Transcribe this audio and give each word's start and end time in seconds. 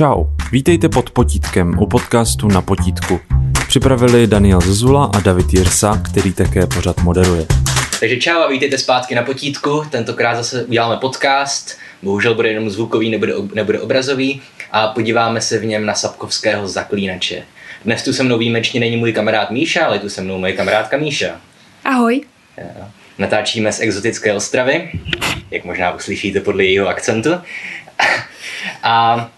Čau, 0.00 0.24
vítejte 0.52 0.88
pod 0.88 1.10
potítkem 1.10 1.78
u 1.78 1.86
podcastu 1.86 2.48
Na 2.48 2.62
potítku. 2.62 3.20
Připravili 3.68 4.26
Daniel 4.26 4.60
Zezula 4.60 5.10
a 5.14 5.20
David 5.20 5.54
Jirsa, 5.54 6.02
který 6.10 6.32
také 6.32 6.66
pořad 6.66 7.00
moderuje. 7.02 7.46
Takže 8.00 8.16
čau 8.16 8.38
a 8.38 8.48
vítejte 8.48 8.78
zpátky 8.78 9.14
na 9.14 9.22
potítku. 9.22 9.84
Tentokrát 9.90 10.34
zase 10.34 10.64
uděláme 10.64 10.96
podcast. 10.96 11.78
Bohužel 12.02 12.34
bude 12.34 12.48
jenom 12.48 12.70
zvukový, 12.70 13.10
nebude, 13.10 13.32
nebude 13.54 13.80
obrazový. 13.80 14.42
A 14.72 14.86
podíváme 14.86 15.40
se 15.40 15.58
v 15.58 15.64
něm 15.64 15.86
na 15.86 15.94
Sapkovského 15.94 16.68
zaklínače. 16.68 17.42
Dnes 17.84 18.02
tu 18.02 18.12
se 18.12 18.22
mnou 18.22 18.38
výjimečně 18.38 18.80
není 18.80 18.96
můj 18.96 19.12
kamarád 19.12 19.50
Míša, 19.50 19.86
ale 19.86 19.98
tu 19.98 20.08
se 20.08 20.22
mnou 20.22 20.38
moje 20.38 20.52
kamarádka 20.52 20.96
Míša. 20.96 21.40
Ahoj. 21.84 22.20
Natáčíme 23.18 23.72
z 23.72 23.80
exotické 23.80 24.34
Ostravy, 24.34 24.90
jak 25.50 25.64
možná 25.64 25.94
uslyšíte 25.94 26.40
podle 26.40 26.64
jejího 26.64 26.88
akcentu. 26.88 27.30
A 28.82 29.30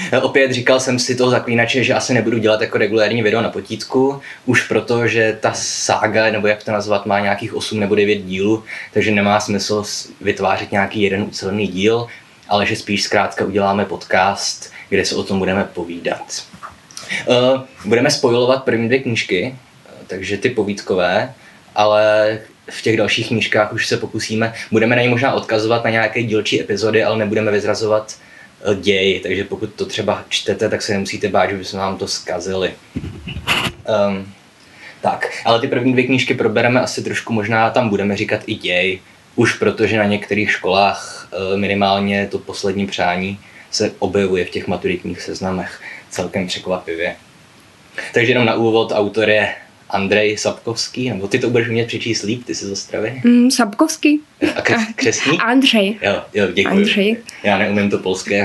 Opět 0.22 0.52
říkal 0.52 0.80
jsem 0.80 0.98
si 0.98 1.16
toho 1.16 1.30
zaklínače, 1.30 1.84
že 1.84 1.94
asi 1.94 2.14
nebudu 2.14 2.38
dělat 2.38 2.60
jako 2.60 2.78
regulární 2.78 3.22
video 3.22 3.42
na 3.42 3.50
potítku, 3.50 4.20
už 4.46 4.68
proto, 4.68 5.06
že 5.06 5.38
ta 5.40 5.52
sága, 5.54 6.30
nebo 6.30 6.46
jak 6.46 6.64
to 6.64 6.72
nazvat, 6.72 7.06
má 7.06 7.20
nějakých 7.20 7.54
8 7.54 7.80
nebo 7.80 7.94
9 7.94 8.14
dílů, 8.14 8.64
takže 8.92 9.10
nemá 9.10 9.40
smysl 9.40 9.84
vytvářet 10.20 10.72
nějaký 10.72 11.02
jeden 11.02 11.22
ucelený 11.22 11.66
díl, 11.66 12.06
ale 12.48 12.66
že 12.66 12.76
spíš 12.76 13.02
zkrátka 13.02 13.44
uděláme 13.44 13.84
podcast, 13.84 14.72
kde 14.88 15.04
se 15.04 15.14
o 15.14 15.22
tom 15.22 15.38
budeme 15.38 15.64
povídat. 15.64 16.42
Uh, 17.26 17.60
budeme 17.84 18.10
spojovat 18.10 18.64
první 18.64 18.86
dvě 18.86 18.98
knížky, 18.98 19.54
takže 20.06 20.36
ty 20.36 20.50
povídkové, 20.50 21.34
ale 21.74 22.38
v 22.70 22.82
těch 22.82 22.96
dalších 22.96 23.28
knížkách 23.28 23.72
už 23.72 23.86
se 23.86 23.96
pokusíme, 23.96 24.54
budeme 24.70 24.96
na 24.96 25.02
ně 25.02 25.08
možná 25.08 25.32
odkazovat 25.32 25.84
na 25.84 25.90
nějaké 25.90 26.22
dílčí 26.22 26.60
epizody, 26.60 27.04
ale 27.04 27.18
nebudeme 27.18 27.50
vyzrazovat 27.50 28.14
Eh, 28.14 28.31
děj, 28.80 29.20
takže 29.20 29.44
pokud 29.44 29.74
to 29.74 29.86
třeba 29.86 30.24
čtete, 30.28 30.68
tak 30.68 30.82
se 30.82 30.92
nemusíte 30.92 31.28
bát, 31.28 31.50
že 31.50 31.56
bychom 31.56 31.80
vám 31.80 31.98
to 31.98 32.08
zkazili. 32.08 32.74
Um, 32.94 34.32
tak, 35.00 35.28
ale 35.44 35.60
ty 35.60 35.68
první 35.68 35.92
dvě 35.92 36.04
knížky 36.04 36.34
probereme 36.34 36.80
asi 36.80 37.02
trošku, 37.02 37.32
možná 37.32 37.70
tam 37.70 37.88
budeme 37.88 38.16
říkat 38.16 38.40
i 38.46 38.54
děj, 38.54 39.00
už 39.36 39.52
protože 39.52 39.98
na 39.98 40.04
některých 40.04 40.50
školách 40.50 41.28
eh, 41.32 41.56
minimálně 41.56 42.26
to 42.26 42.38
poslední 42.38 42.86
přání 42.86 43.38
se 43.70 43.92
objevuje 43.98 44.44
v 44.44 44.50
těch 44.50 44.66
maturitních 44.66 45.22
seznamech 45.22 45.80
celkem 46.10 46.46
překvapivě. 46.46 47.16
Takže 48.14 48.30
jenom 48.32 48.44
na 48.44 48.54
úvod 48.54 48.92
autor 48.92 49.28
je 49.28 49.54
Andrej 49.92 50.36
Sapkovský, 50.36 51.08
nebo 51.08 51.28
ty 51.28 51.38
to 51.38 51.50
budeš 51.50 51.68
umět 51.68 51.86
přečíst 51.86 52.22
líp, 52.22 52.44
ty 52.44 52.54
jsi 52.54 52.66
z 52.66 52.70
Ostravy? 52.70 53.20
Mm, 53.24 53.50
Sapkovský. 53.50 54.20
A 54.56 54.60
křes, 54.60 54.80
křesní? 54.96 55.38
Andřej. 55.38 55.98
Jo, 56.02 56.22
jo, 56.34 56.46
děkuji. 56.52 56.70
Andřej. 56.70 57.16
Já 57.42 57.58
neumím 57.58 57.90
to 57.90 57.98
polské, 57.98 58.44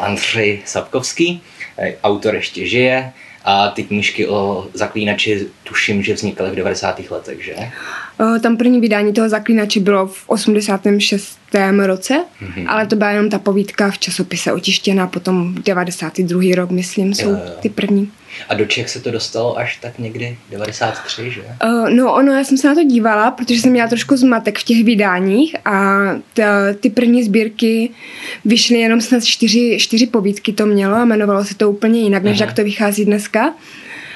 Andřej 0.00 0.62
Sapkovský, 0.64 1.42
eh, 1.78 1.94
autor 2.02 2.34
ještě 2.34 2.66
žije 2.66 3.12
a 3.44 3.68
ty 3.68 3.84
knížky 3.84 4.28
o 4.28 4.68
zaklínači 4.74 5.46
tuším, 5.64 6.02
že 6.02 6.14
vznikaly 6.14 6.50
v 6.50 6.54
90. 6.54 7.10
letech, 7.10 7.44
že? 7.44 7.54
Tam 8.42 8.56
první 8.56 8.80
vydání 8.80 9.12
toho 9.12 9.28
zaklínače 9.28 9.80
bylo 9.80 10.06
v 10.06 10.24
86. 10.26 11.38
roce, 11.86 12.24
mm-hmm. 12.42 12.64
ale 12.68 12.86
to 12.86 12.96
byla 12.96 13.10
jenom 13.10 13.30
ta 13.30 13.38
povídka 13.38 13.90
v 13.90 13.98
časopise 13.98 14.52
otištěná, 14.52 15.06
potom 15.06 15.54
92. 15.54 16.42
rok, 16.54 16.70
myslím, 16.70 17.14
jsou 17.14 17.28
jo, 17.28 17.36
jo. 17.36 17.52
ty 17.60 17.68
první. 17.68 18.10
A 18.48 18.54
do 18.54 18.64
Čech 18.64 18.88
se 18.88 19.00
to 19.00 19.10
dostalo 19.10 19.58
až 19.58 19.76
tak 19.76 19.98
někdy 19.98 20.38
93, 20.50 21.30
že? 21.30 21.40
Uh, 21.64 21.90
no 21.90 22.14
ono, 22.14 22.32
já 22.32 22.44
jsem 22.44 22.58
se 22.58 22.68
na 22.68 22.74
to 22.74 22.84
dívala, 22.84 23.30
protože 23.30 23.60
jsem 23.60 23.70
měla 23.70 23.88
trošku 23.88 24.16
zmatek 24.16 24.58
v 24.58 24.62
těch 24.62 24.84
vydáních 24.84 25.56
a 25.64 25.98
ta, 26.34 26.44
ty 26.80 26.90
první 26.90 27.24
sbírky 27.24 27.90
vyšly 28.44 28.78
jenom 28.78 29.00
snad 29.00 29.24
čtyři, 29.24 29.76
čtyři 29.80 30.06
povídky 30.06 30.52
to 30.52 30.66
mělo 30.66 30.96
a 30.96 31.04
jmenovalo 31.04 31.44
se 31.44 31.54
to 31.54 31.70
úplně 31.70 32.00
jinak, 32.00 32.22
než 32.22 32.40
Aha. 32.40 32.46
jak 32.46 32.56
to 32.56 32.64
vychází 32.64 33.04
dneska. 33.04 33.54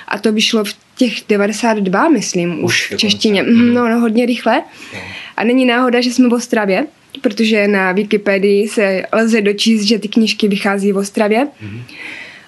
A 0.09 0.19
to 0.19 0.33
vyšlo 0.33 0.65
v 0.65 0.75
těch 0.97 1.13
92, 1.29 2.09
myslím, 2.09 2.65
už, 2.65 2.91
už 2.91 2.93
v 2.93 2.97
češtině. 2.97 3.43
Mm. 3.43 3.75
No, 3.75 3.89
no, 3.89 4.01
hodně 4.01 4.27
rychle. 4.27 4.63
No. 4.95 5.01
A 5.37 5.45
není 5.45 5.65
náhoda, 5.65 6.01
že 6.01 6.11
jsme 6.11 6.29
v 6.29 6.33
Ostravě, 6.33 6.87
protože 7.21 7.69
na 7.69 7.93
Wikipedii 7.93 8.69
se 8.69 9.03
lze 9.13 9.41
dočíst, 9.41 9.83
že 9.83 9.99
ty 9.99 10.09
knížky 10.09 10.49
vychází 10.49 10.93
v 10.93 10.97
Ostravě. 10.97 11.47
Mm. 11.61 11.83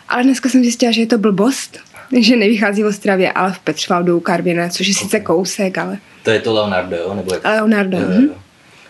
Ale 0.08 0.22
dneska 0.22 0.48
jsem 0.48 0.62
zjistila, 0.62 0.92
že 0.92 1.00
je 1.00 1.06
to 1.06 1.18
blbost, 1.18 1.78
že 2.20 2.36
nevychází 2.36 2.82
v 2.82 2.86
Ostravě, 2.86 3.32
ale 3.32 3.52
v 3.52 3.58
Petřvaldu 3.58 4.16
u 4.16 4.20
Karviné, 4.20 4.70
což 4.70 4.88
je 4.88 4.94
okay. 4.94 5.04
sice 5.04 5.20
kousek, 5.20 5.78
ale... 5.78 5.98
To 6.22 6.30
je 6.30 6.40
to 6.40 6.54
Leonardo, 6.54 6.96
jo? 6.96 7.14
Nebo 7.14 7.34
jak... 7.34 7.44
Leonardo, 7.44 7.98
jo, 7.98 8.10
jo. 8.10 8.34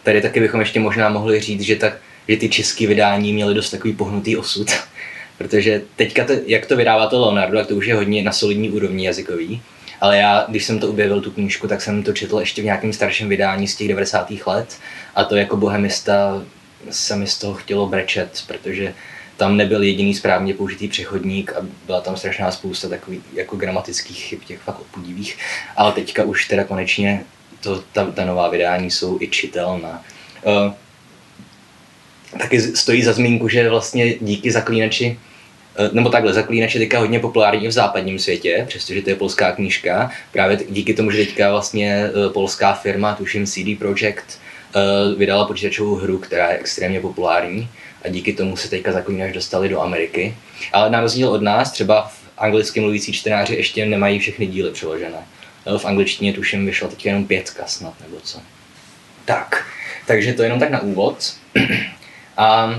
Tady 0.03 0.21
taky 0.21 0.41
bychom 0.41 0.61
ještě 0.61 0.81
možná 0.81 1.09
mohli 1.09 1.41
říct, 1.41 1.61
že, 1.61 1.77
tak, 1.77 1.97
že 2.29 2.37
ty 2.37 2.49
české 2.49 2.87
vydání 2.87 3.33
měly 3.33 3.55
dost 3.55 3.71
takový 3.71 3.93
pohnutý 3.93 4.37
osud. 4.37 4.71
Protože 5.39 5.83
teďka, 5.97 6.25
to, 6.25 6.33
jak 6.47 6.67
to 6.67 6.77
vydává 6.77 7.07
to 7.07 7.21
Leonardo, 7.21 7.59
tak 7.59 7.67
to 7.67 7.75
už 7.75 7.87
je 7.87 7.95
hodně 7.95 8.23
na 8.23 8.33
solidní 8.33 8.71
úrovni 8.71 9.07
jazykový. 9.07 9.63
Ale 10.01 10.19
já, 10.19 10.45
když 10.49 10.65
jsem 10.65 10.79
to 10.79 10.89
objevil, 10.91 11.21
tu 11.21 11.31
knížku, 11.31 11.69
tak 11.69 11.83
jsem 11.83 12.03
to 12.03 12.13
četl 12.13 12.41
ještě 12.41 12.63
v 12.63 12.65
nějakém 12.65 12.93
starším 12.93 13.29
vydání 13.29 13.69
z 13.69 13.77
těch 13.77 13.89
90. 13.89 14.33
let 14.47 14.77
a 15.15 15.25
to 15.25 15.37
jako 15.37 15.57
bohemista 15.57 16.43
se 16.91 17.17
mi 17.17 17.27
z 17.27 17.39
toho 17.39 17.55
chtělo 17.55 17.87
brečet, 17.87 18.43
protože 18.47 18.95
tam 19.37 19.57
nebyl 19.57 19.83
jediný 19.83 20.15
správně 20.15 20.55
použitý 20.55 20.89
přechodník 20.89 21.53
a 21.53 21.67
byla 21.87 22.01
tam 22.01 22.17
strašná 22.17 22.51
spousta 22.51 22.89
takových 22.89 23.23
jako 23.35 23.57
gramatických 23.57 24.19
chyb, 24.19 24.41
těch 24.47 24.61
fakt 24.61 24.81
odpudivých. 24.81 25.39
Ale 25.77 25.93
teďka 25.93 26.25
už 26.25 26.49
teda 26.49 26.65
konečně 26.65 27.25
to, 27.61 27.83
ta, 27.93 28.11
ta 28.11 28.25
nová 28.25 28.49
vydání 28.49 28.91
jsou 28.91 29.19
i 29.21 29.29
čitelná. 29.29 30.05
Uh, 30.43 30.73
taky 32.39 32.61
stojí 32.61 33.03
za 33.03 33.13
zmínku, 33.13 33.49
že 33.49 33.71
vlastně 33.71 34.15
díky 34.21 34.53
zaklínači 34.53 35.19
eh, 35.79 35.91
nebo 35.93 36.09
takhle, 36.09 36.33
Zaklínač 36.33 36.75
je 36.75 36.81
teďka 36.81 36.99
hodně 36.99 37.21
populární 37.21 37.69
v 37.69 37.73
západním 37.73 38.19
světě, 38.19 38.65
přestože 38.69 39.03
to 39.03 39.11
je 39.11 39.17
polská 39.17 39.53
knížka. 39.53 40.11
Právě 40.33 40.59
díky 40.69 40.95
tomu, 40.95 41.11
že 41.11 41.25
teďka 41.25 41.51
vlastně 41.51 42.05
eh, 42.07 42.33
polská 42.33 42.73
firma, 42.73 43.15
tuším 43.15 43.47
CD 43.47 43.79
Projekt, 43.79 44.41
vydala 45.17 45.47
počítačovou 45.47 45.95
hru, 45.95 46.19
která 46.19 46.51
je 46.51 46.59
extrémně 46.59 47.01
populární 47.01 47.69
a 48.05 48.09
díky 48.09 48.33
tomu 48.33 48.57
se 48.57 48.71
teďka 48.71 48.93
Zaklínač 48.93 49.33
dostali 49.33 49.69
do 49.69 49.81
Ameriky. 49.81 50.37
Ale 50.73 50.91
na 50.91 51.01
rozdíl 51.01 51.29
od 51.29 51.43
nás, 51.43 51.73
třeba 51.73 52.03
v 52.03 52.27
anglicky 52.39 52.81
mluvící 52.81 53.13
čtenáři 53.13 53.55
ještě 53.55 53.87
nemají 53.87 54.19
všechny 54.19 54.47
díly 54.47 54.71
přeložené. 54.71 55.27
V 55.79 55.85
angličtině 55.85 56.33
tuším 56.33 56.67
vyšla 56.67 56.89
teď 56.89 57.07
jenom 57.07 57.27
pětka 57.27 57.67
snad, 57.67 57.95
nebo 58.01 58.17
co. 58.23 58.39
Tak, 59.25 59.67
takže 60.07 60.33
to 60.33 60.43
jenom 60.43 60.59
tak 60.61 60.71
na 60.71 60.81
úvod. 60.81 61.35
A 62.37 62.75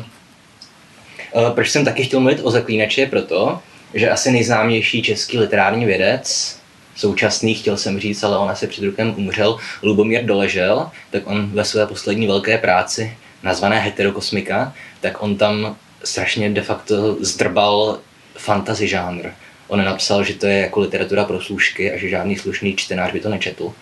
e, 1.36 1.52
proč 1.52 1.70
jsem 1.70 1.86
taky 1.86 2.04
chtěl 2.04 2.20
mluvit 2.20 2.40
o 2.44 2.52
zaklínači, 2.52 3.06
proto, 3.06 3.60
že 3.94 4.10
asi 4.10 4.32
nejznámější 4.32 5.02
český 5.02 5.40
literární 5.40 5.86
vědec, 5.86 6.58
současný, 6.96 7.56
chtěl 7.56 7.78
jsem 7.78 8.00
říct, 8.00 8.24
ale 8.24 8.38
on 8.38 8.50
asi 8.50 8.68
před 8.68 8.86
rokem 8.86 9.14
umřel, 9.18 9.58
Lubomír 9.84 10.26
Doležel, 10.26 10.90
tak 11.12 11.28
on 11.28 11.50
ve 11.54 11.66
své 11.66 11.88
poslední 11.88 12.28
velké 12.28 12.58
práci, 12.58 13.18
nazvané 13.44 13.80
Heterokosmika, 13.80 14.74
tak 15.02 15.24
on 15.24 15.38
tam 15.38 15.76
strašně 16.04 16.50
de 16.50 16.62
facto 16.62 17.18
zdrbal 17.20 18.00
fantasy 18.38 18.88
žánr. 18.88 19.30
On 19.68 19.86
napsal, 19.86 20.24
že 20.24 20.34
to 20.34 20.48
je 20.48 20.58
jako 20.58 20.80
literatura 20.80 21.26
pro 21.26 21.42
služky 21.42 21.92
a 21.92 21.98
že 21.98 22.10
žádný 22.10 22.36
slušný 22.36 22.76
čtenář 22.76 23.12
by 23.14 23.20
to 23.20 23.30
nečetl, 23.30 23.74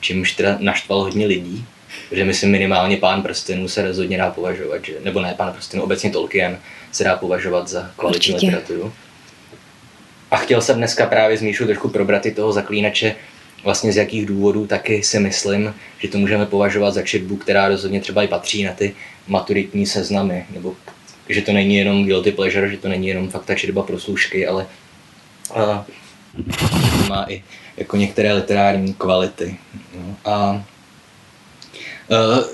čímž 0.00 0.32
teda 0.32 0.56
naštval 0.60 1.00
hodně 1.00 1.26
lidí 1.26 1.66
že 2.12 2.24
myslím 2.24 2.50
minimálně 2.50 2.96
Pán 2.96 3.22
prstenů 3.22 3.68
se 3.68 3.82
rozhodně 3.82 4.18
dá 4.18 4.30
považovat, 4.30 4.84
že, 4.84 4.94
nebo 5.04 5.20
ne 5.20 5.34
Pán 5.36 5.52
prstenů, 5.52 5.82
obecně 5.82 6.10
Tolkien 6.10 6.58
se 6.92 7.04
dá 7.04 7.16
považovat 7.16 7.68
za 7.68 7.90
kvalitní 7.96 8.34
Určitě. 8.34 8.46
literaturu. 8.46 8.92
A 10.30 10.36
chtěl 10.36 10.62
jsem 10.62 10.76
dneska 10.76 11.06
právě 11.06 11.36
z 11.36 11.42
Míšu 11.42 11.66
trošku 11.66 11.88
probrat 11.88 12.26
i 12.26 12.30
toho 12.30 12.52
zaklínače, 12.52 13.14
vlastně 13.64 13.92
z 13.92 13.96
jakých 13.96 14.26
důvodů 14.26 14.66
taky 14.66 15.02
si 15.02 15.20
myslím, 15.20 15.74
že 15.98 16.08
to 16.08 16.18
můžeme 16.18 16.46
považovat 16.46 16.94
za 16.94 17.02
četbu, 17.02 17.36
která 17.36 17.68
rozhodně 17.68 18.00
třeba 18.00 18.22
i 18.22 18.28
patří 18.28 18.64
na 18.64 18.72
ty 18.72 18.94
maturitní 19.28 19.86
seznamy, 19.86 20.46
nebo 20.50 20.74
že 21.28 21.42
to 21.42 21.52
není 21.52 21.76
jenom 21.76 22.04
guilty 22.04 22.32
pleasure, 22.32 22.70
že 22.70 22.76
to 22.76 22.88
není 22.88 23.08
jenom 23.08 23.30
fakt 23.30 23.44
ta 23.44 23.54
četba 23.54 23.82
pro 23.82 24.00
služky, 24.00 24.46
ale 24.46 24.66
a, 25.54 25.86
má 27.08 27.26
i 27.28 27.42
jako 27.76 27.96
některé 27.96 28.32
literární 28.32 28.94
kvality. 28.94 29.56
No, 29.96 30.16
a 30.24 30.64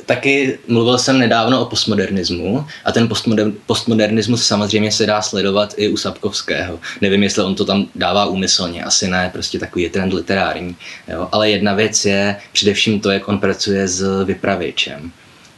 taky 0.06 0.58
mluvil 0.69 0.99
jsem 0.99 1.19
nedávno 1.19 1.62
o 1.62 1.64
postmodernismu 1.64 2.67
a 2.85 2.93
ten 2.93 3.08
postmoder- 3.08 3.53
postmodernismus 3.67 4.47
samozřejmě 4.47 4.93
se 4.93 5.06
dá 5.06 5.23
sledovat 5.23 5.75
i 5.76 5.88
u 5.88 5.97
Sapkovského. 5.97 6.81
Nevím, 7.00 7.23
jestli 7.23 7.43
on 7.43 7.55
to 7.55 7.64
tam 7.64 7.87
dává 7.94 8.26
úmyslně, 8.26 8.85
asi 8.85 9.08
ne, 9.08 9.31
prostě 9.32 9.58
takový 9.58 9.82
je 9.82 9.91
trend 9.91 10.12
literární. 10.12 10.76
Jo? 11.08 11.29
Ale 11.32 11.50
jedna 11.50 11.75
věc 11.75 12.05
je 12.05 12.37
především 12.53 13.00
to, 13.00 13.11
jak 13.11 13.29
on 13.29 13.38
pracuje 13.38 13.88
s 13.88 14.25
vypravěčem. 14.25 15.11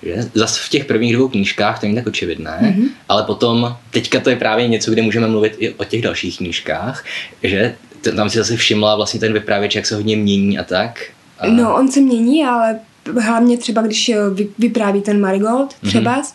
Že? 0.02 0.30
Zase 0.34 0.60
v 0.64 0.68
těch 0.68 0.84
prvních 0.84 1.16
dvou 1.16 1.28
knížkách 1.28 1.80
to 1.80 1.86
není 1.86 1.96
tak 1.96 2.06
očividné, 2.06 2.58
mm-hmm. 2.62 2.88
ale 3.08 3.22
potom, 3.22 3.76
teďka 3.90 4.20
to 4.20 4.30
je 4.30 4.36
právě 4.36 4.68
něco, 4.68 4.90
kde 4.90 5.02
můžeme 5.02 5.26
mluvit 5.26 5.54
i 5.58 5.74
o 5.74 5.84
těch 5.84 6.02
dalších 6.02 6.36
knížkách, 6.36 7.04
že 7.42 7.74
tam 8.16 8.30
si 8.30 8.38
zase 8.38 8.56
všimla 8.56 8.96
vlastně 8.96 9.20
ten 9.20 9.32
vypravěč, 9.32 9.74
jak 9.74 9.86
se 9.86 9.94
hodně 9.94 10.16
mění 10.16 10.58
a 10.58 10.64
tak. 10.64 11.02
A... 11.38 11.46
No, 11.46 11.76
on 11.76 11.88
se 11.88 12.00
mění, 12.00 12.44
ale 12.44 12.80
hlavně 13.20 13.58
třeba, 13.58 13.82
když 13.82 14.10
vypráví 14.58 15.00
ten 15.02 15.20
Marigold 15.20 15.74
třeba, 15.86 16.22
mm-hmm. 16.22 16.32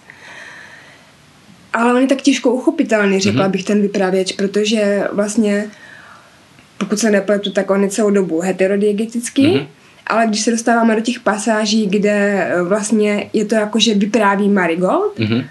Ale 1.74 1.94
on 1.94 2.02
je 2.02 2.08
tak 2.08 2.22
těžko 2.22 2.52
uchopitelný, 2.54 3.20
řekla 3.20 3.42
Mhm. 3.42 3.48
mm-hmm. 3.48 3.52
bych 3.52 3.64
ten 3.64 3.82
vypravěč, 3.82 4.32
protože 4.32 5.08
vlastně, 5.12 5.66
pokud 6.78 7.00
se 7.00 7.12
nepletu, 7.12 7.52
tak 7.52 7.70
on 7.72 7.84
je 7.84 7.90
celou 7.90 8.10
dobu 8.10 8.40
heterodiegetický, 8.42 9.48
Mhm. 9.48 9.56
mm-hmm. 9.56 9.68
ale 10.08 10.28
když 10.28 10.42
se 10.42 10.52
dostáváme 10.52 10.96
do 10.96 11.02
těch 11.02 11.20
pasáží, 11.20 11.88
kde 11.88 12.48
eh, 12.56 12.62
vlastně 12.64 13.30
je 13.34 13.46
to 13.46 13.56
jako, 13.56 13.80
že 13.80 13.94
vypráví 13.96 14.50
Marigold, 14.50 15.20
Mhm. 15.20 15.44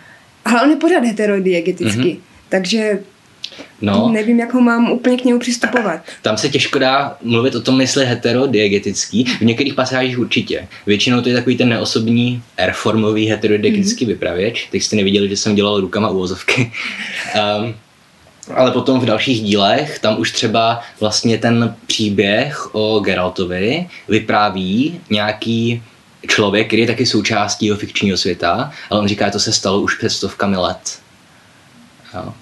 ale 0.44 0.62
on 0.62 0.70
je 0.70 0.76
pořád 0.76 1.04
heterodiegetický, 1.04 2.00
mm-hmm. 2.02 2.20
takže 2.48 2.98
No, 3.81 4.08
nevím, 4.12 4.40
jak 4.40 4.54
ho 4.54 4.60
mám 4.60 4.90
úplně 4.90 5.16
k 5.16 5.25
němu 5.25 5.40
přistupovat. 5.40 6.00
tam 6.22 6.37
se 6.37 6.49
těžko 6.49 6.78
dá 6.78 7.16
mluvit 7.22 7.54
o 7.54 7.60
tom, 7.60 7.81
jestli 7.81 8.06
heterodiegetický. 8.06 9.25
V 9.25 9.40
některých 9.40 9.75
pasážích 9.75 10.19
určitě. 10.19 10.69
Většinou 10.87 11.20
to 11.20 11.28
je 11.28 11.34
takový 11.34 11.56
ten 11.56 11.69
neosobní 11.69 12.43
airformový 12.58 13.26
heterodiegetický 13.26 14.04
mm-hmm. 14.04 14.08
vypravěč. 14.08 14.69
Teď 14.72 14.82
jste 14.82 14.96
neviděli, 14.96 15.28
že 15.28 15.37
jsem 15.37 15.54
dělal 15.54 15.81
rukama 15.81 16.08
uvozovky. 16.08 16.72
um, 17.62 17.75
ale 18.54 18.70
potom 18.70 19.00
v 19.00 19.04
dalších 19.04 19.43
dílech, 19.43 19.99
tam 19.99 20.20
už 20.20 20.32
třeba 20.32 20.81
vlastně 21.00 21.38
ten 21.38 21.76
příběh 21.87 22.75
o 22.75 23.00
Geraltovi 23.00 23.88
vypráví 24.08 25.00
nějaký 25.10 25.82
člověk, 26.28 26.66
který 26.66 26.82
je 26.82 26.88
taky 26.88 27.06
součástí 27.06 27.66
jeho 27.66 27.78
fikčního 27.78 28.16
světa, 28.16 28.72
ale 28.90 29.00
on 29.00 29.08
říká, 29.08 29.26
že 29.26 29.32
to 29.32 29.40
se 29.40 29.52
stalo 29.52 29.81
už 29.81 29.94
před 29.94 30.10
stovkami 30.10 30.56
let. 30.56 30.99
Jo. 32.14 32.34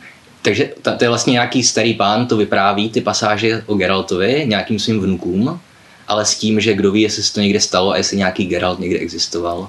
Takže 0.42 0.70
ta- 0.82 0.96
to 0.96 1.04
je 1.04 1.08
vlastně 1.08 1.32
nějaký 1.32 1.62
starý 1.62 1.94
pán, 1.94 2.26
to 2.26 2.36
vypráví 2.36 2.90
ty 2.90 3.00
pasáže 3.00 3.62
o 3.66 3.74
Geraltovi 3.74 4.44
nějakým 4.48 4.78
svým 4.78 5.00
vnukům, 5.00 5.60
ale 6.08 6.24
s 6.24 6.34
tím, 6.38 6.60
že 6.60 6.74
kdo 6.74 6.92
ví, 6.92 7.00
jestli 7.02 7.22
se 7.22 7.34
to 7.34 7.40
někde 7.40 7.60
stalo 7.60 7.90
a 7.92 7.96
jestli 7.96 8.16
nějaký 8.16 8.46
Geralt 8.46 8.80
někde 8.80 8.98
existoval. 8.98 9.68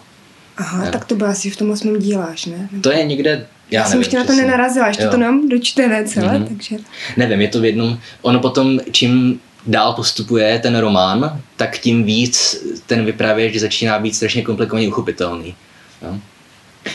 Aha, 0.58 0.86
Jo. 0.86 0.92
tak 0.92 1.06
to 1.06 1.16
bylo 1.16 1.30
asi 1.30 1.50
v 1.50 1.58
tom 1.58 1.72
osmém 1.72 2.00
díle 2.00 2.28
až, 2.28 2.46
ne? 2.46 2.70
To 2.82 2.92
je 2.92 3.06
někde, 3.06 3.30
já, 3.72 3.80
Já, 3.80 3.84
jsem 3.84 3.92
nevím 3.92 4.02
ještě 4.02 4.18
na 4.18 4.24
to 4.24 4.34
nenarazila, 4.34 4.88
ještě 4.88 5.04
Jo. 5.04 5.10
to 5.12 5.18
nemám 5.18 5.50
dočtené 5.50 6.04
celé, 6.06 6.34
Mhm. 6.34 6.44
mm-hmm. 6.44 6.48
takže... 6.48 6.76
Nevím, 7.18 7.42
je 7.42 7.48
to 7.48 7.62
v 7.62 7.66
jednom, 7.66 8.00
ono 8.22 8.40
potom, 8.40 8.80
čím 8.92 9.40
dál 9.68 9.94
postupuje 9.94 10.60
ten 10.60 10.78
román, 10.78 11.42
tak 11.58 11.78
tím 11.78 12.04
víc 12.04 12.64
ten 12.86 13.06
vypravěč 13.06 13.56
začíná 13.56 14.00
být 14.00 14.16
strašně 14.16 14.42
komplikovaně 14.42 14.88
uchopitelný. 14.88 15.56
Jo? 16.02 16.16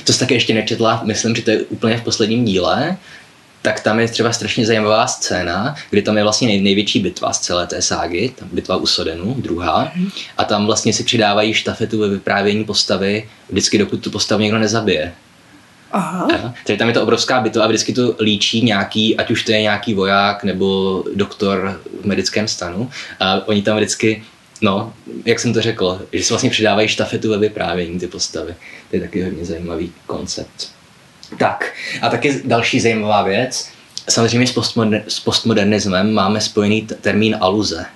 To 0.05 0.13
jsi 0.13 0.19
také 0.19 0.35
ještě 0.35 0.55
nečetla, 0.55 1.03
myslím, 1.05 1.35
že 1.37 1.43
to 1.43 1.51
je 1.51 1.59
úplně 1.65 1.97
v 1.97 2.03
posledním 2.03 2.45
díle, 2.45 2.97
tak 3.67 3.81
tam 3.81 4.01
je 4.01 4.09
třeba 4.09 4.33
strašně 4.33 4.67
zajímavá 4.67 5.07
scéna, 5.07 5.75
kdy 5.91 6.03
tam 6.03 6.17
je 6.17 6.23
vlastně 6.23 6.49
nej, 6.49 6.61
největší 6.61 7.01
bitva 7.01 7.33
z 7.33 7.39
celé 7.39 7.67
té 7.67 7.83
ságy, 7.83 8.33
ta 8.39 8.47
bitva 8.53 8.77
u 8.77 8.87
Sodenu, 8.87 9.35
druhá, 9.39 9.93
a 10.39 10.45
tam 10.45 10.67
vlastně 10.67 10.93
si 10.93 11.05
přidávají 11.05 11.55
štafetu 11.55 11.99
ve 11.99 12.09
vyprávění 12.09 12.65
postavy, 12.65 13.29
vždycky 13.49 13.79
dokud 13.79 13.97
tu 13.97 14.11
postavu 14.11 14.43
někdo 14.43 14.59
nezabije. 14.59 15.13
Aha? 15.93 16.55
Takže 16.67 16.79
tam 16.79 16.89
je 16.89 16.95
to 16.95 17.03
obrovská 17.03 17.41
bitva 17.41 17.65
a 17.65 17.67
vždycky 17.67 17.93
to 17.93 18.15
líčí 18.21 18.63
nějaký, 18.63 19.17
ať 19.17 19.31
už 19.31 19.45
to 19.45 19.53
je 19.53 19.63
nějaký 19.63 19.95
voják 19.95 20.45
nebo 20.45 21.05
doktor 21.15 21.81
v 22.03 22.07
medickém 22.07 22.49
stanu. 22.49 22.91
A 23.21 23.49
oni 23.49 23.63
tam 23.63 23.77
vždycky, 23.77 24.23
no, 24.63 24.93
jak 25.25 25.41
jsem 25.41 25.53
to 25.53 25.63
řekl, 25.63 26.07
že 26.13 26.25
si 26.25 26.33
vlastně 26.33 26.51
přidávají 26.51 26.89
štafetu 26.89 27.31
ve 27.31 27.39
vyprávění 27.39 27.99
ty 27.99 28.07
postavy. 28.07 28.55
To 28.91 28.97
je 28.97 29.03
taky 29.03 29.23
hodně 29.23 29.45
zajímavý 29.45 29.93
koncept. 30.07 30.76
Tak, 31.39 31.73
a 32.03 32.09
taky 32.09 32.41
další 32.45 32.81
zajímavá 32.81 33.23
věc. 33.23 33.69
Samozřejmě 34.09 34.47
s, 34.47 34.55
postmoder- 34.55 35.03
s 35.09 35.21
postmodernismem 35.21 36.13
máme 36.13 36.41
spojený 36.41 36.83
t- 36.83 36.95
termín 36.95 37.37
aluze. 37.41 37.87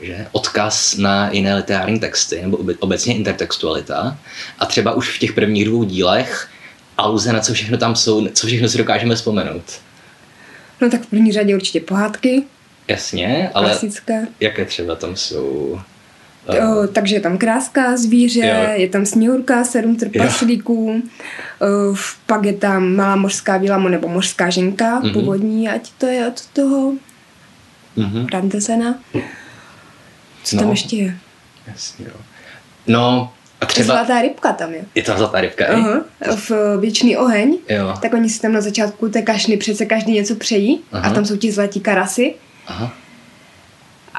Že? 0.00 0.26
Odkaz 0.32 0.96
na 0.96 1.30
jiné 1.32 1.54
literární 1.56 2.00
texty, 2.00 2.42
nebo 2.42 2.56
obe- 2.56 2.76
obecně 2.80 3.14
intertextualita. 3.14 4.18
A 4.58 4.66
třeba 4.66 4.92
už 4.92 5.16
v 5.16 5.18
těch 5.18 5.32
prvních 5.32 5.64
dvou 5.64 5.84
dílech 5.84 6.48
aluze 6.98 7.32
na 7.32 7.40
co 7.40 7.54
všechno 7.54 7.78
tam 7.78 7.96
jsou, 7.96 8.28
co 8.28 8.46
všechno 8.46 8.68
si 8.68 8.78
dokážeme 8.78 9.14
vzpomenout. 9.14 9.62
no 10.80 10.90
tak 10.90 11.02
v 11.02 11.06
první 11.06 11.32
řadě 11.32 11.54
určitě 11.54 11.80
pohádky, 11.80 12.42
Jasně, 12.88 13.50
ale 13.54 13.68
klasické. 13.70 14.26
jaké 14.40 14.64
třeba 14.64 14.94
tam 14.94 15.16
jsou? 15.16 15.80
O, 16.48 16.86
takže 16.92 17.16
je 17.16 17.20
tam 17.20 17.38
kráska 17.38 17.96
zvíře, 17.96 18.40
Jo. 18.46 18.70
je 18.80 18.88
tam 18.88 19.06
sněhurka, 19.06 19.64
sedm 19.64 19.96
trpaslíků, 19.96 21.02
o, 21.60 21.94
v- 21.94 22.16
pak 22.26 22.44
je 22.44 22.52
tam 22.52 22.94
malá 22.96 23.16
mořská 23.16 23.56
víla 23.56 23.78
mo- 23.78 23.88
nebo 23.90 24.08
mořská 24.08 24.50
ženka, 24.50 24.94
Mhm. 24.94 25.02
mm-hmm. 25.08 25.12
původní, 25.12 25.68
ať 25.68 25.90
to 25.98 26.06
je 26.06 26.26
od 26.26 26.46
toho 26.46 26.92
Mhm. 27.96 28.26
Randesena. 28.32 28.94
Co 30.44 30.56
No. 30.56 30.62
tam 30.62 30.70
ještě 30.70 30.96
je? 30.96 31.16
Jasně, 31.66 32.04
jo. 32.08 32.14
No, 32.86 33.32
a 33.60 33.66
třeba... 33.66 33.94
Zlatá 33.94 34.22
rybka 34.22 34.52
tam 34.52 34.72
je. 34.72 34.84
Je 34.94 35.02
tam 35.02 35.18
zlatá 35.18 35.40
rybka? 35.40 35.66
Aha, 35.66 36.00
v 36.36 36.50
Věčný 36.80 37.16
oheň. 37.16 37.58
Jo. 37.68 37.94
Tak 38.02 38.14
oni 38.14 38.28
si 38.28 38.40
tam 38.40 38.52
na 38.52 38.60
začátku 38.60 39.08
té 39.08 39.22
kašny 39.22 39.56
přece 39.56 39.86
každý 39.86 40.12
něco 40.12 40.34
přejí 40.34 40.80
Aha. 40.92 41.10
a 41.10 41.14
tam 41.14 41.24
jsou 41.24 41.36
ti 41.36 41.52
zlatí 41.52 41.80
karasy 41.80 42.34
Aha. 42.66 42.92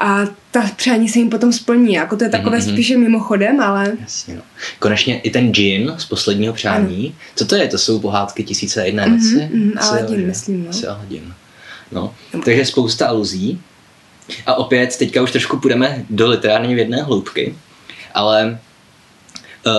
A 0.00 0.20
ta 0.50 0.62
přání 0.76 1.08
se 1.08 1.18
jim 1.18 1.30
potom 1.30 1.52
splní. 1.52 1.94
Jako 1.94 2.16
to 2.16 2.24
je 2.24 2.30
takové 2.30 2.56
Mhm, 2.58 2.66
mhm. 2.66 2.74
spíše 2.76 2.96
mimochodem, 2.96 3.60
ale 3.60 3.92
Jasně, 4.00 4.34
no. 4.34 4.42
Konečně 4.78 5.20
i 5.20 5.30
ten 5.30 5.52
džin 5.54 5.94
z 5.98 6.04
posledního 6.04 6.52
přání. 6.52 7.14
Co 7.36 7.46
to 7.46 7.54
je? 7.56 7.68
To 7.68 7.78
jsou 7.78 8.00
pohádky 8.00 8.44
tisíce 8.44 8.82
a 8.82 8.84
jedné 8.84 9.06
noci? 9.08 9.48
mhm, 9.52 9.72
Aladin, 9.78 10.14
jo, 10.14 10.20
že? 10.20 10.26
myslím, 10.26 10.64
no. 10.64 10.70
Asi 10.70 10.86
Aladin. 10.86 11.34
No. 11.92 12.14
Takže 12.44 12.64
spousta 12.64 13.06
aluzí. 13.08 13.60
A 14.46 14.54
opět, 14.54 14.96
teďka 14.96 15.22
už 15.22 15.30
trošku 15.30 15.56
půjdeme 15.60 16.04
do 16.10 16.28
literární 16.28 16.74
vědné 16.74 17.02
hloubky, 17.02 17.54
ale 18.14 18.58
uh, 19.66 19.72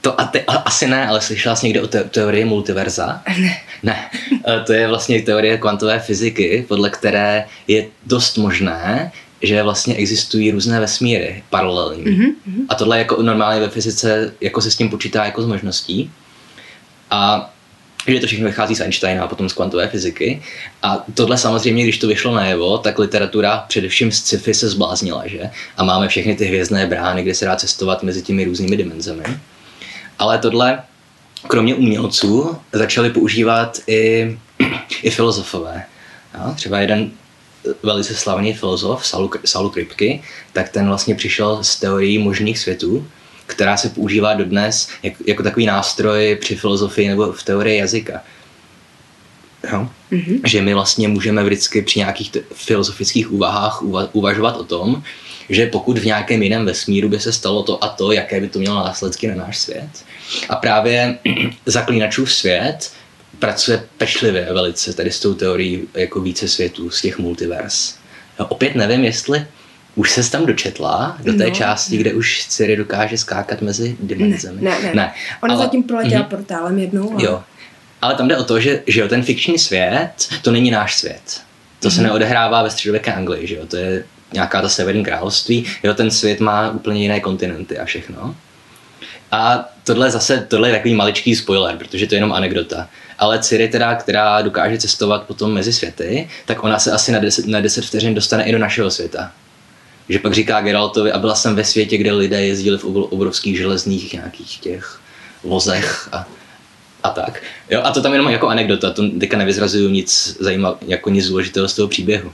to 0.00 0.20
a 0.20 0.24
te, 0.24 0.40
a, 0.40 0.52
asi 0.56 0.86
ne, 0.86 1.06
ale 1.06 1.20
slyšela 1.20 1.56
jsi 1.56 1.66
někde 1.66 1.82
o 1.82 1.86
te, 1.86 2.04
teorii 2.04 2.44
multiverza? 2.44 3.22
ne. 3.40 3.56
Ne, 3.82 4.10
Eh, 4.48 4.60
to 4.66 4.72
je 4.72 4.88
vlastně 4.88 5.22
teorie 5.22 5.58
kvantové 5.58 5.98
fyziky, 5.98 6.64
podle 6.68 6.90
které 6.90 7.44
je 7.68 7.86
dost 8.06 8.36
možné, 8.38 9.12
že 9.42 9.62
vlastně 9.62 9.94
existují 9.94 10.50
různé 10.50 10.80
vesmíry 10.80 11.42
paralelní. 11.50 12.02
Mhm, 12.02 12.66
A 12.68 12.74
tohle 12.74 12.98
jako 12.98 13.22
normálně 13.22 13.60
ve 13.60 13.68
fyzice 13.68 14.32
jako 14.40 14.60
se 14.60 14.70
s 14.70 14.76
tím 14.76 14.88
počítá 14.88 15.24
jako 15.24 15.42
s 15.42 15.46
možností. 15.46 16.10
A 17.10 17.52
že 18.06 18.20
to 18.20 18.26
všechno 18.26 18.46
vychází 18.46 18.74
z 18.74 18.80
Einsteina 18.80 19.24
a 19.24 19.28
potom 19.28 19.48
z 19.48 19.52
kvantové 19.52 19.88
fyziky. 19.88 20.42
A 20.82 21.04
tohle 21.14 21.38
samozřejmě, 21.38 21.82
když 21.82 21.98
to 21.98 22.06
vyšlo 22.06 22.34
najevo, 22.34 22.78
tak 22.78 22.98
literatura 22.98 23.64
především 23.68 24.12
z 24.12 24.16
sci-fi 24.16 24.54
se 24.54 24.68
zbláznila, 24.68 25.26
že? 25.26 25.50
A 25.76 25.84
máme 25.84 26.08
všechny 26.08 26.36
ty 26.36 26.44
hvězdné 26.44 26.86
brány, 26.86 27.22
kde 27.22 27.34
se 27.34 27.44
dá 27.44 27.56
cestovat 27.56 28.02
mezi 28.02 28.22
těmi 28.22 28.44
různými 28.44 28.76
dimenzemi. 28.76 29.22
Ale 30.18 30.38
tohle, 30.38 30.82
kromě 31.46 31.74
umělců, 31.74 32.56
začali 32.72 33.10
používat 33.10 33.78
i, 33.86 34.38
i 35.02 35.10
filozofové. 35.10 35.84
Jo? 36.34 36.54
Třeba 36.54 36.80
jeden 36.80 37.10
velice 37.82 38.14
slavný 38.14 38.54
filozof, 38.54 39.06
Saul, 39.06 39.30
Saul 39.44 39.70
Kripke, 39.70 40.18
tak 40.52 40.68
ten 40.68 40.88
vlastně 40.88 41.14
přišel 41.14 41.64
s 41.64 41.76
teorií 41.76 42.18
možných 42.18 42.58
světů, 42.58 43.06
která 43.46 43.76
se 43.76 43.88
používá 43.88 44.34
dodnes 44.34 44.88
jak, 45.02 45.14
jako 45.26 45.42
takový 45.42 45.66
nástroj 45.66 46.38
při 46.40 46.56
filozofii 46.56 47.08
nebo 47.08 47.32
v 47.32 47.42
teorii 47.42 47.78
jazyka. 47.78 48.20
Jo? 49.72 49.88
Mhm. 50.10 50.40
Že 50.46 50.62
my 50.62 50.74
vlastně 50.74 51.08
můžeme 51.08 51.44
vždycky 51.44 51.82
při 51.82 51.98
nějakých 51.98 52.30
t- 52.30 52.42
filozofických 52.54 53.32
úvahách 53.32 53.82
uva- 53.82 54.08
uvažovat 54.12 54.56
o 54.56 54.64
tom, 54.64 55.02
že 55.48 55.66
pokud 55.66 55.98
v 55.98 56.04
nějakém 56.06 56.42
jiném 56.42 56.66
vesmíru 56.66 57.08
by 57.08 57.20
se 57.20 57.32
stalo 57.32 57.62
to 57.62 57.84
a 57.84 57.88
to, 57.88 58.12
jaké 58.12 58.40
by 58.40 58.48
to 58.48 58.58
mělo 58.58 58.76
následky 58.76 59.28
na 59.28 59.34
náš 59.34 59.58
svět. 59.58 59.88
A 60.48 60.56
právě 60.56 61.18
zaklínačův 61.66 62.32
svět 62.32 62.92
pracuje 63.42 63.82
pečlivě 63.98 64.48
velice 64.52 64.92
tady 64.92 65.10
s 65.10 65.20
tou 65.20 65.34
teorií 65.34 65.82
jako 65.94 66.20
více 66.20 66.48
světů, 66.48 66.90
z 66.90 67.02
těch 67.02 67.18
multivers. 67.18 67.94
Jo, 68.40 68.46
opět 68.48 68.74
nevím, 68.74 69.04
jestli 69.04 69.46
už 69.94 70.10
se 70.10 70.30
tam 70.30 70.46
dočetla 70.46 71.16
do 71.22 71.32
té 71.32 71.44
No. 71.44 71.50
části, 71.54 71.96
kde 71.96 72.12
už 72.14 72.46
Ciri 72.48 72.76
dokáže 72.76 73.18
skákat 73.18 73.62
mezi 73.62 73.96
dimenzemi. 74.00 74.62
Ne, 74.62 74.70
ne, 74.70 74.82
ne. 74.82 74.92
ne. 74.94 75.14
Ona 75.42 75.54
ale- 75.54 75.64
zatím 75.64 75.82
proletěla 75.82 76.20
Mhm. 76.20 76.30
portálem 76.30 76.78
jednou. 76.78 77.12
ale- 77.12 77.24
Jo. 77.24 77.42
Ale 78.02 78.14
tam 78.14 78.28
jde 78.28 78.36
o 78.36 78.44
to, 78.44 78.60
že, 78.60 78.82
že 78.86 79.00
jo, 79.00 79.08
ten 79.08 79.22
fikční 79.22 79.58
svět, 79.58 80.10
to 80.42 80.50
není 80.50 80.70
náš 80.70 80.94
svět. 80.98 81.40
To 81.80 81.90
se 81.90 82.02
neodehrává 82.02 82.62
ve 82.62 82.70
středověké 82.70 83.12
Anglii, 83.12 83.46
že 83.46 83.54
jo, 83.54 83.66
to 83.66 83.76
je 83.76 84.04
nějaká 84.32 84.62
ta 84.62 84.68
severní 84.68 85.04
království, 85.04 85.66
jo, 85.82 85.94
ten 85.94 86.10
svět 86.10 86.40
má 86.40 86.70
úplně 86.70 87.02
jiné 87.02 87.20
kontinenty 87.20 87.78
a 87.78 87.84
všechno. 87.84 88.36
A 89.32 89.68
tohle 89.84 90.10
zase, 90.10 90.46
tohle 90.48 90.68
je 90.68 90.74
takový 90.74 90.94
maličký 90.94 91.36
spoiler, 91.36 91.76
protože 91.76 92.06
to 92.06 92.14
je 92.14 92.16
jenom 92.16 92.32
anekdota. 92.32 92.88
Ale 93.18 93.38
Ciri 93.38 93.68
teda, 93.68 93.94
která 93.94 94.42
dokáže 94.42 94.78
cestovat 94.78 95.22
potom 95.22 95.52
mezi 95.52 95.72
světy, 95.72 96.28
tak 96.46 96.64
ona 96.64 96.78
se 96.78 96.92
asi 96.92 97.12
na 97.12 97.18
10, 97.18 97.46
na 97.46 97.60
10 97.60 97.84
vteřin 97.84 98.14
dostane 98.14 98.44
i 98.44 98.52
do 98.52 98.58
našeho 98.58 98.90
světa. 98.90 99.32
Že 100.08 100.18
pak 100.18 100.34
říká 100.34 100.60
Geraltovi, 100.60 101.12
a 101.12 101.18
byla 101.18 101.34
jsem 101.34 101.54
ve 101.54 101.64
světě, 101.64 101.96
kde 101.96 102.12
lidé 102.12 102.46
jezdili 102.46 102.78
v 102.78 102.84
obro- 102.84 103.08
obrovských 103.10 103.56
železných 103.56 104.12
nějakých 104.12 104.58
těch 104.58 105.00
vozech 105.44 106.08
a, 106.12 106.28
a 107.02 107.10
tak. 107.10 107.42
Jo, 107.70 107.80
a 107.84 107.90
to 107.90 108.02
tam 108.02 108.12
jenom 108.12 108.28
jako 108.28 108.48
anekdota, 108.48 108.90
to 108.90 109.08
teďka 109.20 109.38
nevyzrazuju 109.38 109.88
nic 109.90 110.36
zajímav, 110.40 110.76
jako 110.86 111.10
nic 111.10 111.28
důležitého 111.28 111.68
z 111.68 111.74
toho 111.74 111.88
příběhu. 111.88 112.32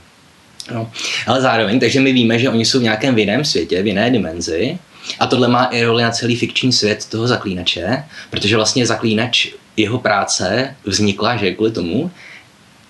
No. 0.73 0.91
Ale 1.27 1.41
zároveň, 1.41 1.79
takže 1.79 1.99
my 1.99 2.11
víme, 2.11 2.39
že 2.39 2.49
oni 2.49 2.65
jsou 2.65 2.79
v 2.79 2.83
nějakém 2.83 3.17
jiném 3.17 3.45
světě, 3.45 3.83
v 3.83 3.87
jiné 3.87 4.11
dimenzi 4.11 4.79
a 5.19 5.27
tohle 5.27 5.47
má 5.47 5.65
i 5.65 5.83
roli 5.83 6.03
na 6.03 6.11
celý 6.11 6.35
fikční 6.35 6.73
svět 6.73 7.05
toho 7.05 7.27
zaklínače, 7.27 8.03
protože 8.29 8.55
vlastně 8.55 8.85
zaklínač 8.85 9.47
jeho 9.77 9.99
práce 9.99 10.75
vznikla, 10.85 11.37
že 11.37 11.51
kvůli 11.51 11.71
tomu, 11.71 12.11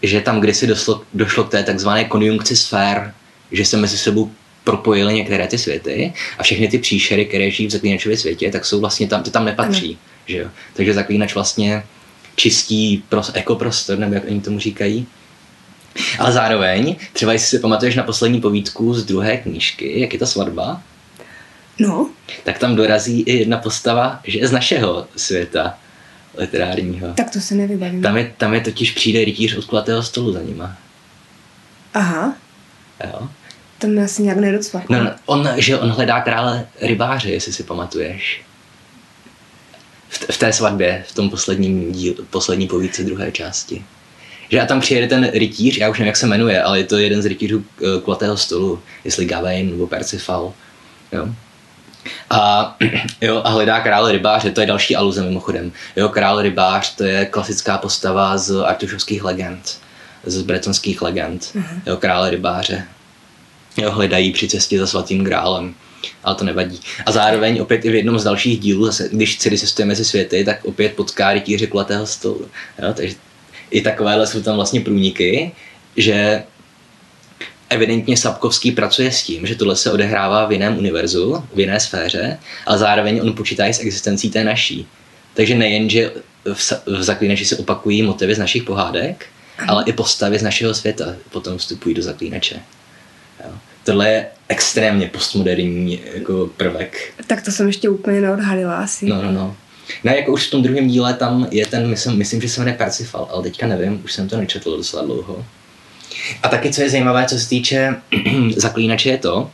že 0.01 0.21
tam 0.21 0.39
kdysi 0.39 0.67
došlo, 0.67 1.01
došlo 1.13 1.43
k 1.43 1.51
té 1.51 1.63
takzvané 1.63 2.05
konjunkci 2.05 2.55
sfér, 2.55 3.13
že 3.51 3.65
se 3.65 3.77
mezi 3.77 3.97
sebou 3.97 4.31
propojily 4.63 5.13
některé 5.13 5.47
ty 5.47 5.57
světy 5.57 6.13
a 6.38 6.43
všechny 6.43 6.67
ty 6.67 6.77
příšery, 6.77 7.25
které 7.25 7.51
žijí 7.51 7.67
v 7.67 7.71
zaklínačově 7.71 8.17
světě, 8.17 8.51
tak 8.51 8.65
jsou 8.65 8.79
vlastně 8.79 9.07
tam, 9.07 9.23
ty 9.23 9.31
tam 9.31 9.45
nepatří. 9.45 9.88
Ano. 9.88 9.97
Že 10.27 10.38
jo? 10.38 10.47
Takže 10.73 10.93
zaklínač 10.93 11.35
vlastně 11.35 11.83
čistí 12.35 13.03
pros, 13.09 13.31
ekoprostor, 13.33 13.99
nebo 13.99 14.13
jak 14.13 14.23
oni 14.27 14.41
tomu 14.41 14.59
říkají. 14.59 15.07
Ale 16.19 16.31
zároveň, 16.31 16.95
třeba 17.13 17.33
jestli 17.33 17.47
si 17.47 17.59
pamatuješ 17.59 17.95
na 17.95 18.03
poslední 18.03 18.41
povídku 18.41 18.93
z 18.93 19.05
druhé 19.05 19.38
knížky, 19.38 19.99
jak 19.99 20.13
je 20.13 20.19
ta 20.19 20.25
svatba, 20.25 20.81
No. 21.79 22.09
tak 22.43 22.57
tam 22.57 22.75
dorazí 22.75 23.21
i 23.21 23.38
jedna 23.38 23.57
postava, 23.57 24.19
že 24.24 24.39
je 24.39 24.48
z 24.48 24.51
našeho 24.51 25.07
světa 25.15 25.77
literárního. 26.38 27.13
Tak 27.13 27.29
to 27.29 27.39
se 27.39 27.55
nevybavím. 27.55 28.01
Tam 28.01 28.17
je, 28.17 28.33
tam 28.38 28.53
je 28.53 28.62
totiž 28.62 28.91
přijde 28.91 29.25
rytíř 29.25 29.57
od 29.57 29.65
kulatého 29.65 30.03
stolu 30.03 30.33
za 30.33 30.41
nima. 30.41 30.77
Aha. 31.93 32.36
Jo? 33.05 33.29
To 33.79 33.88
mi 33.88 34.03
asi 34.03 34.24
nějak 34.24 34.38
nedocvaklo. 34.38 34.95
No, 34.95 35.03
no, 35.03 35.12
on, 35.25 35.50
že 35.57 35.77
on 35.77 35.89
hledá 35.89 36.21
krále 36.21 36.67
rybáře, 36.81 37.29
jestli 37.29 37.53
si 37.53 37.63
pamatuješ. 37.63 38.41
V, 40.09 40.33
v 40.33 40.38
té 40.38 40.53
svatbě, 40.53 41.03
v 41.07 41.15
tom 41.15 41.29
posledním 41.29 41.91
díl, 41.91 42.15
poslední 42.29 42.67
povídce 42.67 43.03
druhé 43.03 43.31
části. 43.31 43.86
Že 44.50 44.62
a 44.62 44.65
tam 44.65 44.79
přijede 44.79 45.07
ten 45.07 45.31
rytíř, 45.33 45.77
já 45.77 45.89
už 45.89 46.00
nevím, 46.00 46.07
jak 46.07 46.17
se 46.17 46.27
jmenuje, 46.27 46.63
ale 46.63 46.79
je 46.79 46.83
to 46.83 46.98
jeden 46.98 47.21
z 47.21 47.25
rytířů 47.25 47.57
uh, 47.57 48.01
kulatého 48.01 48.38
stolu, 48.38 48.81
jestli 49.03 49.25
Gawain 49.25 49.69
nebo 49.69 49.88
Percival. 49.88 50.53
Jo. 51.12 51.29
A, 52.29 52.75
jo, 53.21 53.41
a 53.43 53.49
hledá 53.49 53.79
krále 53.79 54.11
rybáře, 54.11 54.51
to 54.51 54.61
je 54.61 54.67
další 54.67 54.95
aluze 54.95 55.23
mimochodem. 55.23 55.71
Jo, 55.95 56.09
král 56.09 56.41
rybář, 56.41 56.95
to 56.95 57.03
je 57.03 57.25
klasická 57.25 57.77
postava 57.77 58.37
z 58.37 58.63
artušovských 58.63 59.23
legend, 59.23 59.77
z 60.23 60.41
bretonských 60.41 61.01
legend. 61.01 61.41
Uh-huh. 61.41 61.81
Jo, 61.85 61.97
krále 61.97 62.29
rybáře. 62.29 62.85
Jo, 63.77 63.91
hledají 63.91 64.31
při 64.31 64.47
cestě 64.47 64.79
za 64.79 64.87
svatým 64.87 65.23
grálem. 65.23 65.75
Ale 66.23 66.35
to 66.35 66.43
nevadí. 66.43 66.79
A 67.05 67.11
zároveň 67.11 67.61
opět 67.61 67.85
i 67.85 67.91
v 67.91 67.95
jednom 67.95 68.19
z 68.19 68.23
dalších 68.23 68.59
dílů, 68.59 68.85
zase, 68.85 69.09
když 69.11 69.37
Ciri 69.37 69.57
cestuje 69.57 69.85
mezi 69.85 70.05
světy, 70.05 70.45
tak 70.45 70.65
opět 70.65 70.93
potká 70.93 71.33
rytíře 71.33 71.67
kulatého 71.67 72.05
stolu. 72.05 72.47
Jo, 72.83 72.93
takže 72.93 73.15
i 73.71 73.81
takovéhle 73.81 74.27
jsou 74.27 74.41
tam 74.41 74.55
vlastně 74.55 74.81
průniky, 74.81 75.51
že 75.97 76.43
evidentně 77.69 78.17
Sapkovský 78.17 78.71
pracuje 78.71 79.11
s 79.11 79.23
tím, 79.23 79.45
že 79.45 79.55
tohle 79.55 79.75
se 79.75 79.91
odehrává 79.91 80.45
v 80.45 80.51
jiném 80.51 80.77
univerzu, 80.77 81.43
v 81.53 81.59
jiné 81.59 81.79
sféře, 81.79 82.39
ale 82.65 82.77
zároveň 82.77 83.21
on 83.23 83.33
počítá 83.33 83.65
i 83.65 83.73
s 83.73 83.79
existencí 83.79 84.29
té 84.29 84.43
naší. 84.43 84.88
Takže 85.33 85.55
nejen, 85.55 85.89
že 85.89 86.11
v, 86.53 86.73
v 86.85 87.03
zaklínači 87.03 87.45
se 87.45 87.57
opakují 87.57 88.01
motivy 88.01 88.35
z 88.35 88.39
našich 88.39 88.63
pohádek, 88.63 89.25
ale 89.67 89.83
i 89.88 89.93
postavy 89.93 90.39
z 90.39 90.43
našeho 90.43 90.73
světa 90.73 91.15
potom 91.31 91.57
vstupují 91.57 91.95
do 91.95 92.01
zaklínače. 92.01 92.55
Jo. 93.45 93.51
Tohle 93.83 94.09
je 94.09 94.27
extrémně 94.47 95.07
postmoderní 95.07 95.99
jako 96.13 96.49
prvek. 96.57 97.13
Tak 97.27 97.45
to 97.45 97.51
jsem 97.51 97.67
ještě 97.67 97.89
úplně 97.89 98.21
neodhalila 98.21 98.77
asi. 98.77 99.05
No, 99.05 99.21
no, 99.21 99.31
no. 99.31 99.55
No, 100.03 100.11
jako 100.11 100.31
už 100.31 100.47
v 100.47 100.51
tom 100.51 100.63
druhém 100.63 100.88
díle 100.88 101.13
tam 101.13 101.47
je 101.51 101.65
ten, 101.65 101.88
myslím, 101.88 102.17
myslím 102.17 102.41
že 102.41 102.49
se 102.49 102.61
jmenuje 102.61 102.77
Percifal, 102.77 103.29
ale 103.31 103.43
teďka 103.43 103.67
nevím, 103.67 104.01
už 104.03 104.13
jsem 104.13 104.29
to 104.29 104.38
nečetl 104.38 104.77
docela 104.77 105.03
dlouho. 105.03 105.45
A 106.43 106.47
taky, 106.47 106.73
co 106.73 106.81
je 106.81 106.89
zajímavé, 106.89 107.25
co 107.25 107.39
se 107.39 107.49
týče 107.49 107.95
zaklínače, 108.55 109.09
je 109.09 109.17
to, 109.17 109.51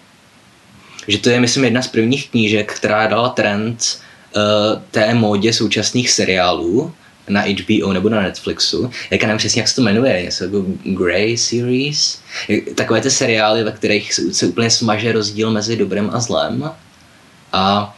že 1.08 1.18
to 1.18 1.30
je, 1.30 1.40
myslím, 1.40 1.64
jedna 1.64 1.82
z 1.82 1.88
prvních 1.88 2.30
knížek, 2.30 2.74
která 2.74 3.08
dala 3.08 3.30
trend 3.30 4.00
uh, 4.36 4.82
té 4.92 5.14
módě 5.14 5.54
současných 5.54 6.12
seriálů 6.12 6.94
na 7.30 7.42
HBO 7.42 7.94
nebo 7.94 8.10
na 8.10 8.22
Netflixu. 8.22 8.92
Jak 9.12 9.22
já 9.22 9.28
nevím 9.28 9.38
přesně, 9.38 9.62
jak 9.62 9.68
se 9.68 9.76
to 9.76 9.82
jmenuje, 9.82 10.24
něco 10.24 10.44
jako 10.44 10.66
Grey 10.84 11.38
Series. 11.38 12.20
Takové 12.76 13.02
ty 13.02 13.12
seriály, 13.12 13.64
ve 13.64 13.72
kterých 13.72 14.14
se, 14.14 14.46
úplně 14.46 14.70
smaže 14.70 15.12
rozdíl 15.12 15.52
mezi 15.52 15.76
dobrem 15.76 16.10
a 16.14 16.20
zlem. 16.20 16.72
A 17.54 17.96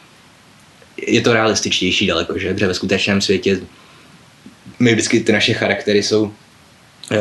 je 1.08 1.22
to 1.22 1.34
realističtější 1.34 2.08
daleko, 2.08 2.40
že? 2.40 2.54
Protože 2.54 2.68
ve 2.68 2.74
skutečném 2.74 3.22
světě 3.22 3.60
my 4.80 4.94
vždycky 4.94 5.20
ty 5.20 5.32
naše 5.32 5.54
charaktery 5.54 6.04
jsou 6.04 6.34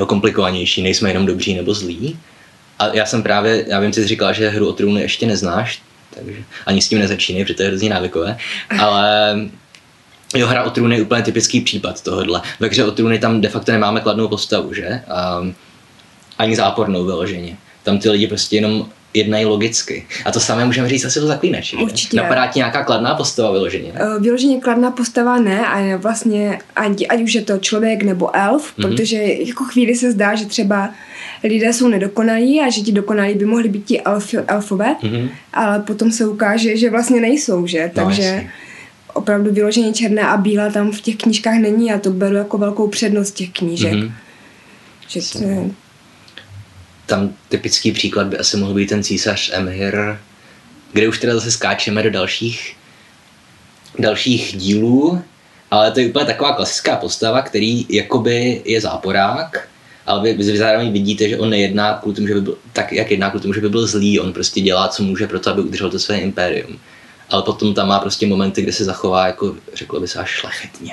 komplikovanější, 0.07 0.83
nejsme 0.83 1.11
jenom 1.11 1.27
dobří 1.27 1.55
nebo 1.55 1.75
zlí. 1.75 2.19
A 2.79 2.87
já 2.95 3.07
jsem 3.07 3.23
právě, 3.23 3.65
já 3.69 3.81
vím, 3.81 3.93
jsi 3.93 4.07
říkala, 4.07 4.33
že 4.33 4.49
hru 4.49 4.69
o 4.69 4.73
trůny 4.73 5.01
ještě 5.01 5.27
neznáš, 5.27 5.83
takže 6.15 6.41
ani 6.67 6.83
s 6.83 6.89
tím 6.89 6.99
nezačínej, 6.99 7.45
protože 7.45 7.55
to 7.55 7.63
je 7.63 7.69
hrozně 7.69 7.91
návykové, 7.91 8.39
ale 8.79 9.37
jo, 10.35 10.47
hra 10.47 10.65
o 10.65 10.71
trůny 10.71 10.97
je 10.97 11.03
úplně 11.03 11.23
typický 11.23 11.61
případ 11.61 12.03
tohohle. 12.03 12.43
Ve 12.61 12.69
hře 12.69 12.85
o 12.85 12.91
trůny 12.91 13.19
tam 13.19 13.41
de 13.41 13.49
facto 13.49 13.73
nemáme 13.73 14.01
kladnou 14.01 14.29
postavu, 14.29 14.75
že? 14.75 15.03
A, 15.09 15.47
ani 16.39 16.57
zápornou 16.57 17.05
vyloženě. 17.05 17.57
Tam 17.83 17.99
ty 17.99 18.11
lidi 18.11 18.27
prostě 18.27 18.57
jenom 18.57 18.89
jednají 19.15 19.45
logicky. 19.45 20.07
A 20.25 20.33
to 20.33 20.41
samé 20.41 20.65
můžeme 20.65 20.89
říct 20.89 21.05
asi 21.05 21.21
o 21.21 21.27
zaklínači. 21.27 21.77
Určitě. 21.77 22.17
Napadá 22.17 22.47
ti 22.47 22.59
nějaká 22.59 22.85
kladná 22.85 23.15
postava 23.15 23.53
vyloženě? 23.53 23.93
Uh, 23.93 24.23
vyloženě 24.23 24.61
kladná 24.61 24.91
postava 24.91 25.39
ne, 25.39 25.67
a 25.67 25.97
vlastně 25.97 26.59
ať, 26.77 27.05
ať 27.09 27.23
už 27.23 27.35
je 27.35 27.43
to 27.43 27.59
člověk 27.59 28.03
nebo 28.03 28.37
elf, 28.37 28.63
mm-hmm. 28.63 28.83
protože 28.83 29.17
jako 29.23 29.65
chvíli 29.65 29.95
se 29.95 30.13
zdá, 30.13 30.35
že 30.35 30.47
třeba 30.47 30.91
lidé 31.45 31.73
jsou 31.73 31.89
nedokonalí 31.89 32.61
a 32.61 32.71
že 32.71 32.81
ti 32.81 32.93
dokonalí 32.93 33.35
by 33.35 33.45
mohli 33.45 33.69
být 33.69 33.85
ti 33.85 34.01
elf, 34.01 34.35
elfové, 34.47 34.97
mm-hmm. 35.03 35.29
ale 35.53 35.81
potom 35.81 36.13
se 36.13 36.27
ukáže, 36.27 36.77
že 36.77 36.91
vlastně 36.91 37.21
nejsou, 37.21 37.67
že? 37.67 37.91
No, 37.97 38.05
Takže 38.05 38.23
jasně. 38.23 38.51
opravdu 39.15 39.53
vyloženě 39.53 39.93
černé 39.93 40.23
a 40.23 40.37
bílá 40.37 40.71
tam 40.71 40.93
v 40.93 41.01
těch 41.01 41.17
knížkách 41.17 41.59
není 41.59 41.93
a 41.93 41.99
to 41.99 42.11
beru 42.11 42.37
jako 42.37 42.59
velkou 42.59 42.89
přednost 42.89 43.31
těch 43.31 43.51
knížek. 43.51 43.93
Mhm. 43.93 44.13
Že 45.09 45.21
to 45.33 45.39
tam 47.07 47.35
typický 47.49 47.93
příklad 47.93 48.27
by 48.27 48.39
asi 48.39 48.57
mohl 48.57 48.75
být 48.75 48.89
ten 48.89 49.03
císař 49.03 49.51
Emhyr, 49.53 50.19
kde 50.93 51.09
už 51.09 51.19
teda 51.19 51.35
zase 51.35 51.51
skáčeme 51.51 52.03
do 52.03 52.11
dalších, 52.11 52.77
dalších 53.99 54.57
dílů, 54.57 55.23
ale 55.71 55.91
to 55.91 56.01
je 56.01 56.07
úplně 56.07 56.25
taková 56.25 56.53
klasická 56.53 56.97
postava, 56.97 57.43
který 57.43 57.87
jakoby 57.89 58.63
je 58.65 58.81
záporák, 58.81 59.69
ale 60.07 60.23
vy, 60.23 60.33
vy 60.33 60.59
zároveň 60.59 60.93
vidíte, 60.93 61.29
že 61.29 61.39
on 61.39 61.51
nejedná 61.51 61.95
kvůli 61.95 62.15
tomu, 62.15 62.27
že 62.27 62.35
by 62.35 62.41
byl, 62.41 62.59
tak 62.73 62.93
jak 62.93 63.11
jedná 63.11 63.31
kvůli 63.31 63.43
tomu, 63.43 63.55
že 63.55 63.61
by 63.61 63.69
byl 63.69 63.87
zlý, 63.87 64.21
on 64.21 64.33
prostě 64.33 64.61
dělá, 64.61 64.89
co 64.89 65.03
může 65.03 65.27
pro 65.27 65.41
to, 65.41 65.51
aby 65.51 65.63
udržel 65.63 65.91
to 65.91 65.99
své 65.99 66.19
impérium. 66.19 66.79
Ale 67.31 67.43
potom 67.43 67.75
tam 67.75 67.89
má 67.89 67.99
prostě 67.99 68.27
momenty, 68.27 68.63
kde 68.63 68.73
se 68.73 68.85
zachová, 68.85 69.27
jako 69.27 69.57
řeklo 69.75 70.01
by 70.01 70.09
se, 70.09 70.19
až 70.19 70.31
šlechetně. 70.31 70.93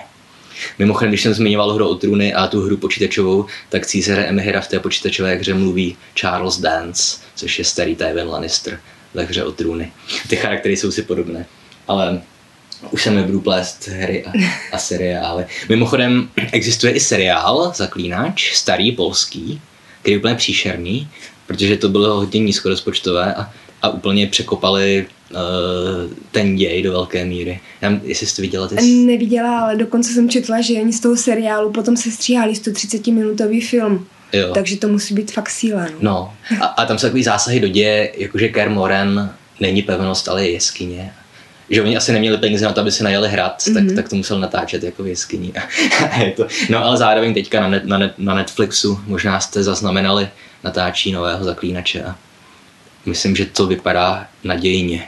Mimochodem, 0.80 1.12
když 1.12 1.22
jsem 1.22 1.34
zmiňoval 1.34 1.74
hru 1.74 1.88
o 1.88 1.96
trůny 1.96 2.34
a 2.34 2.48
tu 2.48 2.62
hru 2.62 2.78
počítačovou, 2.78 3.46
tak 3.70 3.86
císaře 3.86 4.26
Emhyra 4.26 4.62
v 4.62 4.68
té 4.68 4.80
počítačové 4.80 5.36
hře 5.36 5.54
mluví 5.54 5.98
Charles 6.16 6.58
Dance, 6.58 7.18
což 7.36 7.60
je 7.60 7.66
starý 7.66 7.96
Tywin 7.96 8.28
Lannister 8.28 8.80
ve 9.14 9.24
hře 9.24 9.44
o 9.44 9.52
trůny. 9.52 9.92
Ty 10.28 10.36
charaktery 10.36 10.78
jsou 10.78 10.92
si 10.92 11.02
podobné, 11.02 11.46
ale 11.88 12.22
už 12.92 13.04
se 13.04 13.12
nebudu 13.12 13.42
plést 13.42 13.88
hry 13.88 14.26
a, 14.26 14.32
a 14.72 14.78
seriály. 14.78 15.46
Mimochodem, 15.70 16.30
existuje 16.52 16.94
i 16.94 17.00
seriál 17.00 17.74
Zaklínač, 17.76 18.54
starý 18.54 18.92
polský, 18.92 19.62
který 20.02 20.14
je 20.14 20.20
úplně 20.20 20.36
příšerný, 20.36 21.08
protože 21.48 21.78
to 21.78 21.90
bylo 21.90 22.16
hodně 22.16 22.40
nízkorozpočtové 22.40 23.34
a, 23.34 23.52
a 23.82 23.90
úplně 23.90 24.28
překopali 24.28 25.06
ten 26.32 26.56
děj 26.56 26.84
do 26.84 26.92
velké 26.92 27.26
míry. 27.26 27.60
Já, 27.82 28.00
jestli 28.04 28.28
jste 28.28 28.42
viděla 28.42 28.68
ty... 28.68 28.76
Neviděla, 28.82 29.60
ale 29.60 29.76
dokonce 29.76 30.14
jsem 30.14 30.30
četla, 30.30 30.62
že 30.62 30.74
oni 30.74 30.94
z 30.94 31.00
toho 31.00 31.18
seriálu 31.18 31.72
potom 31.72 31.98
se 31.98 32.12
stříhali 32.12 32.54
130-minutový 32.54 33.68
film. 33.68 34.08
Jo. 34.34 34.54
Takže 34.54 34.78
to 34.78 34.88
musí 34.88 35.14
být 35.14 35.32
fakt 35.32 35.50
síla. 35.50 35.86
No. 36.00 36.34
No, 36.52 36.64
a, 36.64 36.66
a 36.66 36.86
tam 36.86 36.98
jsou 36.98 37.08
takový 37.08 37.24
zásahy 37.24 37.60
do 37.60 37.68
děje, 37.68 38.12
jakože 38.18 38.50
Kermoren 38.50 39.34
není 39.60 39.82
pevnost, 39.82 40.30
ale 40.30 40.46
je 40.46 40.52
jeskyně. 40.52 41.14
Že 41.70 41.82
oni 41.82 41.98
asi 41.98 42.12
neměli 42.12 42.38
peníze 42.38 42.66
na 42.66 42.72
to, 42.72 42.82
aby 42.82 42.92
si 42.92 43.04
najeli 43.04 43.30
hrad, 43.30 43.58
mm-hmm. 43.62 43.74
tak, 43.74 43.96
tak 43.96 44.10
to 44.10 44.16
musel 44.16 44.40
natáčet 44.40 44.84
jako 44.84 45.04
v 45.04 45.08
jeskyni. 45.08 45.54
To, 46.36 46.48
no 46.70 46.86
ale 46.86 46.98
zároveň 46.98 47.34
teďka 47.34 47.62
na, 47.62 47.70
net, 47.70 47.86
na, 47.86 47.98
net, 47.98 48.14
na 48.18 48.36
Netflixu 48.36 49.00
možná 49.08 49.40
jste 49.40 49.64
zaznamenali 49.64 50.30
natáčí 50.64 51.12
nového 51.12 51.44
zaklínače 51.44 52.04
a 52.04 52.16
myslím, 53.06 53.36
že 53.36 53.46
to 53.46 53.68
vypadá 53.68 54.28
nadějně. 54.44 55.08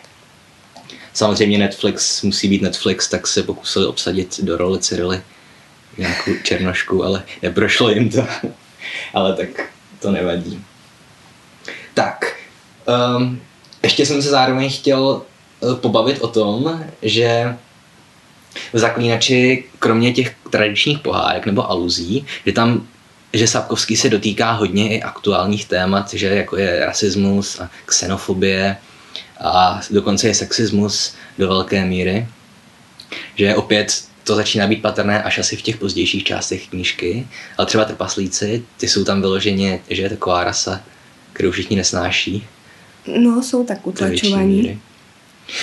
Samozřejmě 1.15 1.57
Netflix 1.57 2.21
musí 2.21 2.47
být 2.47 2.61
Netflix, 2.61 3.07
tak 3.07 3.27
se 3.27 3.43
pokusili 3.43 3.85
obsadit 3.85 4.39
do 4.39 4.57
roli 4.57 4.79
Cyrily 4.79 5.21
nějakou 5.97 6.31
černošku, 6.43 7.03
ale 7.03 7.23
neprošlo 7.41 7.89
jim 7.89 8.09
to. 8.09 8.27
ale 9.13 9.33
tak 9.33 9.47
to 9.99 10.11
nevadí. 10.11 10.63
Tak, 11.93 12.35
um, 13.17 13.41
ještě 13.83 14.05
jsem 14.05 14.21
se 14.21 14.29
zároveň 14.29 14.69
chtěl 14.71 15.21
uh, 15.59 15.75
pobavit 15.75 16.21
o 16.21 16.27
tom, 16.27 16.83
že 17.01 17.55
v 18.73 18.79
Zaklínači, 18.79 19.63
kromě 19.79 20.13
těch 20.13 20.35
tradičních 20.49 20.99
pohádek 20.99 21.45
nebo 21.45 21.71
aluzí, 21.71 22.25
že 22.45 22.51
tam 22.51 22.87
že 23.33 23.47
Sapkovský 23.47 23.97
se 23.97 24.09
dotýká 24.09 24.51
hodně 24.51 24.97
i 24.97 25.01
aktuálních 25.01 25.65
témat, 25.65 26.13
že 26.13 26.27
jako 26.27 26.57
je 26.57 26.85
rasismus 26.85 27.59
a 27.59 27.69
xenofobie 27.85 28.77
a 29.39 29.81
dokonce 29.91 30.27
je 30.27 30.35
sexismus 30.35 31.15
do 31.37 31.47
velké 31.47 31.85
míry. 31.85 32.27
Že 33.35 33.55
opět 33.55 34.03
to 34.23 34.35
začíná 34.35 34.67
být 34.67 34.81
patrné 34.81 35.23
až 35.23 35.39
asi 35.39 35.55
v 35.55 35.61
těch 35.61 35.77
pozdějších 35.77 36.23
částech 36.23 36.67
knížky, 36.67 37.27
ale 37.57 37.67
třeba 37.67 37.85
trpaslíci, 37.85 38.63
ty 38.77 38.87
jsou 38.87 39.03
tam 39.03 39.21
vyloženě, 39.21 39.79
že 39.89 40.01
je 40.01 40.09
taková 40.09 40.43
rasa, 40.43 40.81
kterou 41.33 41.51
všichni 41.51 41.75
nesnáší. 41.75 42.47
No, 43.19 43.43
jsou 43.43 43.63
tak 43.63 43.87
utlačovaní. 43.87 44.81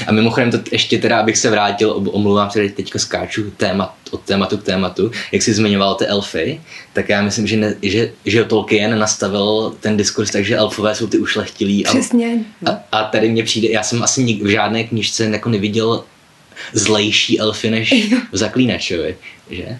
A 0.06 0.12
mimochodem 0.12 0.50
to 0.50 0.58
ještě 0.72 0.98
teda, 0.98 1.20
abych 1.20 1.38
se 1.38 1.50
vrátil, 1.50 2.02
omlouvám 2.10 2.50
se, 2.50 2.68
teďka 2.68 2.98
skáču 2.98 3.50
témat, 3.50 3.94
od 4.10 4.20
tématu 4.20 4.58
k 4.58 4.62
tématu, 4.62 5.10
jak 5.32 5.42
jsi 5.42 5.54
zmiňoval 5.54 5.94
ty 5.94 6.06
elfy, 6.06 6.60
tak 6.92 7.08
já 7.08 7.22
myslím, 7.22 7.46
že, 7.46 7.56
ne, 7.56 7.74
že, 7.82 8.12
že 8.26 8.44
Tolkien 8.44 8.98
nastavil 8.98 9.74
ten 9.80 9.96
diskurs 9.96 10.30
tak, 10.30 10.44
že 10.44 10.56
elfové 10.56 10.94
jsou 10.94 11.06
ty 11.06 11.18
ušlechtilí. 11.18 11.82
Přesně. 11.82 12.44
A, 12.66 12.70
a, 12.70 12.82
a 12.92 13.04
tady 13.04 13.28
mně 13.28 13.42
přijde, 13.42 13.68
já 13.68 13.82
jsem 13.82 14.02
asi 14.02 14.22
v 14.42 14.46
žádné 14.46 14.84
knižce 14.84 15.24
jako 15.24 15.48
neviděl 15.48 16.04
zlejší 16.72 17.40
elfy 17.40 17.70
než 17.70 17.94
v 18.32 18.36
Zaklínačovi, 18.36 19.16
že? 19.50 19.78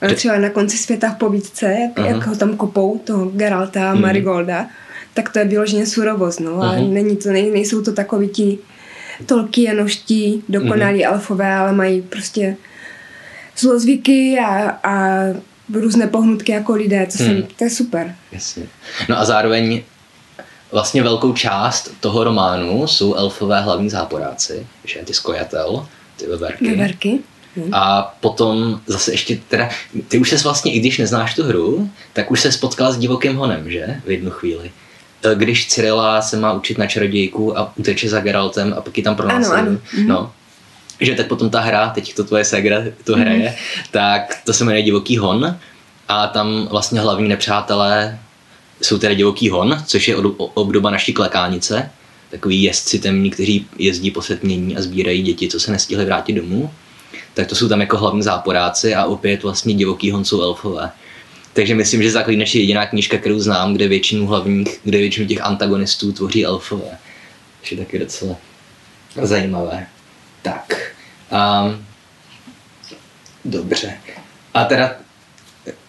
A 0.00 0.14
třeba 0.14 0.38
na 0.38 0.50
konci 0.50 0.78
světa 0.78 1.10
v 1.10 1.18
povídce, 1.18 1.66
jak, 1.66 1.98
uh-huh. 1.98 2.06
jak 2.06 2.26
ho 2.26 2.36
tam 2.36 2.56
kopou, 2.56 3.00
toho 3.04 3.26
Geralta 3.26 3.90
a 3.90 3.94
uh-huh. 3.94 4.00
Marigolda, 4.00 4.66
tak 5.14 5.32
to 5.32 5.38
je 5.38 5.44
vyloženě 5.44 5.86
surovost, 5.86 6.40
no. 6.40 6.50
Uh-huh. 6.50 6.64
A 6.64 6.72
mhm. 6.72 6.94
není 6.94 7.16
to, 7.16 7.28
nej, 7.28 7.50
nejsou 7.50 7.82
to 7.82 7.92
takoví 7.92 8.28
ti 8.28 8.58
Tolkienoští 9.26 10.44
dokonalí 10.48 11.00
uh-huh. 11.00 11.12
elfové, 11.12 11.54
ale 11.54 11.72
mají 11.72 12.02
prostě 12.02 12.56
zlozvyky 13.58 14.38
a, 14.38 14.70
a 14.70 15.22
různé 15.72 16.06
pohnutky 16.06 16.52
jako 16.52 16.74
lidé, 16.74 17.06
to, 17.06 17.24
hmm. 17.24 17.42
to 17.58 17.64
je 17.64 17.70
super. 17.70 18.14
Jasně. 18.32 18.66
No 19.08 19.18
a 19.18 19.24
zároveň 19.24 19.82
vlastně 20.72 21.02
velkou 21.02 21.32
část 21.32 21.90
toho 22.00 22.24
románu 22.24 22.86
jsou 22.86 23.14
elfové 23.14 23.60
hlavní 23.60 23.90
záporáci, 23.90 24.66
že 24.84 25.00
ty 25.04 25.14
skojatel, 25.14 25.86
ty 26.16 26.26
veverky. 26.26 26.70
Veverky. 26.70 27.18
Hmm. 27.56 27.74
A 27.74 28.02
potom 28.20 28.80
zase 28.86 29.12
ještě 29.12 29.38
teda, 29.48 29.68
ty 30.08 30.18
už 30.18 30.30
se 30.30 30.36
vlastně, 30.36 30.72
i 30.72 30.80
když 30.80 30.98
neznáš 30.98 31.34
tu 31.34 31.44
hru, 31.44 31.90
tak 32.12 32.30
už 32.30 32.40
se 32.40 32.52
spotkal 32.52 32.92
s 32.92 32.98
divokým 32.98 33.36
honem, 33.36 33.70
že? 33.70 34.00
V 34.04 34.10
jednu 34.10 34.30
chvíli. 34.30 34.70
E, 35.24 35.34
když 35.34 35.66
Cyrila 35.66 36.22
se 36.22 36.36
má 36.36 36.52
učit 36.52 36.78
na 36.78 36.86
čarodějku 36.86 37.58
a 37.58 37.72
uteče 37.76 38.08
za 38.08 38.20
Geraltem 38.20 38.74
a 38.78 38.80
pak 38.80 38.96
ji 38.96 39.04
tam 39.04 39.16
pro 39.16 39.28
Ano, 39.28 39.52
ano. 39.52 39.70
Mm-hmm. 39.70 40.06
No, 40.06 40.32
že 41.00 41.14
tak 41.14 41.26
potom 41.26 41.50
ta 41.50 41.60
hra, 41.60 41.90
teď 41.90 42.14
to 42.14 42.24
tvoje 42.24 42.44
segra 42.44 42.82
to 43.04 43.16
hraje, 43.16 43.48
mm-hmm. 43.48 43.84
tak 43.90 44.38
to 44.46 44.52
se 44.52 44.64
jmenuje 44.64 44.82
Divoký 44.82 45.18
hon 45.18 45.58
a 46.08 46.26
tam 46.26 46.68
vlastně 46.70 47.00
hlavní 47.00 47.28
nepřátelé 47.28 48.18
jsou 48.82 48.98
tedy 48.98 49.14
Divoký 49.14 49.50
hon, 49.50 49.82
což 49.86 50.08
je 50.08 50.16
obdoba 50.36 50.90
naší 50.90 51.12
klekánice, 51.12 51.90
takový 52.30 52.62
jezdci 52.62 52.98
temní, 52.98 53.30
kteří 53.30 53.66
jezdí 53.78 54.10
po 54.10 54.22
setmění 54.22 54.76
a 54.76 54.82
sbírají 54.82 55.22
děti, 55.22 55.48
co 55.48 55.60
se 55.60 55.72
nestihly 55.72 56.04
vrátit 56.04 56.32
domů. 56.32 56.70
Tak 57.34 57.46
to 57.46 57.54
jsou 57.54 57.68
tam 57.68 57.80
jako 57.80 57.98
hlavní 57.98 58.22
záporáci 58.22 58.94
a 58.94 59.04
opět 59.04 59.42
vlastně 59.42 59.74
divoký 59.74 60.10
hon 60.10 60.24
jsou 60.24 60.42
elfové. 60.42 60.90
Takže 61.54 61.74
myslím, 61.74 62.02
že 62.02 62.10
Zaklínač 62.10 62.54
je 62.54 62.60
jediná 62.60 62.86
knížka, 62.86 63.18
kterou 63.18 63.40
znám, 63.40 63.74
kde 63.74 63.88
většinu 63.88 64.26
hlavních, 64.26 64.80
kde 64.84 64.98
většinu 64.98 65.26
těch 65.28 65.40
antagonistů 65.40 66.12
tvoří 66.12 66.44
elfové. 66.44 66.98
Což 67.62 67.72
je 67.72 67.78
taky 67.78 67.98
docela 67.98 68.36
zajímavé. 69.22 69.86
Tak. 70.42 70.94
Um, 71.32 71.86
dobře. 73.44 73.94
A 74.54 74.64
teda 74.64 74.96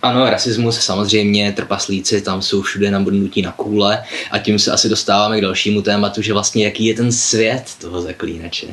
ano, 0.02 0.30
rasismus 0.30 0.80
samozřejmě, 0.80 1.52
trpaslíci 1.52 2.22
tam 2.22 2.42
jsou 2.42 2.62
všude 2.62 2.92
nabudnutí 2.92 3.42
na 3.42 3.52
kůle 3.52 4.04
a 4.32 4.40
tím 4.40 4.60
se 4.60 4.72
asi 4.72 4.90
dostáváme 4.90 5.38
k 5.38 5.42
dalšímu 5.42 5.82
tématu, 5.82 6.22
že 6.22 6.34
vlastně 6.34 6.66
jaký 6.66 6.86
je 6.86 6.94
ten 6.94 7.12
svět 7.12 7.76
toho 7.82 8.02
zaklínače. 8.02 8.68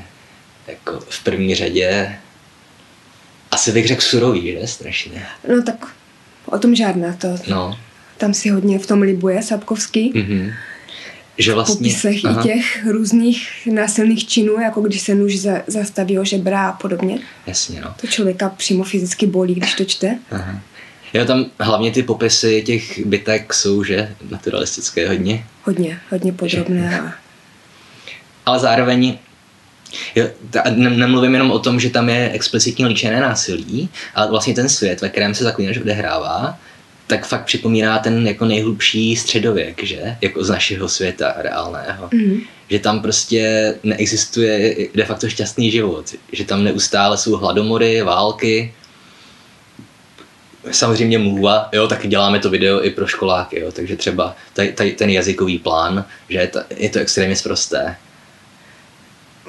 Jako 0.66 1.00
v 1.08 1.24
první 1.24 1.54
řadě 1.54 2.16
asi 3.50 3.72
bych 3.72 3.88
řekl 3.88 4.00
surový, 4.00 4.52
že? 4.52 4.66
Strašně. 4.66 5.26
No 5.48 5.62
tak 5.62 5.91
o 6.52 6.58
tom 6.58 6.74
žádná 6.74 7.12
to. 7.12 7.28
No. 7.48 7.78
Tam 8.16 8.34
si 8.34 8.48
hodně 8.48 8.78
v 8.78 8.86
tom 8.86 9.02
libuje 9.02 9.42
Sapkovský. 9.42 10.12
Mm-hmm. 10.12 10.52
Že 11.38 11.54
vlastně, 11.54 11.74
v 11.74 11.78
popisech 11.78 12.24
aha. 12.24 12.40
i 12.40 12.44
těch 12.44 12.86
různých 12.86 13.68
násilných 13.72 14.28
činů, 14.28 14.60
jako 14.60 14.80
když 14.80 15.00
se 15.00 15.14
nůž 15.14 15.38
za, 15.38 15.62
zastaví 15.66 16.18
o 16.18 16.24
žebra 16.24 16.68
a 16.68 16.72
podobně. 16.72 17.18
Jasně, 17.46 17.80
no. 17.80 17.94
To 18.00 18.06
člověka 18.06 18.48
přímo 18.48 18.84
fyzicky 18.84 19.26
bolí, 19.26 19.54
když 19.54 19.74
to 19.74 19.84
čte. 19.84 20.18
Aha. 20.30 20.60
Jo, 21.14 21.24
tam 21.24 21.46
hlavně 21.60 21.90
ty 21.90 22.02
popisy 22.02 22.62
těch 22.62 23.06
bytek 23.06 23.54
jsou, 23.54 23.84
že, 23.84 24.14
naturalistické 24.30 25.08
hodně. 25.08 25.44
Hodně, 25.64 25.98
hodně 26.10 26.32
podrobné. 26.32 27.00
A... 27.00 27.12
Ale 28.46 28.58
zároveň 28.58 29.18
Jo, 30.14 30.28
ne, 30.70 30.90
nemluvím 30.90 31.32
jenom 31.32 31.50
o 31.50 31.58
tom, 31.58 31.80
že 31.80 31.90
tam 31.90 32.08
je 32.08 32.30
explicitně 32.30 32.86
líčené 32.86 33.20
násilí, 33.20 33.88
ale 34.14 34.30
vlastně 34.30 34.54
ten 34.54 34.68
svět, 34.68 35.00
ve 35.00 35.08
kterém 35.08 35.34
se 35.34 35.44
zaklínač 35.44 35.78
odehrává, 35.78 36.58
tak 37.06 37.26
fakt 37.26 37.44
připomíná 37.44 37.98
ten 37.98 38.26
jako 38.26 38.44
nejhlubší 38.44 39.16
středověk, 39.16 39.84
že? 39.84 40.16
Jako 40.20 40.44
z 40.44 40.50
našeho 40.50 40.88
světa 40.88 41.34
reálného. 41.36 42.08
Mm. 42.14 42.40
Že 42.70 42.78
tam 42.78 43.02
prostě 43.02 43.74
neexistuje 43.82 44.76
de 44.94 45.04
facto 45.04 45.28
šťastný 45.28 45.70
život. 45.70 46.14
Že 46.32 46.44
tam 46.44 46.64
neustále 46.64 47.18
jsou 47.18 47.36
hladomory, 47.36 48.02
války, 48.02 48.72
samozřejmě 50.70 51.18
mluva, 51.18 51.68
jo, 51.72 51.88
taky 51.88 52.08
děláme 52.08 52.38
to 52.38 52.50
video 52.50 52.84
i 52.84 52.90
pro 52.90 53.06
školáky, 53.06 53.60
jo, 53.60 53.72
takže 53.72 53.96
třeba 53.96 54.36
taj, 54.52 54.72
taj, 54.72 54.92
ten 54.92 55.10
jazykový 55.10 55.58
plán, 55.58 56.04
že 56.28 56.38
je 56.38 56.46
to, 56.46 56.60
je 56.76 56.88
to 56.88 56.98
extrémně 56.98 57.36
sprosté. 57.36 57.96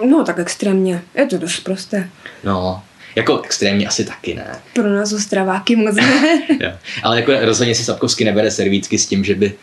No, 0.10 0.24
tak 0.24 0.40
extrémně, 0.40 1.02
je 1.16 1.26
to 1.26 1.38
dost 1.38 1.60
prosté. 1.60 2.10
No, 2.44 2.84
jako 3.16 3.42
extrémně 3.42 3.88
asi 3.88 4.06
taky 4.06 4.34
ne. 4.34 4.56
Pro 4.74 4.90
nás 4.90 5.14
ostraváky 5.14 5.76
moc 5.76 5.96
ne. 5.96 6.44
jo. 6.60 6.72
Ale 7.04 7.20
jako 7.20 7.32
rozhodně 7.42 7.76
si 7.76 7.84
Sapkovsky 7.84 8.26
nebere 8.26 8.52
servícky 8.52 8.98
s 8.98 9.06
tím, 9.06 9.24
že 9.24 9.36
by 9.36 9.54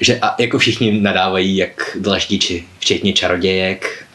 že 0.00 0.18
a 0.20 0.42
jako 0.42 0.58
všichni 0.58 1.00
nadávají 1.00 1.56
jak 1.56 1.96
dlaždiči, 2.00 2.64
včetně 2.78 3.12
čarodějek 3.12 4.06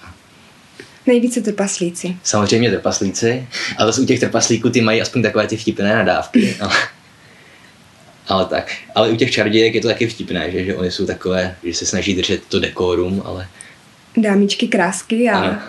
Nejvíce 1.07 1.41
trpaslíci. 1.41 2.15
Samozřejmě 2.23 2.71
trpaslíci, 2.71 3.47
ale 3.77 3.87
zase 3.87 4.01
u 4.01 4.05
těch 4.05 4.19
trpaslíků 4.19 4.69
ty 4.69 4.81
mají 4.81 5.01
aspoň 5.01 5.21
takové 5.21 5.47
ty 5.47 5.57
vtipné 5.57 5.95
nadávky. 5.95 6.55
Ale, 6.59 6.73
ale 8.27 8.45
tak. 8.45 8.71
Ale 8.95 9.09
u 9.09 9.15
těch 9.15 9.31
čarodějek 9.31 9.75
je 9.75 9.81
to 9.81 9.87
taky 9.87 10.07
vtipné, 10.07 10.51
že, 10.51 10.65
že 10.65 10.75
oni 10.75 10.91
jsou 10.91 11.05
takové, 11.05 11.55
že 11.63 11.73
se 11.73 11.85
snaží 11.85 12.15
držet 12.15 12.41
to 12.49 12.59
dekorum, 12.59 13.21
ale... 13.25 13.47
Dámičky 14.17 14.67
krásky 14.67 15.29
a... 15.29 15.37
Ano. 15.37 15.59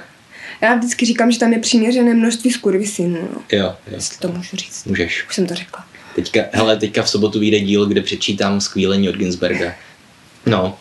Já 0.61 0.75
vždycky 0.75 1.07
říkám, 1.07 1.33
že 1.33 1.39
tam 1.39 1.53
je 1.53 1.59
přiměřené 1.59 2.15
množství 2.15 2.51
skurvisynů. 2.51 3.29
No. 3.35 3.43
Jo, 3.53 3.65
jo. 3.87 3.95
Jestli 3.95 4.19
to 4.19 4.29
můžu 4.29 4.57
říct. 4.57 4.85
Můžeš. 4.85 5.25
Už 5.29 5.35
jsem 5.35 5.47
to 5.47 5.55
řekla. 5.55 5.85
Teďka, 6.15 6.41
hele, 6.53 6.77
teďka 6.77 7.03
v 7.03 7.11
sobotu 7.11 7.39
vyjde 7.39 7.61
díl, 7.61 7.87
kde 7.87 8.01
přečítám 8.01 8.61
skvílení 8.61 9.09
od 9.09 9.17
Ginsberga. 9.17 9.75
No. 10.47 10.79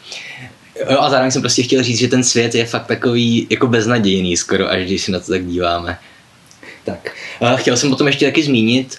Jo, 0.89 0.99
a 0.99 1.09
zároveň 1.09 1.31
jsem 1.31 1.41
prostě 1.41 1.63
chtěl 1.63 1.83
říct, 1.83 1.99
že 1.99 2.07
ten 2.07 2.23
svět 2.23 2.55
je 2.55 2.65
fakt 2.65 2.87
takový 2.87 3.47
jako 3.49 3.67
beznadějný 3.67 4.37
skoro, 4.37 4.69
až 4.69 4.85
když 4.85 5.01
se 5.01 5.11
na 5.11 5.19
to 5.19 5.31
tak 5.31 5.45
díváme. 5.45 5.97
Tak, 6.83 7.11
a 7.41 7.55
chtěl 7.55 7.77
jsem 7.77 7.89
potom 7.89 8.07
ještě 8.07 8.25
taky 8.25 8.43
zmínit, 8.43 8.97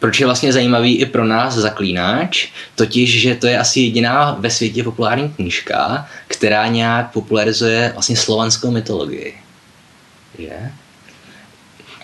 proč 0.00 0.20
je 0.20 0.26
vlastně 0.26 0.52
zajímavý 0.52 0.96
i 0.96 1.06
pro 1.06 1.24
nás 1.24 1.54
Zaklínač, 1.54 2.48
totiž, 2.74 3.20
že 3.20 3.34
to 3.34 3.46
je 3.46 3.58
asi 3.58 3.80
jediná 3.80 4.36
ve 4.40 4.50
světě 4.50 4.84
populární 4.84 5.28
knížka, 5.28 6.08
která 6.28 6.66
nějak 6.66 7.12
popularizuje 7.12 7.90
vlastně 7.92 8.16
slovanskou 8.16 8.70
mytologii. 8.70 9.34
Je? 10.38 10.72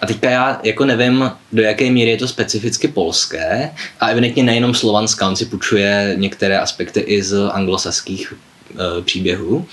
A 0.02 0.06
teďka 0.06 0.30
já 0.30 0.60
jako 0.62 0.84
nevím, 0.84 1.30
do 1.52 1.62
jaké 1.62 1.90
míry 1.90 2.10
je 2.10 2.16
to 2.16 2.28
specificky 2.28 2.88
polské 2.88 3.70
a 4.00 4.08
evidentně 4.08 4.42
nejenom 4.42 4.74
slovanská, 4.74 5.28
on 5.28 5.36
si 5.36 5.46
půjčuje 5.46 6.14
některé 6.16 6.58
aspekty 6.58 7.00
i 7.00 7.22
z 7.22 7.48
anglosaských 7.52 8.32
uh, 8.32 9.04
příběhů. 9.04 9.66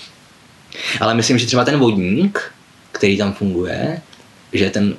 Ale 1.00 1.14
myslím, 1.14 1.38
že 1.38 1.46
třeba 1.46 1.64
ten 1.64 1.78
vodník, 1.78 2.52
který 2.92 3.18
tam 3.18 3.32
funguje, 3.32 4.00
že 4.52 4.70
ten 4.70 4.96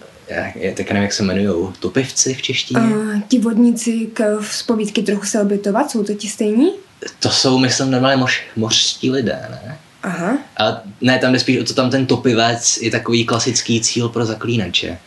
je, 0.56 0.74
tak 0.74 0.88
nevím, 0.90 1.04
jak 1.04 1.14
se 1.14 1.24
jmenují, 1.24 1.74
topivci 1.80 2.34
v 2.34 2.42
češtině? 2.42 2.80
Uh, 2.80 3.22
ti 3.28 3.40
vodníci 3.40 4.10
k, 4.14 4.42
z 4.42 4.64
povídky 4.64 5.02
trochu 5.02 5.26
se 5.26 5.42
obytovat, 5.42 5.92
jsou 5.92 6.04
to 6.04 6.14
ti 6.14 6.28
stejní? 6.28 6.72
To 7.20 7.30
jsou, 7.30 7.58
myslím, 7.58 7.92
normálně 7.92 8.18
moř, 8.18 8.42
mořští 8.56 9.12
lidé, 9.12 9.48
ne? 9.50 9.78
Aha. 10.04 10.38
A 10.58 10.82
ne, 11.02 11.20
tam 11.20 11.34
jde 11.34 11.40
spíš 11.40 11.60
o 11.60 11.64
to, 11.64 11.74
tam 11.74 11.90
ten 11.90 12.06
topivec 12.06 12.78
je 12.82 12.92
takový 12.92 13.26
klasický 13.26 13.82
cíl 13.82 14.10
pro 14.10 14.26
zaklínače. 14.26 14.98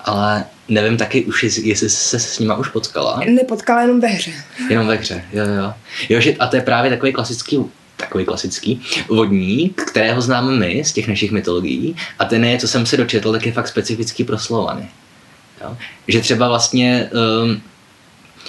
Ale 0.00 0.44
nevím 0.68 0.96
taky 0.96 1.24
už, 1.24 1.42
jestli 1.42 1.90
se 1.90 2.18
s 2.18 2.38
nima 2.38 2.56
už 2.56 2.68
potkala. 2.68 3.20
Nepotkala 3.26 3.82
jenom 3.82 4.00
ve 4.00 4.08
hře. 4.08 4.32
Jenom 4.70 4.86
ve 4.86 4.94
hře, 4.94 5.24
jo, 5.32 5.44
jo. 5.44 5.74
jo 6.08 6.20
že, 6.20 6.34
a 6.38 6.46
to 6.46 6.56
je 6.56 6.62
právě 6.62 6.90
takový 6.90 7.12
klasický 7.12 7.58
takový 8.02 8.24
klasický 8.24 8.80
vodník, 9.08 9.82
kterého 9.82 10.20
známe 10.22 10.56
my 10.56 10.84
z 10.84 10.92
těch 10.92 11.08
našich 11.08 11.32
mytologií 11.32 11.96
a 12.18 12.24
ten 12.24 12.44
je, 12.44 12.58
co 12.58 12.68
jsem 12.68 12.86
se 12.86 12.96
dočetl, 12.96 13.32
tak 13.32 13.46
je 13.46 13.52
fakt 13.52 13.68
specifický 13.68 14.24
pro 14.24 14.38
Slovany. 14.38 14.88
Jo? 15.62 15.76
Že 16.08 16.20
třeba 16.20 16.48
vlastně, 16.48 17.10
um, 17.44 17.62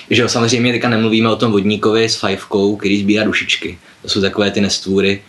že 0.10 0.22
jo, 0.22 0.28
samozřejmě 0.28 0.72
teďka 0.72 0.90
nemluvíme 0.90 1.30
o 1.30 1.36
tom 1.36 1.52
vodníkovi 1.52 2.10
s 2.10 2.16
fajfkou, 2.16 2.76
který 2.76 3.00
sbírá 3.00 3.24
dušičky. 3.24 3.78
To 4.02 4.10
jsou 4.10 4.22
takové 4.22 4.52
ty 4.52 4.62
nestvůry, 4.62 5.22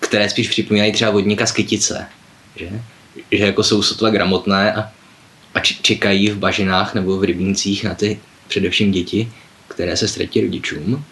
které 0.00 0.28
spíš 0.28 0.48
připomínají 0.48 0.92
třeba 0.92 1.10
vodníka 1.10 1.46
z 1.46 1.52
kytice. 1.52 2.06
Že? 2.56 2.68
že 3.30 3.44
jako 3.44 3.62
jsou 3.62 3.82
sotva 3.82 4.10
gramotné 4.10 4.72
a 4.74 4.90
a 5.54 5.60
čekají 5.60 6.30
v 6.30 6.38
bažinách 6.38 6.94
nebo 6.94 7.16
v 7.16 7.24
rybnících 7.24 7.84
na 7.84 7.94
ty 7.94 8.20
především 8.48 8.92
děti, 8.92 9.32
které 9.68 9.96
se 9.96 10.08
ztratí 10.08 10.40
rodičům. 10.40 11.04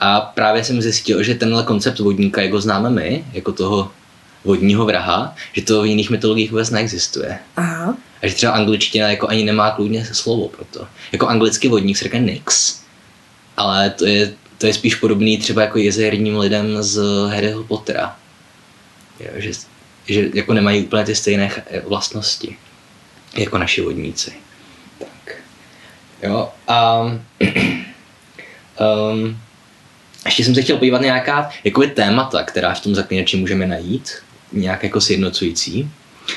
A 0.00 0.20
právě 0.20 0.64
jsem 0.64 0.82
zjistil, 0.82 1.22
že 1.22 1.34
tenhle 1.34 1.62
koncept 1.62 1.98
vodníka, 1.98 2.42
jak 2.42 2.52
ho 2.52 2.60
známe 2.60 2.90
my, 2.90 3.24
jako 3.32 3.52
toho 3.52 3.90
vodního 4.44 4.84
vraha, 4.84 5.34
že 5.52 5.62
to 5.62 5.82
v 5.82 5.86
jiných 5.86 6.10
mytologiích 6.10 6.50
vůbec 6.50 6.70
neexistuje. 6.70 7.38
Aha. 7.56 7.96
A 8.22 8.26
že 8.26 8.34
třeba 8.34 8.52
angličtina 8.52 9.10
jako 9.10 9.28
ani 9.28 9.44
nemá 9.44 9.70
kludně 9.70 10.04
slovo 10.12 10.48
pro 10.48 10.64
to. 10.64 10.86
Jako 11.12 11.26
anglický 11.28 11.68
vodník 11.68 11.96
se 11.96 12.04
říká 12.04 12.18
nix, 12.18 12.80
ale 13.56 13.90
to 13.90 14.06
je, 14.06 14.32
to 14.58 14.66
je 14.66 14.74
spíš 14.74 14.94
podobný 14.94 15.38
třeba 15.38 15.62
jako 15.62 15.78
jezerním 15.78 16.38
lidem 16.38 16.82
z 16.82 17.02
Harryho 17.28 17.64
Pottera. 17.64 18.16
Jo, 19.20 19.30
že, 19.36 19.50
že 20.06 20.28
jako 20.34 20.52
nemají 20.52 20.84
úplně 20.84 21.04
ty 21.04 21.14
stejné 21.14 21.48
ch- 21.48 21.84
vlastnosti 21.88 22.56
jako 23.36 23.58
naši 23.58 23.80
vodníci. 23.80 24.32
Tak. 24.98 25.36
Jo, 26.22 26.50
a 26.68 27.02
um, 29.12 29.38
ještě 30.24 30.44
jsem 30.44 30.54
se 30.54 30.62
chtěl 30.62 30.76
podívat 30.76 30.98
na 30.98 31.04
nějaká 31.04 31.50
jakoby 31.64 31.86
témata, 31.86 32.42
která 32.42 32.74
v 32.74 32.80
tom 32.80 32.94
zaklínači 32.94 33.36
můžeme 33.36 33.66
najít, 33.66 34.12
nějak 34.52 34.82
jako 34.82 35.00
sjednocující. 35.00 35.90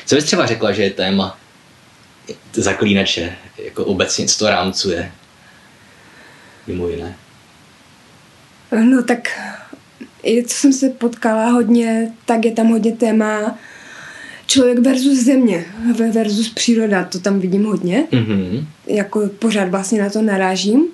Co 0.06 0.16
bys 0.16 0.24
třeba 0.26 0.46
řekla, 0.46 0.72
že 0.72 0.84
je 0.84 0.90
téma 0.90 1.38
zaklínače, 2.54 3.36
jako 3.66 3.86
obecně, 3.86 4.28
co 4.28 4.38
to 4.38 4.50
rámcuje? 4.50 5.12
Mimo 6.68 6.88
jiné. 6.88 7.16
No 8.72 9.04
tak, 9.04 9.40
co 10.48 10.56
jsem 10.56 10.74
se 10.74 10.90
potkala 10.90 11.50
hodně, 11.50 12.12
tak 12.26 12.46
je 12.46 12.52
tam 12.52 12.68
hodně 12.68 12.92
téma 12.92 13.58
člověk 14.48 14.80
versus 14.80 15.20
země, 15.20 15.66
versus 16.14 16.50
příroda, 16.50 17.04
to 17.04 17.20
tam 17.20 17.40
vidím 17.40 17.66
hodně. 17.66 18.04
Mm-hmm. 18.12 18.66
Jako 18.88 19.30
pořád 19.40 19.70
vlastně 19.70 20.02
na 20.02 20.10
to 20.10 20.22
narážím. 20.22 20.88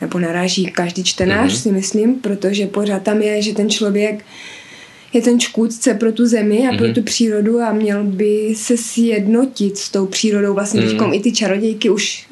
Nebo 0.00 0.18
naráží 0.18 0.64
každý 0.66 1.04
čtenář, 1.04 1.50
Mhm. 1.52 1.58
si 1.60 1.72
myslím, 1.72 2.14
protože 2.14 2.66
pořád 2.66 3.02
tam 3.02 3.22
je, 3.22 3.42
že 3.42 3.52
ten 3.54 3.70
člověk 3.70 4.24
je 5.12 5.22
ten 5.22 5.40
škůdce 5.40 5.94
pro 5.94 6.12
tu 6.12 6.26
zemi 6.26 6.68
a 6.68 6.76
pro 6.76 6.84
Mhm. 6.86 6.94
tu 6.94 7.02
přírodu 7.02 7.60
a 7.60 7.72
měl 7.72 8.04
by 8.04 8.54
se 8.56 8.76
sjednotit 8.76 9.78
s 9.78 9.90
tou 9.90 10.06
přírodou. 10.06 10.54
Vlastně 10.54 10.80
Mhm. 10.80 10.90
teďkom 10.90 11.14
i 11.14 11.20
ty 11.20 11.32
čarodějky 11.32 11.90
už 11.90 12.26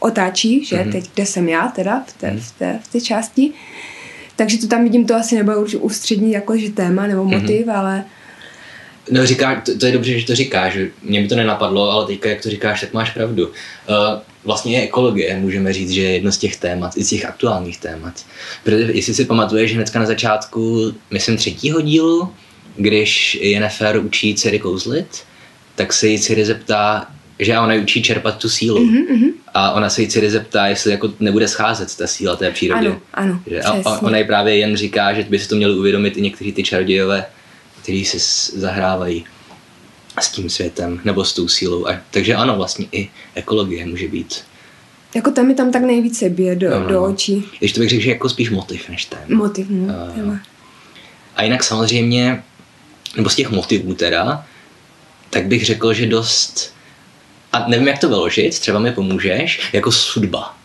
otáčí, 0.00 0.64
že 0.64 0.76
Mhm. 0.76 0.92
teď, 0.92 1.04
kde 1.14 1.26
jsem 1.26 1.48
já 1.48 1.68
teda, 1.68 2.04
v 2.06 2.12
té, 2.12 2.36
v 2.40 2.58
té, 2.58 2.78
v 2.82 2.88
té 2.92 3.00
části. 3.00 3.50
Takže 4.36 4.58
to 4.58 4.66
tam 4.66 4.84
vidím, 4.84 5.06
to 5.06 5.14
asi 5.14 5.34
nebude 5.34 5.56
už 5.56 5.74
ústřední 5.74 6.32
jakože 6.32 6.70
téma 6.70 7.06
nebo 7.06 7.24
Mhm. 7.24 7.40
motiv, 7.40 7.68
ale 7.68 8.04
No 9.10 9.26
říká, 9.26 9.60
to, 9.66 9.78
to, 9.78 9.86
je 9.86 9.92
dobře, 9.92 10.18
že 10.20 10.26
to 10.26 10.34
říkáš, 10.34 10.72
že 10.72 10.90
mě 11.02 11.22
by 11.22 11.28
to 11.28 11.36
nenapadlo, 11.36 11.90
ale 11.90 12.06
teďka, 12.06 12.28
jak 12.28 12.42
to 12.42 12.50
říkáš, 12.50 12.80
tak 12.80 12.92
máš 12.92 13.10
pravdu. 13.10 13.46
Uh, 13.46 13.52
vlastně 14.44 14.82
ekologie, 14.82 15.36
můžeme 15.36 15.72
říct, 15.72 15.90
že 15.90 16.02
je 16.02 16.10
jedno 16.12 16.32
z 16.32 16.38
těch 16.38 16.56
témat, 16.56 16.96
i 16.96 17.04
z 17.04 17.08
těch 17.08 17.24
aktuálních 17.24 17.78
témat. 17.78 18.14
Protože 18.64 18.84
jestli 18.92 19.14
si 19.14 19.24
pamatuješ 19.24 19.74
hnedka 19.74 19.98
na 19.98 20.06
začátku, 20.06 20.92
myslím 21.10 21.36
třetího 21.36 21.80
dílu, 21.80 22.32
když 22.76 23.38
Jennifer 23.42 23.98
učí 23.98 24.34
dcery 24.34 24.58
kouzlit, 24.58 25.06
tak 25.74 25.92
se 25.92 26.08
jí 26.08 26.18
dcery 26.18 26.44
zeptá, 26.44 27.06
že 27.38 27.58
ona 27.58 27.72
ji 27.74 27.80
učí 27.82 28.02
čerpat 28.02 28.38
tu 28.38 28.48
sílu. 28.48 28.84
Mhm, 28.84 29.02
mhm. 29.16 29.30
A 29.54 29.72
ona 29.72 29.90
se 29.90 30.02
jí 30.02 30.08
dcery 30.08 30.30
zeptá, 30.30 30.66
jestli 30.66 30.90
jako 30.90 31.12
nebude 31.20 31.48
scházet 31.48 31.96
ta 31.96 32.06
síla 32.06 32.36
té 32.36 32.50
přírody. 32.50 32.86
ano, 32.86 33.00
ano, 33.14 33.40
Že? 33.46 33.60
A, 33.62 33.72
přesně. 33.72 33.98
ona 34.06 34.18
jí 34.18 34.24
právě 34.24 34.56
jen 34.56 34.76
říká, 34.76 35.12
že 35.14 35.22
by 35.22 35.38
si 35.38 35.48
to 35.48 35.56
měli 35.56 35.74
uvědomit 35.78 36.16
i 36.16 36.20
někteří 36.20 36.52
ty 36.52 36.62
čarodějové, 36.62 37.24
kteří 37.82 38.04
si 38.04 38.20
s- 38.20 38.52
zahrávají 38.56 39.24
s 40.22 40.30
tím 40.30 40.50
světem 40.50 41.00
nebo 41.04 41.24
s 41.24 41.32
tou 41.32 41.48
sílou. 41.48 41.86
A, 41.86 42.00
takže 42.10 42.34
ano, 42.34 42.56
vlastně 42.56 42.86
i 42.92 43.08
ekologie 43.34 43.86
může 43.86 44.08
být. 44.08 44.44
Jako 45.14 45.30
tam 45.30 45.46
mi 45.46 45.54
tam 45.54 45.72
tak 45.72 45.82
nejvíce 45.82 46.28
bije 46.28 46.56
do, 46.56 46.70
No, 46.70 46.80
no, 46.80 46.88
do 46.88 47.02
očí. 47.02 47.44
Když 47.58 47.72
to 47.72 47.80
bych 47.80 47.90
řekl, 47.90 48.02
že 48.02 48.10
jako 48.10 48.28
spíš 48.28 48.50
motiv 48.50 48.88
než 48.88 49.04
téma. 49.04 49.24
Motiv, 49.28 49.66
no, 49.70 49.94
téma. 50.14 50.40
A 51.36 51.42
jinak 51.42 51.64
samozřejmě, 51.64 52.42
nebo 53.16 53.30
z 53.30 53.34
těch 53.34 53.50
motivů 53.50 53.94
teda, 53.94 54.46
tak 55.30 55.46
bych 55.46 55.64
řekl, 55.64 55.92
že 55.94 56.06
dost, 56.06 56.74
a 57.52 57.68
nevím, 57.68 57.88
jak 57.88 57.98
to 57.98 58.08
vyložit, 58.08 58.58
třeba 58.58 58.78
mi 58.78 58.92
pomůžeš, 58.92 59.60
jako 59.72 59.92
sudba. 59.92 60.56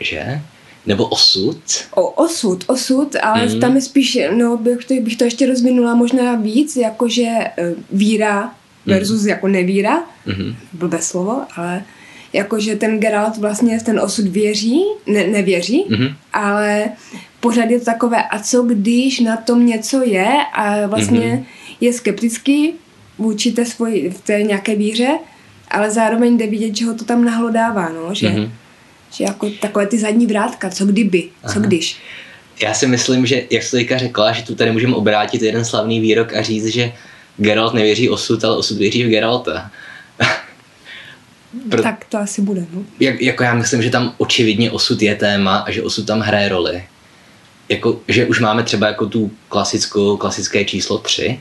Že? 0.00 0.42
Nebo 0.88 1.04
osud. 1.06 1.60
O, 1.94 2.08
osud, 2.08 2.64
osud, 2.66 3.16
ale 3.22 3.46
mm. 3.46 3.60
tam 3.60 3.74
je 3.76 3.80
spíš, 3.82 4.18
no 4.36 4.56
bych 4.56 4.84
to, 4.84 4.94
bych 4.94 5.16
to 5.16 5.24
ještě 5.24 5.46
rozvinula 5.46 5.94
možná 5.94 6.34
víc, 6.34 6.76
jakože 6.76 7.26
eh, 7.28 7.74
víra 7.92 8.54
versus 8.86 9.24
jako 9.26 9.48
nevíra, 9.48 10.02
Mhm. 10.26 10.54
blbé 10.72 11.02
slovo, 11.02 11.40
ale 11.56 11.84
jakože 12.32 12.76
ten 12.76 13.00
Geralt 13.00 13.36
vlastně 13.36 13.80
ten 13.84 14.00
osud 14.00 14.26
věří, 14.28 14.82
ne, 15.06 15.26
nevěří, 15.26 15.84
Mhm. 15.88 16.08
ale 16.32 16.88
pořád 17.40 17.70
je 17.70 17.78
to 17.78 17.84
takové, 17.84 18.22
a 18.22 18.38
co 18.38 18.62
když 18.62 19.20
na 19.20 19.36
tom 19.36 19.66
něco 19.66 20.02
je 20.02 20.28
a 20.54 20.86
vlastně 20.86 21.32
Mhm. 21.34 21.44
je 21.80 21.92
skeptický 21.92 22.72
vůči 23.18 23.52
té 23.52 23.64
svoji, 23.64 24.10
v 24.10 24.20
té 24.20 24.42
nějaké 24.42 24.76
víře, 24.76 25.18
ale 25.70 25.90
zároveň 25.90 26.36
jde 26.38 26.46
vidět, 26.46 26.76
že 26.76 26.86
ho 26.86 26.94
to 26.94 27.04
tam 27.04 27.24
nahlodává, 27.24 27.88
no, 27.88 28.14
že, 28.14 28.28
Mhm. 28.30 28.52
Že 29.18 29.24
jako 29.24 29.50
takové 29.60 29.86
ty 29.86 29.98
zadní 29.98 30.26
vrátka, 30.26 30.70
co 30.70 30.86
kdyby, 30.86 31.22
co 31.22 31.58
Aha. 31.58 31.66
když. 31.66 31.96
Já 32.62 32.74
si 32.74 32.86
myslím, 32.86 33.26
že, 33.26 33.42
jak 33.50 33.62
jsi 33.62 33.70
teďka 33.76 33.98
řekla, 33.98 34.32
že 34.32 34.42
tu 34.42 34.54
tady 34.54 34.72
můžeme 34.72 34.94
obrátit 34.94 35.42
jeden 35.42 35.64
slavný 35.64 36.00
výrok 36.00 36.34
a 36.34 36.42
říct, 36.42 36.66
že 36.66 36.92
Geralt 37.36 37.74
nevěří 37.74 38.08
osud, 38.10 38.44
ale 38.44 38.56
osud 38.56 38.78
věří 38.78 39.04
v 39.04 39.08
Geralta. 39.08 39.70
Pro- 41.70 41.82
Tak 41.82 42.04
to 42.08 42.18
asi 42.18 42.42
bude, 42.42 42.66
no. 42.72 42.82
Jak, 43.00 43.20
jako 43.20 43.42
já 43.42 43.54
myslím, 43.54 43.82
že 43.82 43.90
tam 43.90 44.14
očividně 44.18 44.70
osud 44.70 45.02
je 45.02 45.14
téma 45.14 45.56
a 45.56 45.70
že 45.70 45.82
osud 45.82 46.06
tam 46.06 46.20
hraje 46.20 46.48
roli. 46.48 46.84
Jako, 47.68 48.00
že 48.08 48.26
už 48.26 48.40
máme 48.40 48.62
třeba 48.62 48.86
jako 48.86 49.06
tu 49.06 49.30
klasickou, 49.48 50.16
klasické 50.16 50.64
číslo 50.64 50.98
3 50.98 51.40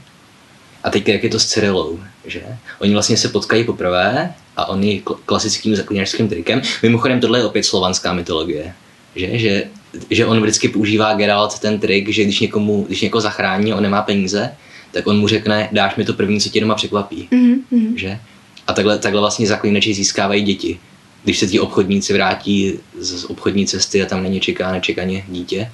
a 0.88 0.90
teď 0.90 1.08
jak 1.10 1.24
je 1.24 1.30
to 1.30 1.40
s 1.40 1.46
Cyrilou, 1.46 2.00
že? 2.26 2.44
Oni 2.80 2.94
vlastně 2.94 3.18
se 3.18 3.30
potkají 3.30 3.64
poprvé 3.64 4.34
a 4.58 4.70
on 4.70 4.84
je 4.84 5.00
kl- 5.02 5.18
klasickým 5.26 5.76
zaklínačským 5.76 6.28
trikem. 6.30 6.62
Mimochodem 6.84 7.20
tohle 7.20 7.40
je 7.40 7.46
opět 7.46 7.64
slovanská 7.64 8.14
mytologie, 8.14 8.74
že? 9.16 9.38
Že, 9.38 9.64
že 10.10 10.26
on 10.26 10.42
vždycky 10.42 10.68
používá 10.68 11.14
Geralt 11.14 11.60
ten 11.60 11.80
trik, 11.80 12.10
že 12.10 12.24
když 12.24 12.40
někomu, 12.40 12.84
když 12.88 13.02
někoho 13.02 13.22
zachrání 13.22 13.74
a 13.74 13.76
on 13.76 13.84
nemá 13.84 14.02
peníze, 14.02 14.52
tak 14.92 15.08
on 15.08 15.20
mu 15.20 15.28
řekne, 15.28 15.70
dáš 15.72 15.96
mi 15.96 16.06
to 16.06 16.14
první, 16.14 16.40
co 16.42 16.50
tě 16.50 16.62
doma 16.62 16.76
překvapí 16.76 17.28
Mhm, 17.32 17.62
mhm. 17.72 17.98
že? 17.98 18.20
A 18.68 18.74
takhle, 18.74 19.00
takhle 19.00 19.22
vlastně 19.22 19.48
zaklínači 19.48 19.94
získávají 19.94 20.44
děti. 20.44 20.80
Když 21.24 21.40
se 21.40 21.48
ti 21.48 21.60
obchodníci 21.60 22.14
vrátí 22.14 22.74
z 23.00 23.18
z 23.20 23.24
obchodní 23.26 23.68
cesty 23.68 24.04
a 24.04 24.06
tam 24.06 24.24
není 24.24 24.40
čeká 24.40 24.72
nečekaně 24.72 25.24
dítě. 25.28 25.72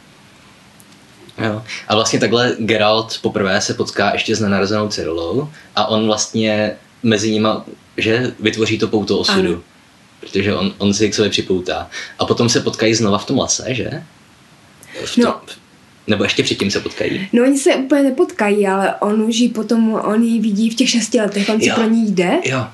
Jo. 1.38 1.64
A 1.88 1.96
vlastně 1.96 2.20
takhle 2.20 2.56
Geralt 2.60 3.20
poprvé 3.22 3.62
se 3.62 3.74
potká 3.74 4.14
ještě 4.14 4.36
s 4.36 4.40
nenarozenou 4.40 4.88
Cyrilou 4.88 5.50
a 5.76 5.86
on 5.86 6.06
vlastně 6.06 6.76
mezi 7.04 7.32
nima, 7.32 7.66
že 7.98 8.34
vytvoří 8.40 8.78
to 8.78 8.88
pouto 8.88 9.20
osudu. 9.20 9.54
Ano. 9.54 9.62
Protože 10.20 10.56
on, 10.56 10.74
on 10.78 10.94
si 10.94 11.10
k 11.10 11.16
sobě 11.16 11.30
připoutá. 11.30 11.90
A 12.20 12.26
potom 12.26 12.50
se 12.50 12.60
potkají 12.60 12.94
znova 12.94 13.18
v 13.18 13.26
tom 13.26 13.40
lese, 13.40 13.66
že? 13.70 14.04
V 15.06 15.18
No. 15.18 15.42
Nebo 16.08 16.24
ještě 16.24 16.44
předtím 16.44 16.72
se 16.72 16.80
potkají. 16.80 17.28
No 17.34 17.44
oni 17.44 17.58
se 17.58 17.76
úplně 17.76 18.04
nepotkají, 18.04 18.68
ale 18.68 18.96
on 18.96 19.22
už 19.22 19.36
ji 19.36 19.50
potom, 19.50 19.94
on 19.94 20.24
ji 20.24 20.40
vidí 20.40 20.70
v 20.70 20.76
těch 20.76 20.90
šesti 20.90 21.20
letech, 21.22 21.50
on 21.50 21.62
si 21.62 21.68
Jo. 21.68 21.76
pro 21.76 21.90
ní 21.90 22.12
jde 22.12 22.40
Jo, 22.46 22.66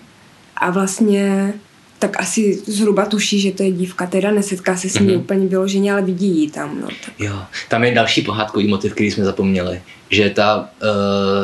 a 0.57 0.71
vlastně 0.71 1.53
tak 1.99 2.19
asi 2.19 2.62
zhruba 2.67 3.05
tuší, 3.05 3.39
že 3.41 3.51
to 3.51 3.63
je 3.63 3.71
dívka, 3.71 4.05
teda 4.07 4.31
nesetká 4.31 4.77
se 4.77 4.89
s 4.89 4.99
ní 4.99 5.07
Mhm. 5.07 5.15
úplně 5.19 5.47
vyloženě, 5.47 5.91
ale 5.93 6.01
vidí 6.01 6.41
ji 6.41 6.49
tam, 6.51 6.81
no. 6.81 6.88
Tak. 6.88 7.13
Jo, 7.19 7.39
tam 7.69 7.83
je 7.83 7.91
další 7.95 8.21
pohádkový 8.21 8.67
motiv, 8.67 8.93
který 8.93 9.12
jsme 9.12 9.25
zapomněli, 9.25 9.81
že 10.09 10.29
ta, 10.29 10.69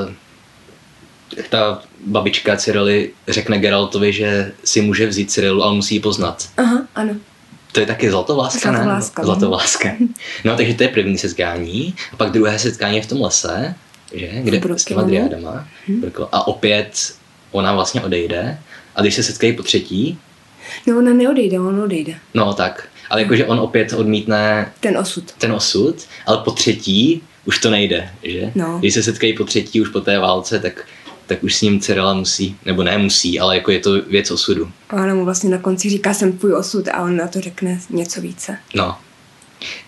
uh, 0.06 0.12
ta 1.50 1.82
babička 2.06 2.56
Cyrily 2.58 3.12
řekne 3.28 3.60
Geraltovi, 3.60 4.14
že 4.14 4.52
si 4.64 4.82
může 4.82 5.08
vzít 5.08 5.32
Cyrilu, 5.32 5.64
ale 5.64 5.76
musí 5.76 5.96
ji 5.96 6.00
poznat. 6.02 6.50
Aha, 6.58 6.88
ano. 6.96 7.14
To 7.72 7.80
je 7.80 7.86
taky 7.86 8.10
zlatovláska, 8.12 8.72
ne? 8.72 8.78
Zlatovláska, 8.78 9.22
no. 9.22 9.26
Zlatovláska. 9.26 9.90
No, 10.44 10.56
takže 10.56 10.74
to 10.74 10.84
je 10.84 10.90
první 10.90 11.18
setkání. 11.18 11.96
A 12.14 12.16
pak 12.16 12.32
druhé 12.32 12.60
setkání 12.60 12.96
je 12.96 13.02
v 13.02 13.08
tom 13.08 13.22
lese, 13.22 13.76
že? 14.14 14.28
Kde, 14.44 14.60
V 14.60 14.80
s 14.80 14.86
těma 14.86 15.02
Brooklynu. 15.02 15.28
driádama. 15.28 15.68
Brooklyn. 15.88 16.28
A 16.32 16.48
opět 16.48 17.14
ona 17.52 17.74
vlastně 17.74 18.02
odejde. 18.02 18.58
A 18.96 19.02
když 19.02 19.14
se 19.16 19.24
setkají 19.24 19.54
po 19.54 19.64
třetí, 19.64 20.18
No 20.88 20.98
ona 20.98 21.14
neodejde, 21.14 21.60
on 21.60 21.82
odejde. 21.82 22.16
no 22.34 22.54
tak. 22.54 22.88
Ale 23.10 23.22
jakože 23.22 23.46
on 23.46 23.60
opět 23.60 23.94
odmítne 23.94 24.72
Ten 24.80 24.98
osud. 24.98 25.32
ten 25.38 25.52
osud, 25.52 25.96
ale 26.26 26.38
po 26.38 26.52
třetí 26.52 27.22
už 27.46 27.60
to 27.60 27.70
nejde, 27.70 28.10
že? 28.24 28.52
No. 28.56 28.78
Když 28.80 28.94
se 28.94 29.04
setkají 29.04 29.34
po 29.34 29.44
třetí 29.44 29.82
už 29.82 29.90
po 29.90 30.02
té 30.02 30.20
válce, 30.20 30.60
tak, 30.60 30.86
tak 31.28 31.44
už 31.44 31.56
s 31.56 31.62
ním 31.62 31.80
Cyrila 31.80 32.14
musí, 32.14 32.58
nebo 32.66 32.84
ne 32.84 32.98
musí, 32.98 33.40
ale 33.40 33.56
jako 33.56 33.72
je 33.72 33.80
to 33.80 34.02
věc 34.02 34.32
osudu. 34.32 34.72
A 34.90 34.94
ona 34.96 35.14
mu 35.16 35.26
vlastně 35.26 35.50
na 35.50 35.58
konci 35.58 35.90
říká, 35.90 36.14
jsem 36.14 36.38
tvůj 36.38 36.54
osud 36.54 36.88
a 36.88 37.02
on 37.04 37.16
na 37.18 37.28
to 37.28 37.42
řekne 37.42 37.80
něco 37.90 38.22
více. 38.22 38.58
No. 38.76 38.98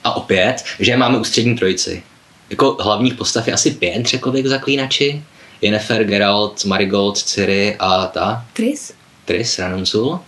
A 0.04 0.16
opět, 0.16 0.64
že 0.80 0.98
máme 0.98 1.18
ústřední 1.18 1.56
trojici. 1.56 2.04
Jako 2.50 2.78
hlavních 2.80 3.14
postav 3.14 3.48
je 3.48 3.54
asi 3.54 3.72
pět, 3.72 4.06
řekl 4.06 4.32
bych, 4.32 4.46
zaklínači. 4.48 5.24
Yennefer, 5.62 6.04
Geralt, 6.04 6.66
Marigold, 6.66 7.18
Ciri 7.18 7.76
a 7.80 8.06
ta 8.08 8.46
Tris? 8.54 8.94
Tris, 9.26 9.60
Ranunzul. 9.60 10.20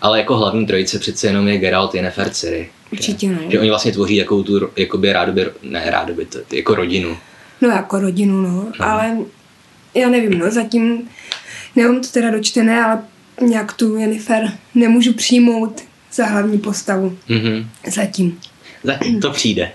Ale 0.00 0.18
jako 0.18 0.36
hlavní 0.36 0.66
trojice 0.66 0.98
přece 0.98 1.26
jenom 1.26 1.48
je 1.48 1.58
Geralt, 1.58 1.94
Yennefer, 1.94 2.30
Ciri. 2.30 2.68
Určitě 2.92 3.28
no. 3.28 3.38
Že 3.48 3.60
oni 3.60 3.68
vlastně 3.68 3.92
tvoří 3.92 4.18
takovou 4.18 4.42
tu, 4.42 4.70
jakoby 4.76 5.12
rádoby, 5.12 5.46
ne 5.62 5.90
rádoby, 5.90 6.24
to, 6.24 6.38
jako 6.52 6.74
rodinu. 6.74 7.16
No 7.60 7.68
jako 7.68 7.98
rodinu, 7.98 8.42
no. 8.42 8.50
no. 8.50 8.72
Ale 8.80 9.16
já 9.94 10.08
nevím, 10.08 10.38
no, 10.38 10.50
zatím 10.50 11.08
nemám 11.76 12.00
to 12.00 12.08
teda 12.08 12.30
dočtené, 12.30 12.84
ale 12.84 13.02
nějak 13.40 13.72
tu 13.72 13.96
Jennifer 13.96 14.52
nemůžu 14.74 15.12
přijmout 15.12 15.80
za 16.12 16.26
hlavní 16.26 16.58
postavu. 16.58 17.18
Mhm. 17.28 17.70
Zatím. 17.86 18.40
To 19.22 19.30
přijde. 19.30 19.72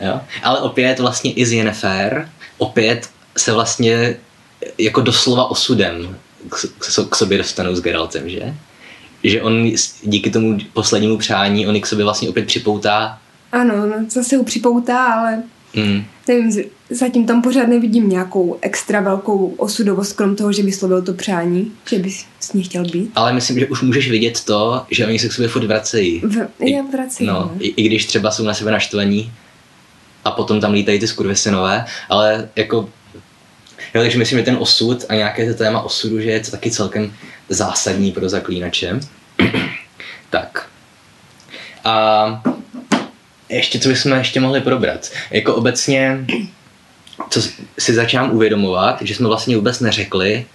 Jo? 0.00 0.20
Ale 0.42 0.60
opět 0.60 0.98
vlastně 0.98 1.32
i 1.32 1.46
z 1.46 1.52
Yennefer, 1.52 2.28
opět 2.58 3.10
se 3.36 3.52
vlastně 3.52 4.16
jako 4.78 5.00
doslova 5.00 5.50
osudem 5.50 6.16
k, 6.48 6.66
k, 6.78 7.08
k 7.10 7.16
sobě 7.16 7.38
dostanou 7.38 7.74
s 7.74 7.80
Geraltem, 7.80 8.28
že? 8.28 8.54
Že 9.24 9.42
on 9.42 9.70
díky 10.02 10.30
tomu 10.30 10.58
poslednímu 10.72 11.18
přání, 11.18 11.66
on 11.66 11.80
k 11.80 11.86
sobě 11.86 12.04
vlastně 12.04 12.28
opět 12.28 12.46
připoutá. 12.46 13.18
Ano, 13.52 13.86
no, 13.86 13.94
zase 14.08 14.36
ho 14.36 14.44
připoutá, 14.44 15.04
ale 15.04 15.42
Mm. 15.76 16.04
nevím, 16.28 16.52
zatím 16.90 17.26
tam 17.26 17.42
pořád 17.42 17.68
nevidím 17.68 18.08
nějakou 18.08 18.58
extra 18.60 19.00
velkou 19.00 19.54
osudovost, 19.56 20.12
krom 20.12 20.36
toho, 20.36 20.52
že 20.52 20.62
vyslovil 20.62 21.02
to 21.02 21.12
přání, 21.12 21.72
že 21.90 21.98
bys 21.98 22.24
s 22.40 22.52
ní 22.52 22.62
chtěl 22.62 22.84
být. 22.84 23.10
Ale 23.14 23.32
myslím, 23.32 23.58
že 23.58 23.66
už 23.66 23.82
můžeš 23.82 24.10
vidět 24.10 24.44
to, 24.44 24.86
že 24.90 25.06
oni 25.06 25.18
se 25.18 25.28
k 25.28 25.32
sobě 25.32 25.48
furt 25.48 25.64
vracejí. 25.66 26.22
V, 26.24 26.48
je, 26.60 26.82
vracejí. 26.92 27.26
No, 27.26 27.32
no. 27.32 27.52
i, 27.60 27.68
i, 27.68 27.82
když 27.82 28.06
třeba 28.06 28.30
jsou 28.30 28.44
na 28.44 28.54
sebe 28.54 28.70
naštvaní 28.70 29.32
a 30.24 30.30
potom 30.30 30.60
tam 30.60 30.72
lítají 30.72 30.98
ty 31.00 31.06
skurvesynové, 31.08 31.84
ale 32.08 32.48
jako 32.56 32.88
Jo, 33.94 34.02
takže 34.02 34.18
myslím, 34.18 34.38
že 34.38 34.44
ten 34.44 34.56
osud 34.60 35.04
a 35.08 35.14
nějaké 35.14 35.52
to 35.52 35.58
téma 35.58 35.82
osudu, 35.82 36.20
že 36.20 36.30
je 36.30 36.40
to 36.40 36.50
taky 36.50 36.70
celkem 36.70 37.14
zásadní 37.48 38.12
pro 38.12 38.28
zaklínače. 38.28 39.00
tak. 40.30 40.68
A 41.84 42.42
ještě, 43.48 43.78
co 43.78 43.88
bychom 43.88 44.12
ještě 44.12 44.40
mohli 44.40 44.60
probrat. 44.60 45.10
Jako 45.30 45.54
obecně, 45.54 46.26
co 47.30 47.42
si 47.78 47.94
začínám 47.94 48.30
uvědomovat, 48.30 49.02
že 49.02 49.14
jsme 49.14 49.28
vlastně 49.28 49.56
vůbec 49.56 49.80
neřekli, 49.80 50.46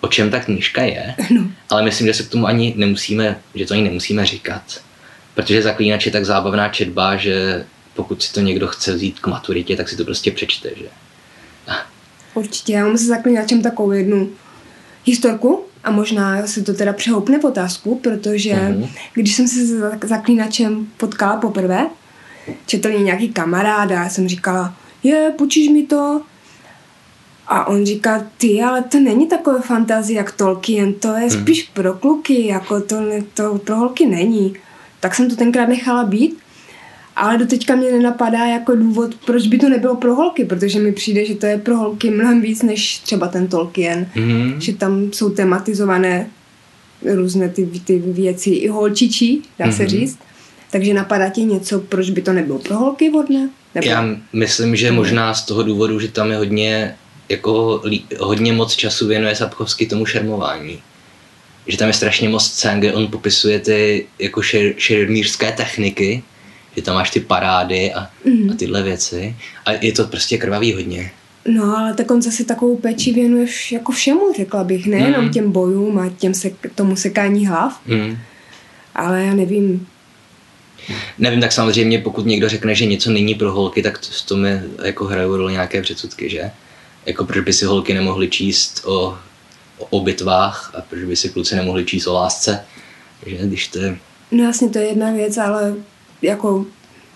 o 0.00 0.08
čem 0.08 0.30
ta 0.30 0.40
knížka 0.40 0.82
je, 0.82 1.14
no. 1.30 1.50
ale 1.70 1.82
myslím, 1.82 2.06
že 2.06 2.14
se 2.14 2.22
k 2.22 2.28
tomu 2.28 2.46
ani 2.46 2.74
nemusíme, 2.76 3.40
že 3.54 3.66
to 3.66 3.74
ani 3.74 3.82
nemusíme 3.82 4.26
říkat. 4.26 4.62
Protože 5.34 5.62
zaklínač 5.62 6.06
je 6.06 6.12
tak 6.12 6.24
zábavná 6.24 6.68
četba, 6.68 7.16
že 7.16 7.64
pokud 7.94 8.22
si 8.22 8.32
to 8.32 8.40
někdo 8.40 8.68
chce 8.68 8.94
vzít 8.94 9.20
k 9.20 9.26
maturitě, 9.26 9.76
tak 9.76 9.88
si 9.88 9.96
to 9.96 10.04
prostě 10.04 10.30
přečte, 10.30 10.70
že? 10.76 10.86
Určitě, 12.36 12.72
já 12.72 12.86
mám 12.86 12.98
se 12.98 13.04
zaklínačem 13.04 13.62
takovou 13.62 13.90
jednu 13.90 14.28
historku 15.04 15.60
a 15.84 15.90
možná 15.90 16.46
se 16.46 16.62
to 16.62 16.74
teda 16.74 16.92
přehoupne 16.92 17.38
v 17.38 17.44
otázku, 17.44 17.94
protože 17.94 18.54
Mhm. 18.54 18.86
když 19.14 19.34
jsem 19.36 19.48
se 19.48 19.66
s 19.66 19.90
zaklínačem 20.04 20.86
potkala 20.96 21.36
poprvé, 21.36 21.86
četl 22.66 22.88
mě 22.88 22.98
nějaký 22.98 23.28
kamarád 23.28 23.90
a 23.90 23.94
já 23.94 24.08
jsem 24.08 24.28
říkala, 24.28 24.74
je, 25.02 25.32
počíš 25.38 25.68
mi 25.68 25.82
to? 25.82 26.20
A 27.48 27.68
on 27.68 27.86
říká, 27.86 28.26
ty, 28.36 28.62
ale 28.62 28.82
to 28.82 29.00
není 29.00 29.26
takové 29.28 29.60
fantazie 29.60 30.16
jak 30.16 30.32
Tolkien, 30.32 30.92
to 30.94 31.14
je 31.14 31.30
spíš 31.30 31.62
pro 31.74 31.94
kluky, 31.94 32.46
jako 32.46 32.80
to, 32.80 32.96
to 33.34 33.58
pro 33.58 33.76
holky 33.76 34.06
není. 34.06 34.56
Tak 35.00 35.14
jsem 35.14 35.30
to 35.30 35.36
tenkrát 35.36 35.68
nechala 35.68 36.04
být, 36.04 36.38
ale 37.16 37.38
doteďka 37.38 37.74
mě 37.76 37.92
nenapadá 37.92 38.44
jako 38.46 38.76
důvod, 38.76 39.14
proč 39.26 39.46
by 39.46 39.58
to 39.58 39.68
nebylo 39.68 39.96
pro 39.96 40.14
holky, 40.14 40.44
protože 40.44 40.78
mi 40.78 40.92
přijde, 40.92 41.24
že 41.26 41.34
to 41.34 41.46
je 41.46 41.58
pro 41.58 41.76
holky 41.76 42.10
mnohem 42.10 42.40
víc 42.40 42.62
než 42.62 42.98
třeba 42.98 43.28
ten 43.28 43.48
Tolkien, 43.48 44.06
Mhm. 44.16 44.60
že 44.60 44.72
tam 44.74 45.12
jsou 45.12 45.30
tematizované 45.30 46.26
různé 47.14 47.48
ty, 47.48 47.66
ty 47.84 47.98
věci 47.98 48.50
i 48.50 48.68
holčičí, 48.68 49.42
dá 49.58 49.72
se 49.72 49.82
Mhm. 49.82 49.88
říct. 49.90 50.18
Takže 50.70 50.94
napadá 50.94 51.28
ti 51.28 51.44
něco, 51.44 51.80
proč 51.80 52.10
by 52.10 52.22
to 52.22 52.32
nebylo 52.32 52.58
pro 52.58 52.76
holky 52.76 53.10
vhodné? 53.10 53.48
Nebo... 53.74 53.86
Já 53.88 54.08
myslím, 54.32 54.76
že 54.76 54.92
možná 54.92 55.34
z 55.34 55.42
toho 55.46 55.62
důvodu, 55.62 56.00
že 56.00 56.08
tam 56.08 56.30
je 56.30 56.36
hodně, 56.36 56.96
jako 57.28 57.82
hodně 58.20 58.52
moc 58.52 58.74
času 58.76 59.06
věnuje 59.06 59.36
Sapkowski 59.36 59.86
tomu 59.86 60.06
šermování. 60.06 60.78
Že 61.66 61.78
tam 61.78 61.88
je 61.88 61.94
strašně 61.94 62.28
moc 62.28 62.44
scén, 62.44 62.80
kde 62.80 62.92
on 62.92 63.06
popisuje 63.06 63.60
ty 63.60 64.06
jako 64.18 64.42
šer, 64.42 64.74
šermířské 64.76 65.52
techniky, 65.52 66.22
že 66.76 66.82
tam 66.82 66.94
máš 66.94 67.10
ty 67.10 67.20
parády 67.20 67.94
a, 67.94 68.10
Mhm. 68.24 68.50
a 68.50 68.54
tyhle 68.54 68.82
věci. 68.82 69.36
A 69.66 69.72
je 69.72 69.92
to 69.92 70.04
prostě 70.04 70.38
krvavý 70.38 70.72
hodně. 70.72 71.10
No, 71.48 71.76
ale 71.78 71.94
tak 71.94 72.10
on 72.10 72.22
zase 72.22 72.44
takovou 72.44 72.76
péči 72.76 73.12
věnuje 73.12 73.46
vš- 73.46 73.74
jako 73.74 73.92
všemu, 73.92 74.32
řekla 74.36 74.64
bych. 74.64 74.86
Nejenom 74.86 75.24
Mhm. 75.24 75.32
těm 75.32 75.52
bojům 75.52 75.98
a 75.98 76.08
těm 76.18 76.32
sek- 76.32 76.70
tomu 76.74 76.96
sekání 76.96 77.46
hlav, 77.46 77.80
Mm. 77.86 78.18
ale 78.94 79.22
já 79.24 79.34
nevím. 79.34 79.86
Nevím, 81.18 81.40
tak 81.40 81.52
samozřejmě 81.52 81.98
pokud 81.98 82.26
někdo 82.26 82.48
řekne, 82.48 82.74
že 82.74 82.86
něco 82.86 83.10
není 83.10 83.34
pro 83.34 83.52
holky, 83.52 83.82
tak 83.82 83.98
to, 83.98 84.06
v 84.10 84.22
tom 84.22 84.44
je, 84.44 84.64
jako 84.84 85.04
hrajou 85.04 85.36
roli 85.36 85.52
nějaké 85.52 85.82
předsudky, 85.82 86.30
že? 86.30 86.50
Jako 87.06 87.24
proč 87.24 87.44
by 87.44 87.52
si 87.52 87.64
holky 87.64 87.94
nemohly 87.94 88.28
číst 88.28 88.82
o, 88.84 89.18
o 89.90 90.00
bitvách 90.00 90.72
a 90.78 90.80
proč 90.80 91.02
by 91.04 91.16
si 91.16 91.28
kluci 91.28 91.56
nemohli 91.56 91.84
číst 91.84 92.06
o 92.06 92.12
lásce, 92.14 92.64
že? 93.26 93.36
Když 93.46 93.68
to 93.68 93.78
je... 93.78 93.98
No 94.30 94.44
jasně, 94.44 94.68
to 94.68 94.78
je 94.78 94.86
jedna 94.86 95.10
věc, 95.12 95.36
ale 95.38 95.74
jako 96.22 96.66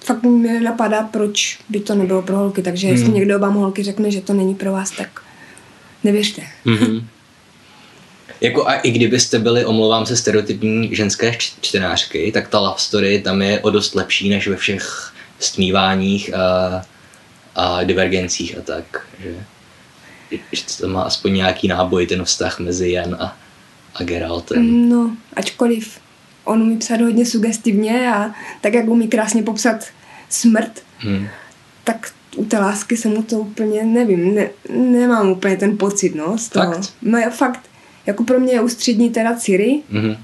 fakt 0.05 0.23
mi 0.23 0.49
nenapadá, 0.49 1.03
proč 1.03 1.59
by 1.69 1.81
to 1.81 1.95
nebylo 1.95 2.23
pro 2.23 2.37
holky. 2.37 2.63
Takže 2.63 2.89
jestli 2.89 3.05
Mhm. 3.07 3.15
někdo 3.15 3.39
vám 3.39 3.55
holky 3.55 3.83
řekne, 3.83 4.11
že 4.11 4.21
to 4.21 4.35
není 4.35 4.55
pro 4.55 4.73
vás, 4.73 4.91
tak 4.91 5.23
nevěřte. 6.05 6.43
Mm-hmm. 6.67 7.05
Jako 8.41 8.69
a 8.69 8.75
i 8.75 8.91
kdybyste 8.91 9.39
byli, 9.39 9.65
omlouvám 9.65 10.07
se, 10.07 10.17
stereotypní 10.17 10.97
ženské 10.97 11.37
čtenářky, 11.61 12.33
tak 12.33 12.49
ta 12.49 12.59
love 12.61 12.75
story 12.79 13.21
tam 13.23 13.43
je 13.43 13.61
o 13.61 13.71
dost 13.71 13.95
lepší 13.95 14.29
než 14.29 14.49
ve 14.49 14.57
všech 14.57 15.13
stmíváních 15.39 16.35
a, 16.35 16.83
a 17.55 17.83
divergencích 17.85 18.59
a 18.59 18.61
tak, 18.61 19.07
že, 19.23 19.35
že 20.53 20.63
to 20.81 20.89
má 20.89 21.03
aspoň 21.03 21.35
nějaký 21.35 21.69
náboj 21.69 22.07
ten 22.07 22.25
vztah 22.25 22.59
mezi 22.61 22.91
Jan 22.91 23.17
a, 23.21 23.37
a 23.95 24.03
Geraltem. 24.05 24.89
No, 24.89 25.17
ačkoliv 25.37 25.99
on 26.51 26.63
umí 26.63 26.77
psát 26.77 27.01
hodně 27.01 27.27
sugestivně 27.27 28.13
a 28.15 28.31
tak, 28.61 28.75
jak 28.75 28.89
umí 28.89 29.09
krásně 29.09 29.43
popsat 29.43 29.85
smrt, 30.29 30.83
Hmm. 30.99 31.27
tak 31.85 32.13
u 32.37 32.45
té 32.45 32.59
lásky 32.59 32.97
se 32.97 33.09
mu 33.09 33.23
to 33.23 33.37
úplně, 33.37 33.85
nevím, 33.85 34.35
ne, 34.35 34.49
nemám 34.77 35.31
úplně 35.31 35.57
ten 35.57 35.77
pocit, 35.79 36.15
no, 36.15 36.39
z 36.39 36.49
toho. 36.49 36.73
Fakt? 36.73 36.93
No, 37.03 37.19
je 37.19 37.31
fakt, 37.31 37.61
jako 38.07 38.25
pro 38.25 38.41
mě 38.41 38.53
je 38.53 38.61
ústřední 38.61 39.11
teda 39.11 39.37
Ciri, 39.37 39.81
Mhm. 39.91 40.17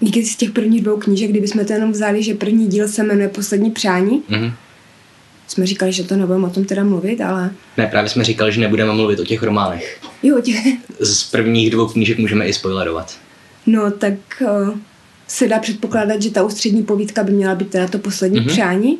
díky 0.00 0.24
z 0.24 0.36
těch 0.36 0.50
prvních 0.50 0.82
dvou 0.82 0.96
knížek, 0.96 1.30
kdybychom 1.30 1.64
to 1.64 1.72
jenom 1.72 1.92
vzali, 1.92 2.22
že 2.22 2.34
první 2.34 2.66
díl 2.66 2.88
se 2.88 3.02
jmenuje 3.02 3.28
Poslední 3.28 3.70
přání, 3.70 4.22
Mhm. 4.28 4.52
jsme 5.46 5.66
říkali, 5.66 5.92
že 5.92 6.04
to 6.04 6.16
nebudeme 6.16 6.46
o 6.46 6.50
tom 6.50 6.64
teda 6.64 6.84
mluvit, 6.84 7.20
ale 7.20 7.50
Ne, 7.76 7.86
právě 7.86 8.10
jsme 8.10 8.24
říkali, 8.24 8.52
že 8.52 8.60
nebudeme 8.60 8.92
mluvit 8.92 9.20
o 9.20 9.24
těch 9.24 9.42
románech. 9.42 10.00
jo, 10.22 10.40
tě, 10.40 10.62
Z 11.00 11.24
prvních 11.24 11.70
dvou 11.70 11.88
knížek 11.88 12.18
můžeme 12.18 12.46
i 12.46 12.52
spoilerovat. 12.52 13.16
no 13.66 13.90
tak 13.90 14.14
uh, 14.40 14.78
se 15.28 15.48
dá 15.48 15.58
předpokládat, 15.58 16.22
že 16.22 16.30
ta 16.30 16.42
ústřední 16.42 16.82
povídka 16.82 17.22
by 17.22 17.32
měla 17.32 17.54
být 17.54 17.70
teda 17.70 17.88
to 17.88 17.98
poslední 17.98 18.40
Mhm. 18.40 18.48
mm-hmm. 18.48 18.52
přání, 18.52 18.98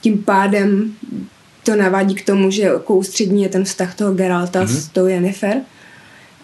tím 0.00 0.22
pádem 0.22 0.94
to 1.62 1.76
navádí 1.76 2.14
k 2.14 2.26
tomu, 2.26 2.50
že 2.50 2.62
jako 2.62 2.96
ústřední 2.96 3.42
je 3.42 3.48
ten 3.48 3.64
vztah 3.64 3.94
toho 3.94 4.12
Geralta 4.14 4.64
mm-hmm. 4.64 4.76
s 4.76 4.88
tou 4.88 5.06
Yennefer, 5.06 5.56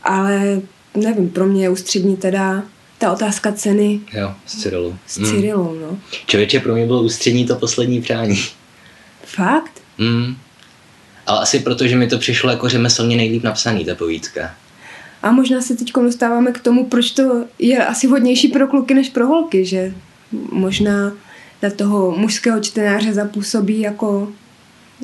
ale 0.03 0.61
nevím, 0.97 1.29
pro 1.31 1.47
mě 1.47 1.63
je 1.63 1.69
ústřední 1.71 2.17
teda 2.17 2.63
ta 2.99 3.13
otázka 3.13 3.53
ceny 3.53 4.01
Jo, 4.13 4.35
s 4.47 4.57
Cyrilou. 4.63 4.95
s 5.07 5.15
Cyrilou, 5.15 5.75
no. 5.81 5.99
Člověče, 6.27 6.61
pro 6.61 6.75
mě 6.75 6.87
bylo 6.87 7.03
ústřední 7.03 7.47
to 7.47 7.57
poslední 7.57 8.01
přání. 8.03 8.43
Fakt? 9.25 9.73
Mm. 9.99 10.37
Ale 11.27 11.41
asi 11.41 11.59
proto, 11.59 11.87
že 11.87 11.97
mi 11.97 12.07
to 12.07 12.19
přišlo 12.19 12.51
jako 12.51 12.69
řemeslně 12.69 13.17
nejlíp 13.17 13.43
napsaný, 13.43 13.85
ta 13.85 13.95
povídka. 13.95 14.55
A 15.23 15.33
možná 15.33 15.61
se 15.61 15.77
teď 15.77 15.93
dostáváme 15.93 16.53
k 16.53 16.61
tomu, 16.61 16.87
proč 16.87 17.11
to 17.11 17.45
je 17.59 17.87
asi 17.87 18.07
vhodnější 18.07 18.49
pro 18.49 18.67
kluky 18.67 18.95
než 18.95 19.09
pro 19.09 19.27
holky, 19.27 19.65
že 19.65 19.95
možná 20.53 21.13
na 21.63 21.71
toho 21.71 22.15
mužského 22.17 22.61
čtenáře 22.61 23.13
zapůsobí 23.13 23.81
jako, 23.81 24.33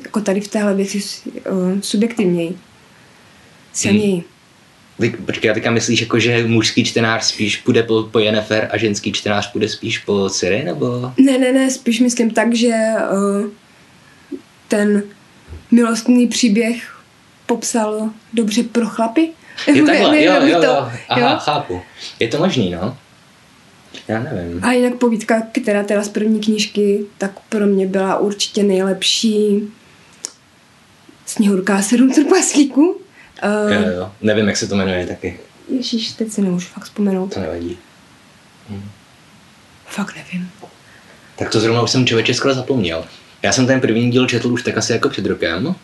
jako 0.03 0.21
tady 0.21 0.41
v 0.41 0.47
téhle 0.47 0.73
věci 0.73 1.01
uh, 1.27 1.79
subjektivněji. 1.81 2.57
Silněji. 3.73 4.23
Ty, 4.99 5.09
počkej, 5.09 5.47
já 5.47 5.53
teďka 5.53 5.71
myslíš, 5.71 6.01
jako, 6.01 6.19
že 6.19 6.47
mužský 6.47 6.83
čtenář 6.83 7.23
spíš 7.23 7.57
půjde 7.57 7.83
po, 7.83 8.03
po 8.03 8.19
Yennefer 8.19 8.69
a 8.71 8.77
ženský 8.77 9.11
čtenář 9.11 9.51
půjde 9.51 9.69
spíš 9.69 9.99
po 9.99 10.29
Ciri, 10.29 10.63
nebo? 10.63 11.13
Ne, 11.17 11.37
ne, 11.37 11.53
ne, 11.53 11.71
spíš 11.71 11.99
myslím 11.99 12.31
tak, 12.31 12.53
že 12.53 12.73
uh, 13.11 13.49
ten 14.67 15.03
milostný 15.71 16.27
příběh 16.27 16.97
popsal 17.45 18.09
dobře 18.33 18.63
pro 18.63 18.85
chlapy. 18.85 19.29
Je 19.67 19.83
takhle, 19.85 20.11
Ne- 20.11 20.23
jo, 20.23 20.33
jo, 20.45 20.59
to, 20.59 20.65
jo, 20.65 20.89
aha, 21.09 21.31
jo. 21.31 21.37
chápu. 21.39 21.81
Je 22.19 22.27
to 22.27 22.37
možný, 22.37 22.69
no. 22.69 22.97
Já 24.07 24.19
nevím. 24.23 24.59
A 24.63 24.71
jinak 24.71 24.95
povídka, 24.95 25.41
která 25.61 25.83
teda 25.83 26.03
z 26.03 26.09
první 26.09 26.39
knížky, 26.39 26.99
tak 27.17 27.31
pro 27.49 27.65
mě 27.65 27.87
byla 27.87 28.17
určitě 28.17 28.63
nejlepší 28.63 29.61
Sněhurka 31.25 31.81
sedm 31.81 32.13
trpaslíků. 32.13 33.01
Uh, 33.43 33.73
Jo, 33.73 33.89
jo. 33.97 34.11
Nevím, 34.21 34.47
jak 34.47 34.57
se 34.57 34.67
to 34.67 34.75
jmenuje 34.75 35.07
taky. 35.07 35.39
Ježíš, 35.69 36.11
teď 36.11 36.31
si 36.31 36.41
nemůžu 36.41 36.67
fakt 36.67 36.83
vzpomenout. 36.83 37.33
To 37.33 37.39
nevadí. 37.39 37.77
Fakt 39.85 40.15
nevím. 40.15 40.51
Tak 41.35 41.49
to 41.49 41.59
zrovna 41.59 41.81
už 41.81 41.89
jsem 41.91 42.05
člověče 42.07 42.33
skoro 42.33 42.53
zapomněl. 42.53 43.05
Já 43.41 43.51
jsem 43.51 43.67
ten 43.67 43.81
první 43.81 44.11
díl 44.11 44.27
četl 44.27 44.47
už 44.53 44.63
tak 44.63 44.77
asi 44.77 44.91
jako 44.93 45.09
před 45.09 45.25
rokem. 45.25 45.75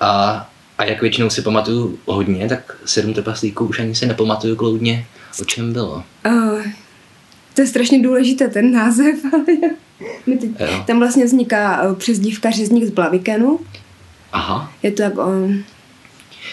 A, 0.00 0.50
a 0.82 0.84
jak 0.84 1.02
většinou 1.02 1.30
si 1.30 1.42
pamatuju 1.42 1.98
hodně, 2.06 2.48
tak 2.48 2.76
sedm 2.84 3.14
trpaslíků 3.14 3.64
už 3.66 3.78
ani 3.78 3.94
si 3.94 4.06
nepamatuju 4.06 4.56
kloudně, 4.56 5.06
o 5.40 5.44
čem 5.44 5.72
bylo. 5.72 6.02
Uh, 6.26 6.62
to 7.54 7.60
je 7.62 7.66
strašně 7.66 8.02
důležité, 8.02 8.48
ten 8.48 8.72
název, 8.72 9.14
tam 10.86 10.98
vlastně 10.98 11.24
vzniká 11.24 11.82
uh, 11.82 11.94
přezdívka 11.96 12.50
řezník 12.50 12.84
z 12.84 12.90
Blavikenu. 12.90 13.60
Aha. 14.32 14.72
Je 14.82 14.90
to 14.92 15.02
jako, 15.02 15.22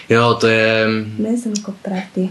Jo, 0.10 0.38
to 0.42 0.48
je... 0.48 0.86
ne 1.20 1.30
jako 1.58 1.72
pravdy. 1.82 2.30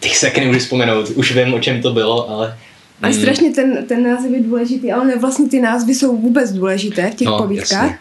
Teď 0.00 0.14
se 0.14 0.26
taky 0.26 0.40
nemůžu 0.40 0.58
vzpomenout, 0.58 1.08
už 1.10 1.36
vím, 1.36 1.54
o 1.54 1.60
čem 1.60 1.82
to 1.82 1.92
bylo, 1.92 2.30
ale... 2.30 2.58
Ale 3.02 3.12
Mm, 3.12 3.20
strašně 3.20 3.50
ten, 3.50 3.86
ten 3.86 4.02
název 4.02 4.30
je 4.30 4.42
důležitý, 4.42 4.92
ale 4.92 5.16
vlastně 5.18 5.48
ty 5.48 5.60
názvy 5.60 5.94
jsou 5.94 6.16
vůbec 6.16 6.52
důležité 6.52 7.10
v 7.10 7.14
těch 7.14 7.26
No, 7.28 7.38
povídkách. 7.38 7.82
jasně. 7.82 7.98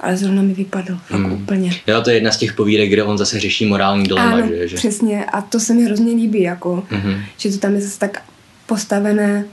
Ale 0.00 0.16
zrovna 0.16 0.42
mi 0.42 0.54
vypadl, 0.54 0.98
fakt 1.06 1.20
Mm. 1.20 1.32
úplně. 1.32 1.70
Jo, 1.86 2.02
to 2.02 2.10
je 2.10 2.16
jedna 2.16 2.32
z 2.32 2.36
těch 2.36 2.52
povídek, 2.52 2.90
kde 2.90 3.02
on 3.02 3.18
zase 3.18 3.40
řeší 3.40 3.66
morální 3.66 4.04
dilema, 4.04 4.32
Ano, 4.32 4.46
že? 4.48 4.68
že? 4.68 4.76
přesně. 4.76 5.24
A 5.24 5.40
to 5.42 5.60
se 5.60 5.74
mi 5.74 5.82
hrozně 5.84 6.12
líbí, 6.14 6.42
jako, 6.42 6.84
Mhm. 6.90 7.22
že 7.36 7.50
to 7.50 7.58
tam 7.58 7.74
je 7.74 7.80
zase 7.80 7.98
tak 7.98 8.22
postavené, 8.66 9.44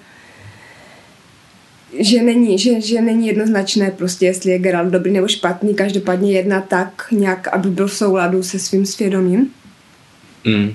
že 1.99 2.21
není, 2.23 2.59
že, 2.59 2.81
že 2.81 3.01
není 3.01 3.27
jednoznačné 3.27 3.91
prostě, 3.91 4.25
jestli 4.25 4.51
je 4.51 4.59
Geralt 4.59 4.89
dobrý 4.91 5.11
nebo 5.11 5.27
špatný, 5.27 5.75
každopádně 5.75 6.31
jedna 6.31 6.61
tak 6.61 7.07
nějak, 7.11 7.47
aby 7.47 7.69
byl 7.69 7.87
v 7.87 7.93
souladu 7.93 8.43
se 8.43 8.59
svým 8.59 8.85
svědomím. 8.85 9.49
Mm. 10.45 10.73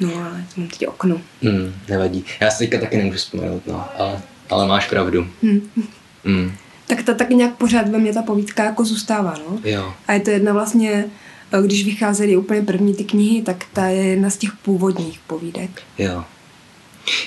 No 0.00 0.14
ale 0.14 0.44
mám 0.56 0.68
teď 0.68 0.86
okno. 0.88 1.20
Mm, 1.42 1.74
nevadí. 1.88 2.24
Já 2.40 2.50
si 2.50 2.58
teďka 2.58 2.78
taky 2.80 2.96
nemůžu 2.96 3.18
vzpomenout, 3.18 3.62
no, 3.66 3.84
ale, 3.98 4.22
ale 4.50 4.66
máš 4.66 4.88
pravdu. 4.88 5.26
Hm. 5.42 5.60
Mm. 6.24 6.52
Tak 6.86 7.02
ta 7.02 7.14
tak 7.14 7.30
nějak 7.30 7.54
pořád 7.56 7.88
ve 7.88 7.98
mně 7.98 8.12
ta 8.12 8.22
povídka 8.22 8.64
jako 8.64 8.84
zůstává, 8.84 9.34
no. 9.48 9.58
Jo. 9.64 9.94
A 10.06 10.12
je 10.12 10.20
to 10.20 10.30
jedna 10.30 10.52
vlastně, 10.52 11.04
eh, 11.52 11.62
když 11.62 11.84
vycházely 11.84 12.36
úplně 12.36 12.62
první 12.62 12.94
ty 12.94 13.04
knihy, 13.04 13.42
tak 13.42 13.64
ta 13.72 13.86
je 13.86 14.04
jedna 14.04 14.30
z 14.30 14.36
těch 14.36 14.52
původních 14.62 15.20
povídek. 15.26 15.82
Jo. 15.98 16.24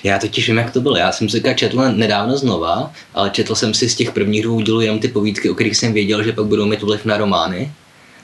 Já 0.04 0.20
totiž 0.20 0.48
vím, 0.48 0.58
jak 0.58 0.72
to 0.72 0.82
bylo. 0.82 0.98
Já 0.98 1.12
jsem 1.12 1.30
si 1.30 1.43
četl 1.56 1.91
nedávno 1.91 2.38
znova, 2.38 2.91
ale 3.13 3.30
četl 3.30 3.56
jsem 3.56 3.74
si 3.74 3.89
z 3.89 3.96
těch 3.96 4.12
prvních 4.12 4.43
dvou 4.43 4.62
dílů 4.62 4.82
jenom 4.82 5.00
ty 5.00 5.08
povídky, 5.08 5.50
o 5.50 5.54
kterých 5.54 5.78
jsem 5.78 5.93
věděl, 5.93 6.24
že 6.24 6.32
pak 6.32 6.46
budou 6.46 6.65
mít 6.65 6.82
vliv 6.82 7.06
na 7.06 7.17
romány. 7.17 7.72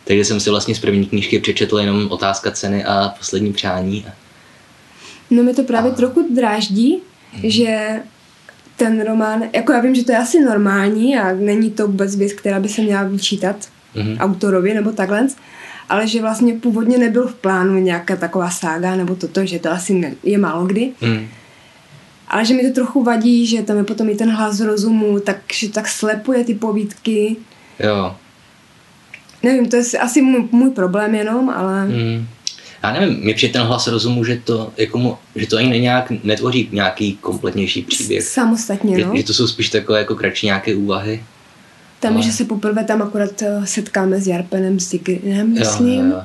Takže 0.03 0.25
jsem 0.25 0.39
si 0.39 0.49
vlastně 0.49 0.75
z 0.75 0.79
první 0.79 1.05
knížky 1.05 1.39
přečetl 1.39 1.79
jenom 1.79 2.07
Otázka 2.11 2.51
ceny 2.51 2.85
a 2.85 3.13
Poslední 3.17 3.53
přání. 3.53 4.05
No 5.29 5.43
mi 5.43 5.53
to 5.53 5.63
právě 5.63 5.91
A- 5.91 5.95
trochu 5.95 6.35
dráždí, 6.35 6.99
že 7.43 8.01
ten 8.77 9.01
román, 9.05 9.43
jako 9.53 9.71
já 9.71 9.79
vím, 9.79 9.95
že 9.95 10.05
to 10.05 10.11
je 10.11 10.17
asi 10.17 10.39
normální 10.39 11.17
a 11.17 11.33
není 11.33 11.71
to 11.71 11.87
vůbec 11.87 12.15
věc, 12.15 12.33
která 12.33 12.59
by 12.59 12.69
se 12.69 12.81
měla 12.81 13.03
vyčítat 13.03 13.55
Mhm. 13.95 14.17
autorovi 14.19 14.73
nebo 14.73 14.91
takhle, 14.91 15.27
ale 15.89 16.07
že 16.07 16.21
vlastně 16.21 16.53
původně 16.53 16.97
nebyl 16.97 17.27
v 17.27 17.35
plánu 17.35 17.79
nějaká 17.79 18.15
taková 18.15 18.49
sága 18.49 18.95
nebo 18.95 19.15
toto, 19.15 19.45
že 19.45 19.59
to 19.59 19.71
asi 19.71 19.93
ne, 19.93 20.13
je 20.23 20.37
málo 20.37 20.65
kdy. 20.65 20.91
Mm. 21.01 21.27
Ale 22.27 22.45
že 22.45 22.53
mi 22.53 22.67
to 22.67 22.73
trochu 22.73 23.03
vadí, 23.03 23.45
že 23.47 23.61
tam 23.61 23.77
je 23.77 23.83
potom 23.83 24.09
i 24.09 24.15
ten 24.15 24.29
hlas 24.31 24.59
rozumu, 24.59 25.19
takže 25.19 25.69
tak 25.69 25.87
slepuje 25.87 26.43
ty 26.43 26.53
povídky. 26.53 27.35
Jo. 27.79 28.15
Nevím, 29.43 29.69
to 29.69 29.75
je 29.75 29.83
si- 29.83 29.97
asi 29.99 30.21
můj, 30.21 30.47
můj 30.51 30.69
problém 30.69 31.15
jenom, 31.15 31.49
ale... 31.49 31.85
Mm. 31.85 32.27
Já 32.83 32.91
nevím, 32.91 33.19
mě 33.19 33.33
přijde 33.33 33.53
ten 33.53 33.61
hlas 33.61 33.87
rozumu, 33.87 34.23
že 34.25 34.41
to, 34.43 34.73
jako 34.77 34.97
mu, 34.97 35.17
že 35.35 35.47
to 35.47 35.57
ani 35.57 35.79
nějak 35.79 36.11
netvoří 36.23 36.69
nějaký 36.71 37.13
kompletnější 37.21 37.81
příběh. 37.81 38.23
Samostatně, 38.23 38.99
Že, 38.99 39.05
no. 39.05 39.13
že 39.17 39.23
to 39.23 39.33
jsou 39.33 39.47
spíš 39.47 39.69
takové 39.69 39.99
jako 39.99 40.15
kratší 40.15 40.45
nějaké 40.45 40.75
úvahy. 40.75 41.23
Tam, 41.99 42.13
ale- 42.13 42.23
že 42.23 42.31
se 42.31 42.45
poprvé 42.45 42.83
tam 42.83 43.01
akorát 43.01 43.41
eh, 43.41 43.61
setkáme 43.65 44.19
s 44.21 44.27
Jarpenem 44.27 44.79
Sigrinem, 44.79 45.51
Jo, 45.53 45.59
myslím. 45.59 46.09
jo, 46.11 46.15
jo. 46.17 46.23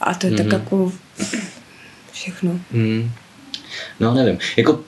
A 0.00 0.14
to 0.14 0.26
je 0.26 0.32
tak 0.32 0.46
Mhm. 0.46 0.54
jako 0.54 0.92
všechno. 2.12 2.50
Hmm. 2.72 3.10
No, 4.00 4.14
nevím. 4.14 4.38
Jako, 4.56 4.80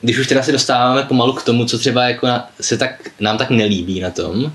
když 0.00 0.18
už 0.18 0.26
teda 0.26 0.42
se 0.42 0.52
dostáváme 0.52 1.02
pomalu 1.02 1.32
k 1.32 1.42
tomu, 1.42 1.64
co 1.64 1.78
třeba 1.78 2.04
jako 2.08 2.26
na, 2.26 2.50
se 2.60 2.76
tak, 2.78 3.10
nám 3.20 3.38
tak 3.38 3.50
nelíbí 3.50 4.00
na 4.00 4.10
tom, 4.10 4.52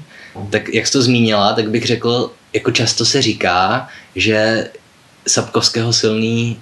tak 0.50 0.70
jak 0.74 0.88
jsi 0.88 0.94
to 0.94 1.02
zmínila, 1.02 1.54
tak 1.54 1.70
bych 1.70 1.86
řekl, 1.86 2.32
jako 2.54 2.72
často 2.72 3.06
se 3.06 3.22
říká, 3.22 3.88
že 4.16 4.70
Sapkovského 5.28 5.94
silný, 5.94 6.60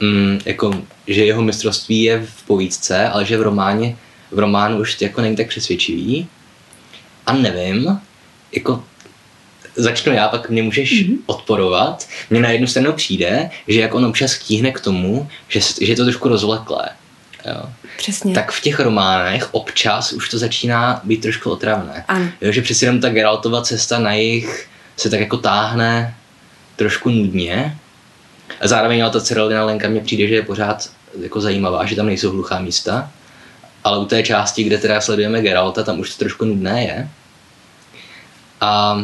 mm, 0.00 0.40
jako, 0.44 0.82
že 1.06 1.24
jeho 1.24 1.42
mistrovství 1.42 2.02
je 2.02 2.26
v 2.26 2.42
povídce, 2.42 3.08
ale 3.08 3.24
že 3.24 3.38
v 3.38 3.42
románě, 3.42 3.96
v 4.30 4.38
románu 4.38 4.78
už 4.78 5.00
jako 5.00 5.20
není 5.20 5.36
tak 5.36 5.48
přesvědčivý. 5.48 6.28
A 7.26 7.32
nevím, 7.32 8.00
jako 8.52 8.84
začnu 9.76 10.12
já, 10.12 10.28
pak 10.28 10.50
mě 10.50 10.62
můžeš 10.62 10.92
Mhm. 11.02 11.10
mm-hmm. 11.12 11.18
odporovat. 11.26 12.08
Mně 12.30 12.40
na 12.40 12.50
jednu 12.50 12.66
stranu 12.66 12.92
přijde, 12.92 13.50
že 13.68 13.80
jak 13.80 13.94
on 13.94 14.04
občas 14.04 14.38
tíhne 14.38 14.72
k 14.72 14.80
tomu, 14.80 15.28
že, 15.48 15.60
že 15.60 15.92
je 15.92 15.96
to 15.96 16.04
trošku 16.04 16.28
rozvleklé. 16.28 16.88
Jo. 17.46 17.62
Přesně. 17.96 18.34
Tak 18.34 18.52
v 18.52 18.60
těch 18.60 18.80
románech 18.80 19.54
občas 19.54 20.12
už 20.12 20.28
to 20.28 20.38
začíná 20.38 21.00
být 21.04 21.22
trošku 21.22 21.50
otravné. 21.50 22.04
Ano. 22.08 22.28
Jo, 22.40 22.52
že 22.52 22.62
přeci 22.62 22.84
jenom 22.84 23.00
ta 23.00 23.08
Geraltova 23.08 23.62
cesta 23.62 23.98
na 23.98 24.12
jich 24.12 24.68
se 24.96 25.10
tak 25.10 25.20
jako 25.20 25.36
táhne 25.36 26.14
trošku 26.78 27.10
nudně. 27.10 27.76
A 28.60 28.68
zároveň 28.68 29.02
ale 29.02 29.12
ta 29.12 29.20
Cyrilina 29.20 29.64
Lenka 29.64 29.88
mně 29.88 30.00
přijde, 30.00 30.28
že 30.28 30.34
je 30.34 30.42
pořád 30.42 30.90
jako 31.20 31.40
zajímavá, 31.40 31.86
že 31.86 31.96
tam 31.96 32.06
nejsou 32.06 32.30
hluchá 32.30 32.60
místa. 32.60 33.10
Ale 33.84 33.98
u 33.98 34.04
té 34.04 34.22
části, 34.22 34.64
kde 34.64 34.78
teda 34.78 35.00
sledujeme 35.00 35.42
Geralta, 35.42 35.82
tam 35.82 36.00
už 36.00 36.10
to 36.10 36.18
trošku 36.18 36.44
nudné 36.44 36.84
je. 36.84 37.08
A 38.60 39.02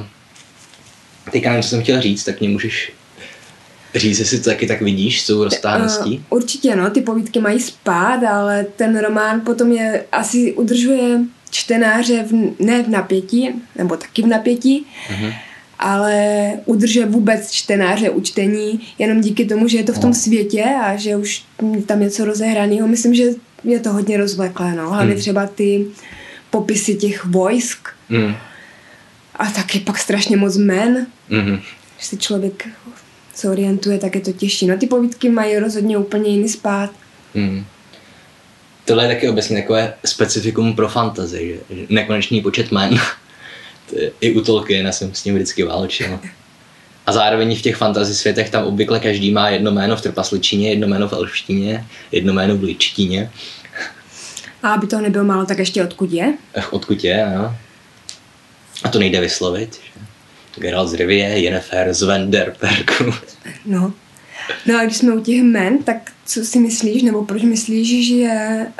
teďka 1.32 1.48
nevím, 1.48 1.62
co 1.62 1.68
jsem 1.68 1.82
chtěl 1.82 2.00
říct, 2.00 2.24
tak 2.24 2.40
mě 2.40 2.48
můžeš 2.48 2.92
říct, 3.94 4.18
jestli 4.18 4.38
to 4.38 4.50
taky 4.50 4.66
tak 4.66 4.82
vidíš 4.82 5.22
s 5.22 5.26
tou 5.26 5.44
roztáhností. 5.44 6.18
Uh, 6.18 6.38
určitě, 6.38 6.76
no, 6.76 6.90
ty 6.90 7.00
povídky 7.00 7.40
mají 7.40 7.60
spát, 7.60 8.24
ale 8.30 8.66
ten 8.76 8.98
román 8.98 9.40
potom 9.40 9.72
je, 9.72 10.04
asi 10.12 10.52
udržuje 10.52 11.20
čtenáře 11.50 12.22
v, 12.22 12.32
ne 12.64 12.82
v 12.82 12.88
napětí, 12.88 13.50
nebo 13.76 13.96
taky 13.96 14.22
v 14.22 14.26
napětí, 14.26 14.86
Mhm. 15.10 15.32
Ale 15.84 16.50
udržuje 16.64 17.06
vůbec 17.06 17.50
čtenáře 17.50 18.10
u 18.10 18.20
čtení 18.20 18.80
jenom 18.98 19.20
díky 19.20 19.44
tomu, 19.44 19.68
že 19.68 19.76
je 19.76 19.84
to 19.84 19.92
v 19.92 19.98
tom 19.98 20.14
světě 20.14 20.64
a 20.82 20.96
že 20.96 21.16
už 21.16 21.44
tam 21.86 22.00
něco 22.00 22.24
rozehraného. 22.24 22.88
Myslím, 22.88 23.14
že 23.14 23.24
je 23.64 23.80
to 23.80 23.92
hodně 23.92 24.16
rozvleklé, 24.16 24.74
no. 24.74 24.88
Hlavně 24.90 25.12
Hmm. 25.12 25.20
třeba 25.20 25.46
ty 25.46 25.86
popisy 26.50 26.94
těch 26.94 27.24
vojsk 27.24 27.88
Mm. 28.08 28.34
a 29.36 29.46
taky 29.46 29.80
pak 29.80 29.98
strašně 29.98 30.36
moc 30.36 30.56
men. 30.56 31.06
Mhm. 31.30 31.60
Když 31.96 32.06
se 32.06 32.16
člověk 32.16 32.68
se 33.34 33.50
orientuje, 33.50 33.98
tak 33.98 34.14
je 34.14 34.20
to 34.20 34.32
těžší. 34.32 34.66
No 34.66 34.76
ty 34.78 34.86
povídky 34.86 35.28
mají 35.28 35.58
rozhodně 35.58 35.98
úplně 35.98 36.30
jiný 36.30 36.48
spát. 36.48 36.90
Mm. 37.34 37.64
Tohle 38.84 39.04
je 39.04 39.08
taky 39.14 39.28
obecně 39.28 39.56
takové 39.60 39.94
specifikum 40.06 40.76
pro 40.76 40.88
fantasy, 40.88 41.60
že 41.70 41.86
nekonečný 41.88 42.40
počet 42.40 42.72
jmen. 42.72 42.98
To 43.90 43.96
I 44.20 44.34
u 44.34 44.40
Tolkiena 44.40 44.92
jsem 44.92 45.14
s 45.14 45.22
tím 45.22 45.34
vždycky 45.34 45.62
válčil. 45.62 46.20
A 47.06 47.12
zároveň 47.12 47.56
v 47.56 47.62
těch 47.62 47.76
fantasy 47.76 48.14
světech 48.14 48.50
tam 48.50 48.64
obvykle 48.64 49.00
každý 49.00 49.30
má 49.30 49.48
jedno 49.48 49.70
jméno 49.70 49.96
v 49.96 50.02
trpasličině, 50.02 50.70
jedno 50.70 50.88
jméno 50.88 51.08
v 51.08 51.12
elštině, 51.12 51.86
jedno 52.12 52.32
jméno 52.32 52.56
v 52.56 52.62
ličtině. 52.62 53.30
A 54.62 54.68
aby 54.68 54.86
toho 54.86 55.02
nebylo 55.02 55.24
málo, 55.24 55.46
tak 55.46 55.58
ještě 55.58 55.84
odkud 55.84 56.12
je. 56.12 56.34
Ech, 56.54 56.72
odkud 56.72 57.04
je, 57.04 57.24
ano. 57.24 57.56
A 58.84 58.88
to 58.88 58.98
nejde 58.98 59.20
vyslovit. 59.20 59.74
Že? 59.74 60.00
Geralt 60.56 60.88
z 60.88 60.94
Rivie, 60.94 61.38
Yennefer 61.38 61.94
z 61.94 62.02
Venderperku. 62.02 63.14
No. 63.64 63.92
No 64.66 64.78
a 64.78 64.84
když 64.84 64.96
jsme 64.96 65.12
u 65.12 65.20
těch 65.20 65.36
jmen, 65.42 65.78
tak 65.78 65.96
co 66.26 66.44
si 66.44 66.58
myslíš, 66.60 67.02
nebo 67.02 67.24
proč 67.24 67.42
myslíš, 67.42 68.08
že 68.08 68.30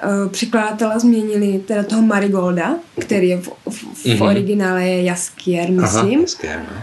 uh, 0.05 0.31
překladatelé 0.31 1.01
změnili 1.01 1.59
teda 1.67 1.83
toho 1.83 2.03
Marigolda, 2.03 2.75
který 3.01 3.29
je 3.29 3.37
v, 3.37 3.49
v, 3.69 3.83
v 3.95 4.07
Mhm. 4.07 4.23
originále 4.23 4.85
je 4.89 5.03
Jaskier, 5.03 5.71
myslím. 5.71 6.11
Aha, 6.15 6.21
hezké, 6.23 6.57
no. 6.71 6.83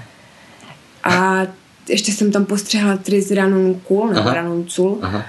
A 1.04 1.48
ještě 1.90 2.12
jsem 2.12 2.32
tam 2.32 2.46
postřehla 2.46 2.98
Tris 2.98 3.32
Ranuncul, 3.32 4.08
nebo 4.08 4.20
Aha. 4.20 4.34
Ranuncul, 4.34 5.00
Aha. 5.02 5.26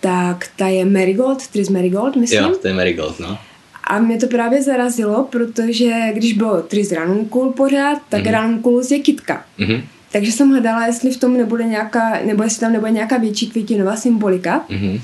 tak 0.00 0.46
ta 0.56 0.68
je 0.68 0.84
Marigold, 0.84 1.46
Tris 1.46 1.68
Marigold, 1.68 2.16
myslím. 2.16 2.42
Jo, 2.42 2.54
to 2.62 2.68
je 2.68 2.74
Marigold, 2.74 3.20
no. 3.20 3.38
A 3.84 3.98
mě 3.98 4.16
to 4.18 4.26
právě 4.26 4.62
zarazilo, 4.62 5.24
protože 5.30 5.94
když 6.14 6.32
bylo 6.32 6.62
Tris 6.62 6.92
Ranuncul 6.92 7.52
pořád, 7.52 7.98
tak 8.08 8.20
Mhm. 8.20 8.28
mm-hmm. 8.28 8.32
Ranunculus 8.32 8.90
je 8.90 8.98
kitka. 8.98 9.44
Mhm. 9.58 9.82
Takže 10.14 10.32
jsem 10.32 10.50
hledala, 10.50 10.86
jestli 10.86 11.10
v 11.10 11.16
tom 11.16 11.36
nebude 11.36 11.64
nějaká, 11.64 12.18
nebo 12.26 12.42
jestli 12.42 12.60
tam 12.60 12.72
nebude 12.72 12.90
nějaká 12.90 13.16
větší 13.18 13.50
květinová 13.50 13.96
symbolika. 13.96 14.64
Mhm. 14.68 15.00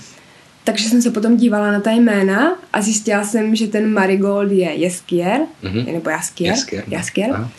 Takže 0.64 0.88
jsem 0.88 1.02
se 1.02 1.10
potom 1.10 1.36
dívala 1.36 1.72
na 1.72 1.80
ta 1.80 1.90
jména 1.90 2.54
a 2.72 2.82
zjistila 2.82 3.24
jsem, 3.24 3.56
že 3.56 3.66
ten 3.66 3.92
Marigold 3.92 4.52
je 4.52 4.72
Jeskier, 4.74 5.40
Mhm. 5.62 5.92
nebo 5.92 6.10
Jaskier. 6.10 6.50
Jaskier, 6.50 6.84
no. 6.88 6.96
Jaskier. 6.96 7.30
Aha. 7.32 7.50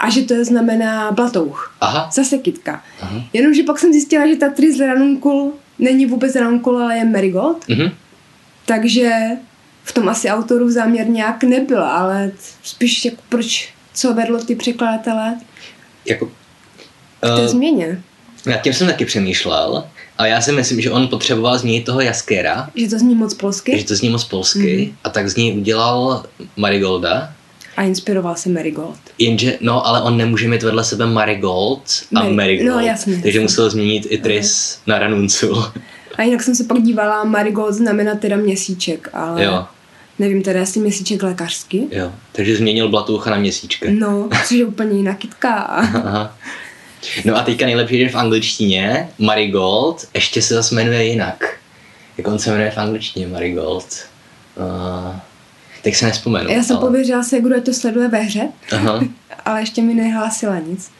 a 0.00 0.10
že 0.10 0.22
to 0.22 0.44
znamená 0.44 1.12
blatouch. 1.12 1.76
Aha. 1.80 2.10
Zase 2.12 2.38
kytka. 2.38 2.82
Aha. 3.00 3.22
Jenomže 3.32 3.62
pak 3.62 3.78
jsem 3.78 3.92
zjistila, 3.92 4.26
že 4.26 4.36
ta 4.36 4.48
Tris 4.48 4.80
Ranuncul 4.80 5.52
není 5.78 6.06
vůbec 6.06 6.36
Ranuncul, 6.36 6.78
ale 6.82 6.96
je 6.98 7.04
Marigold. 7.04 7.68
Mhm. 7.68 7.90
Takže 8.66 9.10
v 9.84 9.92
tom 9.92 10.08
asi 10.08 10.28
autoru 10.30 10.70
záměr 10.70 11.08
nějak 11.08 11.44
nebyl, 11.44 11.82
ale 11.84 12.30
spíš 12.62 13.04
jako 13.04 13.16
proč, 13.28 13.68
co 13.94 14.14
vedlo 14.14 14.38
ty 14.44 14.54
překladatele 14.56 15.34
Jako, 16.06 16.30
té 17.20 17.42
eh, 17.44 17.48
změně. 17.48 18.02
nad 18.46 18.56
tím 18.62 18.72
jsem 18.72 18.86
taky 18.86 19.04
přemýšlel, 19.04 19.84
ale 20.18 20.28
já 20.28 20.40
si 20.40 20.52
myslím, 20.52 20.80
že 20.80 20.90
on 20.90 21.08
potřeboval 21.08 21.58
změnit 21.58 21.84
toho 21.84 22.00
Jaskera, 22.00 22.70
Že 22.74 22.88
to 22.88 22.98
zní 22.98 23.14
moc 23.14 23.34
polsky 23.34 23.78
že 23.78 23.84
to 23.84 23.94
zní 23.96 24.08
moc 24.08 24.24
polsky, 24.24 24.76
Mhm. 24.86 24.96
a 25.04 25.10
tak 25.10 25.28
z 25.30 25.36
něj 25.36 25.58
udělal 25.58 26.24
Marigolda, 26.56 27.32
a 27.76 27.82
inspiroval 27.82 28.34
se 28.36 28.48
Marigold. 28.48 28.98
jenže, 29.18 29.58
no, 29.60 29.86
ale 29.86 30.02
on 30.02 30.16
nemůže 30.16 30.48
mít 30.48 30.62
vedle 30.62 30.84
sebe 30.84 31.06
Marigold 31.06 31.82
a 32.14 32.22
Mari- 32.24 32.34
Marigold, 32.34 32.68
no, 32.76 32.80
jasně, 32.80 33.12
takže 33.14 33.28
jasně. 33.28 33.40
musel 33.40 33.70
změnit 33.70 34.06
i 34.10 34.18
Tris 34.18 34.78
na 34.86 34.98
Ranuncul. 34.98 35.72
A 36.18 36.22
jinak 36.22 36.42
jsem 36.42 36.54
se 36.54 36.64
pak 36.64 36.82
dívala, 36.82 37.24
Marigold 37.24 37.74
znamená 37.74 38.14
teda 38.14 38.36
měsíček, 38.36 39.08
ale 39.12 39.44
jo, 39.44 39.64
nevím 40.18 40.42
teda, 40.42 40.60
jestli 40.60 40.80
měsíček 40.80 41.22
lékařský. 41.22 41.88
jo, 41.90 42.12
takže 42.32 42.56
změnil 42.56 42.88
Blatoucha 42.88 43.30
na 43.30 43.36
měsíčka. 43.36 43.86
No, 43.90 44.28
což 44.46 44.50
je 44.58 44.64
úplně 44.64 44.96
jiná 44.96 45.14
kytka. 45.14 45.52
Aha. 45.52 46.36
No 47.24 47.36
a 47.36 47.42
teďka 47.42 47.66
nejlepší 47.66 47.98
je 47.98 48.08
v 48.08 48.14
angličtině 48.14 49.08
Marigold 49.18 50.08
ještě 50.14 50.42
se 50.42 50.54
zase 50.54 50.74
jmenuje 50.74 51.04
jinak. 51.04 51.56
Jak 52.18 52.26
on 52.28 52.38
se 52.38 52.50
jmenuje 52.50 52.70
v 52.70 52.78
angličtině 52.78 53.26
Marigold? 53.26 53.86
Uh, 54.56 55.16
teď 55.82 55.94
se 55.94 56.06
nespomenu. 56.06 56.50
já 56.50 56.62
jsem 56.62 56.76
ale... 56.76 56.86
pověřila 56.86 57.22
se, 57.22 57.40
kdo 57.40 57.62
to 57.62 57.72
sleduje 57.72 58.08
ve 58.08 58.18
hře, 58.18 58.48
Aha, 58.72 59.00
ale 59.44 59.60
ještě 59.60 59.82
mi 59.82 59.94
nehlásila 59.94 60.58
nic. 60.58 60.90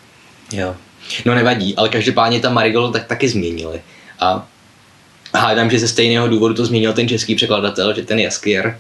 jo. 0.53 0.77
No 1.25 1.35
nevadí, 1.35 1.77
ale 1.77 1.89
každopádně 1.89 2.41
tam 2.41 2.55
Marigold 2.55 2.93
tak 2.93 3.07
taky 3.07 3.29
změnili. 3.29 3.81
A 4.21 4.49
hádám, 5.35 5.71
že 5.71 5.79
ze 5.79 5.89
stejného 5.89 6.29
důvodu 6.29 6.55
to 6.55 6.67
změnil 6.67 6.93
ten 6.93 7.09
český 7.09 7.35
překladatel, 7.35 7.95
že 7.95 8.03
ten 8.03 8.19
Jaskier 8.19 8.79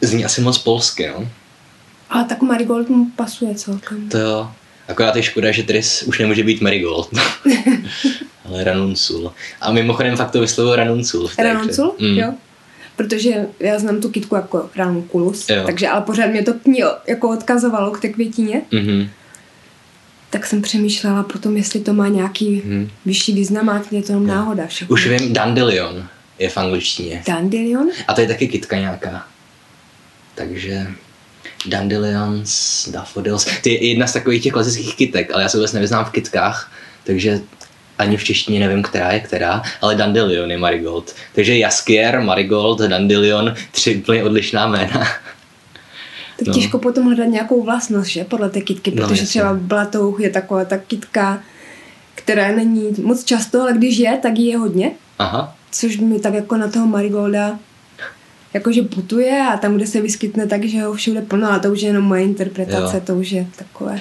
zní 0.00 0.24
asi 0.24 0.40
moc 0.40 0.58
polsky, 0.58 1.08
no. 1.08 1.28
Ale 2.10 2.24
tak 2.24 2.42
Marigold 2.42 2.88
mu 2.88 3.10
pasuje 3.16 3.54
celkem. 3.54 4.08
To 4.08 4.18
jo. 4.18 4.50
Akorát 4.88 5.16
je 5.16 5.22
škoda, 5.22 5.50
že 5.52 5.62
Tris 5.62 6.02
už 6.02 6.18
nemůže 6.18 6.42
být 6.44 6.60
Marigold. 6.60 7.10
Ale 8.44 8.64
Ranuncul. 8.64 9.32
A 9.60 9.72
mimochodem 9.72 10.16
fakt 10.16 10.30
to 10.30 10.40
vyslovil 10.40 10.76
Ranuncul. 10.76 11.30
Ranuncul? 11.38 11.94
Mm. 11.98 12.18
Jo. 12.18 12.34
Protože 12.96 13.46
já 13.60 13.78
znám 13.78 14.00
tu 14.00 14.08
kytku 14.08 14.34
jako 14.34 14.70
Ranunculus, 14.76 15.48
Jo. 15.48 15.62
takže 15.66 15.88
ale 15.88 16.00
pořád 16.02 16.26
mě 16.26 16.42
to 16.42 16.52
k 16.54 16.66
ní 16.66 16.80
jako 17.06 17.30
odkazovalo 17.30 17.90
k 17.90 18.00
té 18.00 18.08
květině, 18.08 18.62
Mhm. 18.72 19.08
tak 20.30 20.46
jsem 20.46 20.62
přemýšlela 20.62 21.22
potom, 21.22 21.56
jestli 21.56 21.80
to 21.80 21.92
má 21.92 22.08
nějaký 22.08 22.62
Mhm. 22.64 22.90
vyšší 23.06 23.32
význam, 23.32 23.68
a 23.68 23.82
je 23.90 24.02
to 24.02 24.12
jenom 24.12 24.26
náhoda 24.26 24.66
všechno. 24.66 24.92
Už 24.94 25.06
vím, 25.06 25.32
Dandelion 25.32 26.08
je 26.38 26.48
v 26.48 26.56
angličtině. 26.56 27.22
Dandelion? 27.26 27.88
A 28.08 28.14
to 28.14 28.20
je 28.20 28.26
taky 28.26 28.48
kytka 28.48 28.76
nějaká. 28.78 29.26
Takže 30.38 30.86
Dandelions, 31.66 32.88
Daffodils. 32.92 33.46
Ty 33.62 33.70
je 33.70 33.88
jedna 33.88 34.06
z 34.06 34.12
takových 34.12 34.42
těch 34.42 34.52
klasických 34.52 34.96
kytek, 34.96 35.30
ale 35.34 35.42
já 35.42 35.48
se 35.48 35.56
vůbec 35.56 35.72
nevyznám 35.72 36.04
v 36.04 36.10
kytkách, 36.10 36.72
takže 37.04 37.40
ani 37.98 38.16
v 38.16 38.24
češtině 38.24 38.60
nevím, 38.60 38.82
která 38.82 39.12
je 39.12 39.20
která, 39.20 39.62
ale 39.80 39.94
Dandelion 39.94 40.50
je 40.50 40.58
Marigold. 40.58 41.14
Takže 41.34 41.58
Jaskier, 41.58 42.20
Marigold, 42.20 42.80
Dandelion, 42.80 43.54
tři 43.70 43.96
úplně 43.96 44.24
odlišná 44.24 44.66
jména. 44.66 44.98
Tak 46.38 46.46
No. 46.46 46.52
no. 46.52 46.54
těžko 46.54 46.78
potom 46.78 47.04
hledat 47.04 47.24
nějakou 47.24 47.62
vlastnost, 47.64 48.08
že, 48.10 48.24
podle 48.24 48.50
té 48.50 48.60
kytky, 48.60 48.90
No, 48.90 48.96
protože 48.96 49.22
jasně. 49.22 49.26
třeba 49.26 49.54
blatouch 49.54 50.20
je 50.20 50.30
taková 50.30 50.64
ta 50.64 50.78
kytka, 50.78 51.42
která 52.14 52.52
není 52.52 52.94
moc 53.02 53.24
často, 53.24 53.62
ale 53.62 53.72
když 53.72 53.96
je, 53.98 54.18
tak 54.22 54.38
jí 54.38 54.46
je 54.46 54.58
hodně, 54.58 54.90
Aha, 55.18 55.56
což 55.72 55.96
mi 55.96 56.20
tak 56.20 56.34
jako 56.34 56.56
na 56.56 56.68
toho 56.68 56.86
Marigolda 56.86 57.58
jakože 58.54 58.82
putuje 58.82 59.42
a 59.52 59.56
tam, 59.56 59.76
kde 59.76 59.86
se 59.86 60.00
vyskytne, 60.00 60.46
takže 60.46 60.82
ho 60.82 60.94
všude 60.94 61.22
plno, 61.22 61.52
a 61.52 61.58
to 61.58 61.72
už 61.72 61.80
je 61.80 61.88
jenom 61.88 62.04
moje 62.04 62.22
interpretace, 62.22 62.96
Jo. 62.96 63.02
to 63.06 63.14
už 63.14 63.30
je 63.30 63.46
takové. 63.56 64.00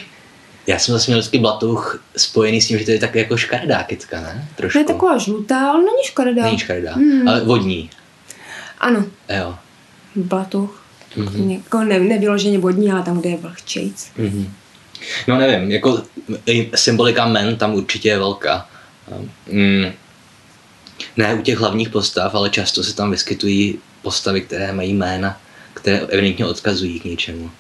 já 0.67 0.79
jsem 0.79 0.93
zase 0.93 1.11
měl 1.11 1.19
vždycky 1.19 1.37
blatouch 1.39 2.03
spojený 2.17 2.61
s 2.61 2.67
tím, 2.67 2.79
že 2.79 2.85
to 2.85 2.91
je 2.91 2.99
taky 2.99 3.19
jako 3.19 3.37
škaredá 3.37 3.83
kytka, 3.83 4.21
ne? 4.21 4.47
Trošku. 4.55 4.73
To 4.73 4.79
je 4.79 4.85
taková 4.85 5.17
žlutá, 5.17 5.69
ale 5.71 5.79
není 5.79 6.03
škaredá. 6.03 6.43
Není 6.43 6.59
škaredá, 6.59 6.95
Mm. 6.95 7.27
ale 7.27 7.43
vodní. 7.43 7.89
Ano, 8.79 9.05
Jo. 9.39 9.55
blatouch. 10.15 10.83
Mhm. 11.15 11.27
Mm-hmm. 11.27 11.51
Jako 11.63 11.83
ne, 11.83 11.99
nevyloženě 11.99 12.57
vodní, 12.59 12.91
ale 12.91 13.03
tam, 13.03 13.19
kde 13.19 13.29
je 13.29 13.37
vlhčejc. 13.37 14.11
Mhm. 14.17 14.53
No 15.27 15.37
nevím, 15.37 15.71
jako 15.71 16.03
symbolika 16.75 17.27
men 17.27 17.55
tam 17.55 17.73
určitě 17.73 18.09
je 18.09 18.17
velká. 18.19 18.69
Mm. 19.51 19.85
Ne 21.17 21.33
u 21.33 21.41
těch 21.41 21.57
hlavních 21.57 21.89
postav, 21.89 22.35
ale 22.35 22.49
často 22.49 22.83
se 22.83 22.95
tam 22.95 23.11
vyskytují 23.11 23.79
postavy, 24.07 24.41
které 24.41 24.73
mají 24.73 24.93
jména, 24.93 25.37
které 25.73 25.99
evidentně 25.99 26.45
odkazují 26.45 26.99
k 26.99 27.05
něčemu. 27.05 27.51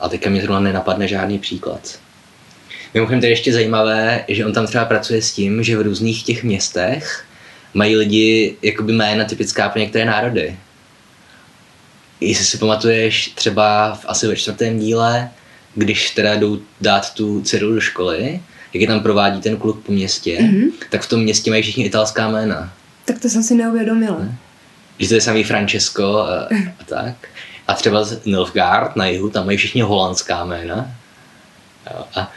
A 0.00 0.08
teďka 0.08 0.30
mě 0.30 0.40
zrovna 0.40 0.60
nenapadne 0.60 1.08
žádný 1.08 1.38
příklad. 1.38 1.98
Mimochodem 2.94 3.20
to 3.20 3.26
je 3.26 3.32
ještě 3.32 3.52
zajímavé, 3.52 4.24
že 4.28 4.46
on 4.46 4.52
tam 4.52 4.66
třeba 4.66 4.84
pracuje 4.84 5.22
s 5.22 5.32
tím, 5.32 5.62
že 5.62 5.76
v 5.78 5.80
různých 5.82 6.22
těch 6.22 6.44
městech 6.44 7.24
mají 7.74 7.96
lidi 7.96 8.56
jakoby 8.62 8.92
jména 8.92 9.24
typická 9.24 9.68
pro 9.68 9.80
některé 9.80 10.04
národy. 10.04 10.56
Jestli 12.20 12.44
si 12.44 12.58
pamatuješ 12.58 13.28
třeba 13.34 13.94
v, 13.94 14.04
asi 14.08 14.26
ve 14.26 14.36
čtvrtém 14.36 14.78
díle, 14.78 15.30
když 15.74 16.10
teda 16.10 16.34
jdou 16.34 16.58
dát 16.80 17.14
tu 17.14 17.42
dceru 17.42 17.74
do 17.74 17.80
školy, 17.80 18.40
jak 18.72 18.80
je 18.80 18.86
tam 18.86 19.00
provádí 19.00 19.40
ten 19.40 19.56
kluk 19.56 19.82
po 19.86 19.92
městě, 19.92 20.38
Mhm. 20.40 20.50
mm-hmm. 20.54 20.72
tak 20.90 21.02
v 21.02 21.08
tom 21.08 21.20
městě 21.20 21.50
mají 21.50 21.62
všichni 21.62 21.84
italská 21.84 22.30
jména. 22.30 22.72
Tak 23.04 23.18
to 23.18 23.28
jsem 23.28 23.42
si 23.42 23.54
neuvědomila. 23.54 24.28
Že 24.98 25.08
to 25.08 25.14
je 25.14 25.20
samý 25.20 25.44
Francesco 25.44 26.18
a, 26.18 26.48
a 26.80 26.84
tak. 26.86 27.14
A 27.68 27.74
třeba 27.74 28.04
z 28.04 28.24
Nilfgaard 28.24 28.96
na 28.96 29.06
jihu, 29.06 29.30
tam 29.30 29.46
mají 29.46 29.58
všichni 29.58 29.80
holandská 29.80 30.44
jména. 30.44 30.90
Jo, 31.90 32.04
a, 32.14 32.32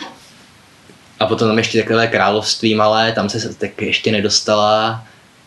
a 1.19 1.25
potom 1.25 1.47
tam 1.47 1.57
ještě 1.57 1.83
takové 1.83 2.07
království 2.07 2.75
malé, 2.75 3.11
tam 3.11 3.29
se 3.29 3.55
tak 3.55 3.81
ještě 3.81 4.11
nedostala 4.11 5.03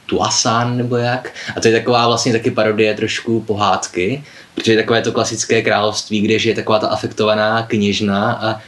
Tuasan 0.07 0.77
nebo 0.77 0.97
jak. 0.97 1.33
A 1.57 1.61
to 1.61 1.69
je 1.69 1.79
taková 1.79 2.07
vlastně 2.07 2.33
taky 2.33 2.51
parodie 2.51 2.95
trošku 2.95 3.41
pohádky, 3.41 4.25
protože 4.55 4.73
je 4.73 4.79
takové 4.79 5.03
to 5.03 5.13
klasické 5.13 5.63
království, 5.63 6.21
kde 6.21 6.35
je 6.35 6.55
taková 6.55 6.79
ta 6.79 6.89
afektovaná 6.89 7.63
kněžna 7.63 8.33
a 8.33 8.61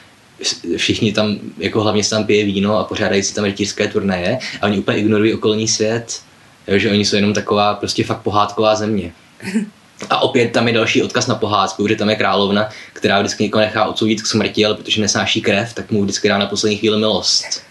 všichni 0.76 1.12
tam, 1.12 1.38
jako 1.58 1.82
hlavně 1.82 2.04
se 2.04 2.10
tam 2.10 2.24
pije 2.24 2.44
víno 2.44 2.78
a 2.78 2.84
pořádají 2.84 3.22
si 3.22 3.34
tam 3.34 3.44
rytířské 3.44 3.88
turnaje 3.88 4.38
a 4.60 4.66
oni 4.66 4.78
úplně 4.78 4.98
ignorují 4.98 5.34
okolní 5.34 5.68
svět. 5.68 6.20
Jo, 6.66 6.78
že 6.78 6.90
oni 6.90 7.04
jsou 7.04 7.16
jenom 7.16 7.34
taková 7.34 7.74
prostě 7.74 8.04
fakt 8.04 8.22
pohádková 8.22 8.74
země. 8.74 9.12
A 10.10 10.18
opět 10.22 10.52
tam 10.52 10.68
je 10.68 10.74
další 10.74 11.02
odkaz 11.02 11.26
na 11.26 11.34
pohádku, 11.34 11.88
že 11.88 11.96
tam 11.96 12.10
je 12.10 12.16
královna, 12.16 12.68
která 12.92 13.20
vždycky 13.20 13.42
někoho 13.42 13.60
nechá 13.60 13.84
odsoudit 13.84 14.22
k 14.22 14.26
smrti, 14.26 14.66
ale 14.66 14.74
protože 14.74 15.00
nesnáší 15.00 15.42
krev, 15.42 15.72
tak 15.74 15.90
mu 15.90 16.02
vždycky 16.02 16.28
dá 16.28 16.38
na 16.38 16.46
poslední 16.46 16.76
chvíli 16.76 16.98
milost. 16.98 17.62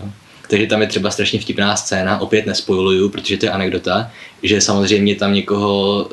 Jo. 0.00 0.06
Takže 0.48 0.66
tam 0.66 0.80
je 0.80 0.86
třeba 0.86 1.10
strašně 1.10 1.40
vtipná 1.40 1.76
scéna, 1.76 2.20
opět 2.20 2.46
nespojluju, 2.46 3.08
protože 3.08 3.36
to 3.36 3.46
je 3.46 3.52
anekdota, 3.52 4.10
že 4.42 4.60
samozřejmě 4.60 5.14
tam 5.14 5.34
někoho 5.34 6.08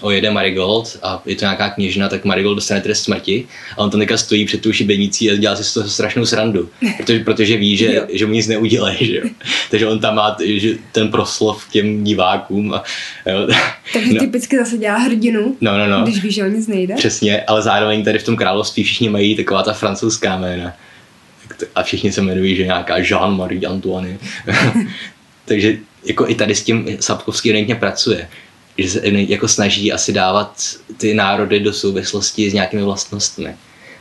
ojede 0.00 0.30
Marigold 0.30 0.98
a 1.02 1.22
je 1.26 1.36
to 1.36 1.44
nějaká 1.44 1.70
kněžna, 1.70 2.08
tak 2.08 2.24
Marigold 2.24 2.54
dostane 2.54 2.80
trest 2.80 3.02
smrti 3.02 3.46
a 3.76 3.78
on 3.78 3.90
tam 3.90 4.00
teďka 4.00 4.16
stojí 4.16 4.44
před 4.44 4.60
tou 4.62 4.72
šibenicí 4.72 5.30
a 5.30 5.36
dělá 5.36 5.56
si 5.56 5.64
z 5.64 5.74
toho 5.74 5.88
strašnou 5.88 6.26
srandu, 6.26 6.68
protože, 6.96 7.24
protože 7.24 7.56
ví, 7.56 7.76
že, 7.76 8.06
že 8.12 8.26
mu 8.26 8.32
nic 8.32 8.46
neudělají, 8.46 9.06
že 9.06 9.16
jo. 9.16 9.22
Takže 9.70 9.86
on 9.86 9.98
tam 9.98 10.14
má 10.14 10.30
t- 10.30 10.58
že 10.58 10.74
ten 10.92 11.08
proslov 11.08 11.66
k 11.66 11.72
těm 11.72 12.04
divákům 12.04 12.74
a 12.74 12.82
jo. 13.26 13.48
Takže 13.92 14.12
no, 14.12 14.20
typicky 14.20 14.58
zase 14.58 14.78
dělá 14.78 14.98
hrdinu, 14.98 15.56
no, 15.60 15.78
no, 15.78 15.86
no. 15.86 16.02
když 16.02 16.22
ví, 16.22 16.32
že 16.32 16.44
o 16.44 16.48
nic 16.48 16.66
nejde. 16.66 16.94
Přesně, 16.94 17.42
ale 17.42 17.62
zároveň 17.62 18.04
tady 18.04 18.18
v 18.18 18.24
tom 18.24 18.36
království 18.36 18.84
všichni 18.84 19.08
mají 19.08 19.36
taková 19.36 19.62
ta 19.62 19.72
francouzská 19.72 20.38
jména. 20.38 20.72
A 21.74 21.82
všichni 21.82 22.12
se 22.12 22.20
jmenují, 22.20 22.56
že 22.56 22.64
nějaká 22.64 22.98
Jean-Marie 22.98 23.70
Antoine. 23.70 24.18
Takže 25.44 25.76
jako 26.04 26.28
i 26.28 26.34
tady 26.34 26.54
s 26.54 26.62
tím 26.62 26.96
Sapkovský 27.00 27.50
evidentně 27.50 27.74
pracuje. 27.74 28.28
Že 28.78 29.00
jako 29.04 29.48
snaží 29.48 29.92
asi 29.92 30.12
dávat 30.12 30.62
ty 30.96 31.14
národy 31.14 31.60
do 31.60 31.72
souvislosti 31.72 32.50
s 32.50 32.54
nějakými 32.54 32.82
vlastnostmi. 32.82 33.54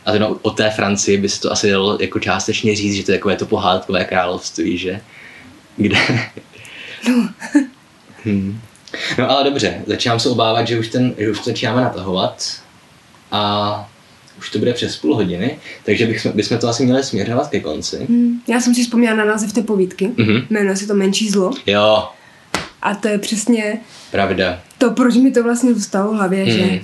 A 0.05 0.11
to 0.11 0.19
no, 0.19 0.39
o 0.41 0.49
té 0.49 0.69
Francii 0.69 1.17
by 1.17 1.29
se 1.29 1.41
to 1.41 1.51
asi 1.51 1.71
dalo 1.71 1.97
jako 2.01 2.19
částečně 2.19 2.75
říct, 2.75 2.95
že 2.95 3.03
to 3.03 3.11
je 3.11 3.17
takové 3.17 3.35
to 3.35 3.45
pohádkové 3.45 4.05
království, 4.05 4.77
že? 4.77 5.01
Kde... 5.77 5.97
No. 7.09 7.29
Hmm. 8.25 8.59
No 9.19 9.31
ale 9.31 9.43
dobře, 9.43 9.81
začínám 9.87 10.19
se 10.19 10.29
obávat, 10.29 10.67
že 10.67 10.79
už, 10.79 10.87
ten, 10.87 11.15
že 11.17 11.31
už 11.31 11.37
to 11.37 11.43
začínáme 11.43 11.81
natahovat 11.81 12.45
a 13.31 13.91
už 14.39 14.49
to 14.49 14.59
bude 14.59 14.73
přes 14.73 14.97
půl 14.97 15.15
hodiny, 15.15 15.59
takže 15.85 16.05
bychom, 16.05 16.31
bychom 16.31 16.57
to 16.57 16.67
asi 16.67 16.83
měli 16.83 17.03
směřovat 17.03 17.49
ke 17.49 17.59
konci. 17.59 18.05
Hmm. 18.09 18.41
Já 18.47 18.61
jsem 18.61 18.75
si 18.75 18.83
vzpomněla 18.83 19.15
na 19.15 19.25
název 19.25 19.53
té 19.53 19.61
povídky. 19.61 20.11
Mhm. 20.17 20.41
Jmenuje 20.49 20.75
se 20.75 20.87
to 20.87 20.93
Menší 20.93 21.29
zlo. 21.29 21.51
Jo, 21.65 22.07
A 22.83 22.95
to 22.95 23.07
je 23.07 23.17
přesně 23.17 23.77
pravda. 24.11 24.59
to, 24.77 24.91
proč 24.91 25.15
mi 25.15 25.31
to 25.31 25.43
vlastně 25.43 25.73
zůstalo 25.73 26.11
v 26.13 26.15
hlavě, 26.15 26.43
Hmm. 26.43 26.53
že 26.53 26.81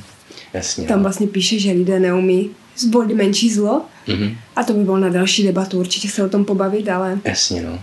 Jasně. 0.54 0.88
tam 0.88 0.97
no. 0.97 1.04
vlastně 1.04 1.28
píše, 1.28 1.60
že 1.60 1.72
lidé 1.72 2.00
neumí 2.00 2.50
zvolit 2.78 3.16
menší 3.16 3.54
zlo. 3.54 3.82
Mhm. 4.08 4.38
A 4.56 4.64
to 4.64 4.74
by 4.74 4.84
bylo 4.84 4.97
na 4.97 5.10
další 5.10 5.43
debatu, 5.43 5.80
určitě 5.80 6.10
se 6.10 6.24
o 6.24 6.30
tom 6.30 6.45
pobavit, 6.45 6.89
ale 6.89 7.20
Jasně, 7.26 7.62
no. 7.62 7.80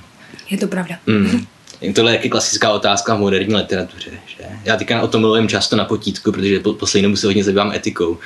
je 0.51 0.59
to 0.59 0.67
pravda. 0.67 0.95
Mm. 1.07 1.47
Tohle 1.95 2.13
je 2.13 2.29
klasická 2.29 2.71
otázka 2.73 3.15
v 3.15 3.19
moderní 3.19 3.55
literatuře. 3.55 4.11
Že? 4.27 4.45
Já 4.65 4.77
teďka 4.77 5.03
o 5.03 5.09
tom 5.09 5.21
mluvím 5.21 5.49
často 5.49 5.77
na 5.77 5.85
potítku, 5.85 6.33
protože 6.33 6.61
po, 6.61 6.73
poslední 6.73 7.03
dobu 7.03 7.17
se 7.17 7.27
hodně 7.27 7.45
zabývám 7.45 7.73
etikou. 7.73 8.19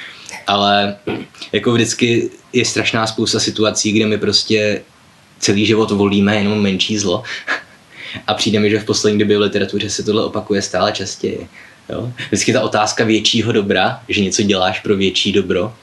Ale 0.46 0.96
jako 1.52 1.72
vždycky 1.72 2.30
je 2.52 2.64
strašná 2.64 3.06
spousta 3.06 3.40
situací, 3.40 3.92
kde 3.92 4.06
my 4.06 4.18
prostě 4.18 4.82
celý 5.38 5.66
život 5.66 5.90
volíme 5.90 6.36
jenom 6.36 6.62
menší 6.62 6.98
zlo. 6.98 7.22
A 8.26 8.34
přijde 8.34 8.60
mi, 8.60 8.70
že 8.70 8.80
v 8.80 8.84
poslední 8.84 9.18
době 9.18 9.38
v 9.38 9.40
literatuře 9.40 9.90
se 9.90 10.02
tohle 10.02 10.24
opakuje 10.24 10.62
stále 10.62 10.92
častěji. 10.92 11.48
Jo? 11.88 12.12
Vždycky 12.28 12.52
ta 12.52 12.62
otázka 12.62 13.04
většího 13.04 13.52
dobra, 13.52 14.00
že 14.08 14.20
něco 14.20 14.42
děláš 14.42 14.80
pro 14.80 14.96
větší 14.96 15.32
dobro, 15.32 15.74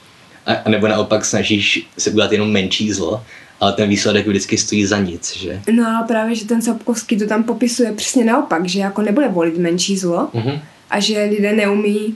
a, 0.46 0.52
a 0.54 0.68
nebo 0.68 0.88
naopak 0.88 1.24
snažíš 1.24 1.86
se 1.98 2.10
udělat 2.10 2.32
jenom 2.32 2.52
menší 2.52 2.92
zlo, 2.92 3.24
ale 3.60 3.72
ten 3.72 3.88
výsledek 3.88 4.26
vždycky 4.26 4.58
stojí 4.58 4.86
za 4.86 4.98
nic, 4.98 5.36
že? 5.36 5.60
No 5.72 5.84
a 5.86 6.04
právě, 6.08 6.34
že 6.34 6.44
ten 6.44 6.62
Sapkovský 6.62 7.18
to 7.18 7.26
tam 7.26 7.44
popisuje 7.44 7.92
přesně 7.92 8.24
naopak, 8.24 8.68
že 8.68 8.80
jako 8.80 9.02
nebude 9.02 9.28
volit 9.28 9.58
menší 9.58 9.98
zlo 9.98 10.28
Mhm. 10.34 10.60
a 10.90 11.00
že 11.00 11.24
lidé 11.24 11.52
neumí 11.52 12.14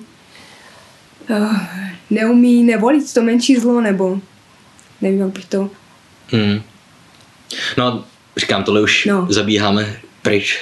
uh, 1.30 1.56
neumí 2.10 2.62
nevolit 2.62 3.14
to 3.14 3.22
menší 3.22 3.56
zlo, 3.56 3.80
nebo 3.80 4.18
nevím, 5.00 5.20
jak 5.20 5.28
bych 5.30 5.44
to... 5.44 5.70
Hmm. 6.28 6.62
No, 7.78 8.04
říkám, 8.36 8.64
tohle 8.64 8.80
už 8.82 9.04
No. 9.06 9.26
zabíháme 9.30 9.96
pryč. 10.22 10.58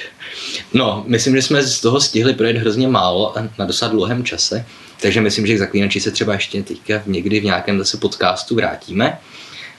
No, 0.73 1.03
myslím, 1.07 1.35
že 1.35 1.41
jsme 1.41 1.63
z 1.63 1.79
toho 1.81 2.01
stihli 2.01 2.33
projet 2.33 2.57
hrozně 2.57 2.87
málo 2.87 3.37
a 3.37 3.41
na 3.59 3.65
dosad 3.65 3.91
dlouhém 3.91 4.23
čase, 4.23 4.65
takže 5.01 5.21
myslím, 5.21 5.47
že 5.47 5.55
k 5.55 5.59
zaklínači 5.59 5.99
se 6.01 6.11
třeba 6.11 6.33
ještě 6.33 6.63
teďka 6.63 7.01
někdy 7.05 7.39
v 7.39 7.43
nějakém 7.43 7.77
zase 7.79 7.97
podcastu 7.97 8.55
vrátíme. 8.55 9.17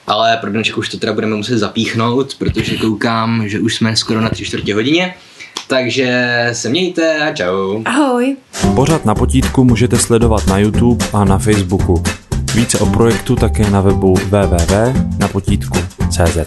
Ale 0.07 0.37
pro 0.37 0.51
dnešek 0.51 0.77
už 0.77 0.89
to 0.89 0.97
teda 0.97 1.13
budeme 1.13 1.35
muset 1.35 1.57
zapíchnout, 1.57 2.35
protože 2.35 2.77
koukám, 2.77 3.49
že 3.49 3.59
už 3.59 3.75
jsme 3.75 3.95
skoro 3.95 4.21
na 4.21 4.29
tři 4.29 4.45
čtvrtě 4.45 4.73
hodině. 4.73 5.15
Takže 5.67 6.49
se 6.53 6.69
mějte 6.69 7.19
a 7.19 7.33
čau. 7.35 7.81
Ahoj! 7.85 8.35
Pořad 8.75 9.05
na 9.05 9.15
potítku 9.15 9.63
můžete 9.63 9.97
sledovat 9.97 10.47
na 10.47 10.57
YouTube 10.57 11.05
a 11.13 11.23
na 11.25 11.37
Facebooku. 11.37 12.03
Více 12.55 12.79
o 12.79 12.85
projektu 12.85 13.35
také 13.35 13.69
na 13.69 13.81
webu 13.81 14.13
www.napotítku.cz. 14.13 16.37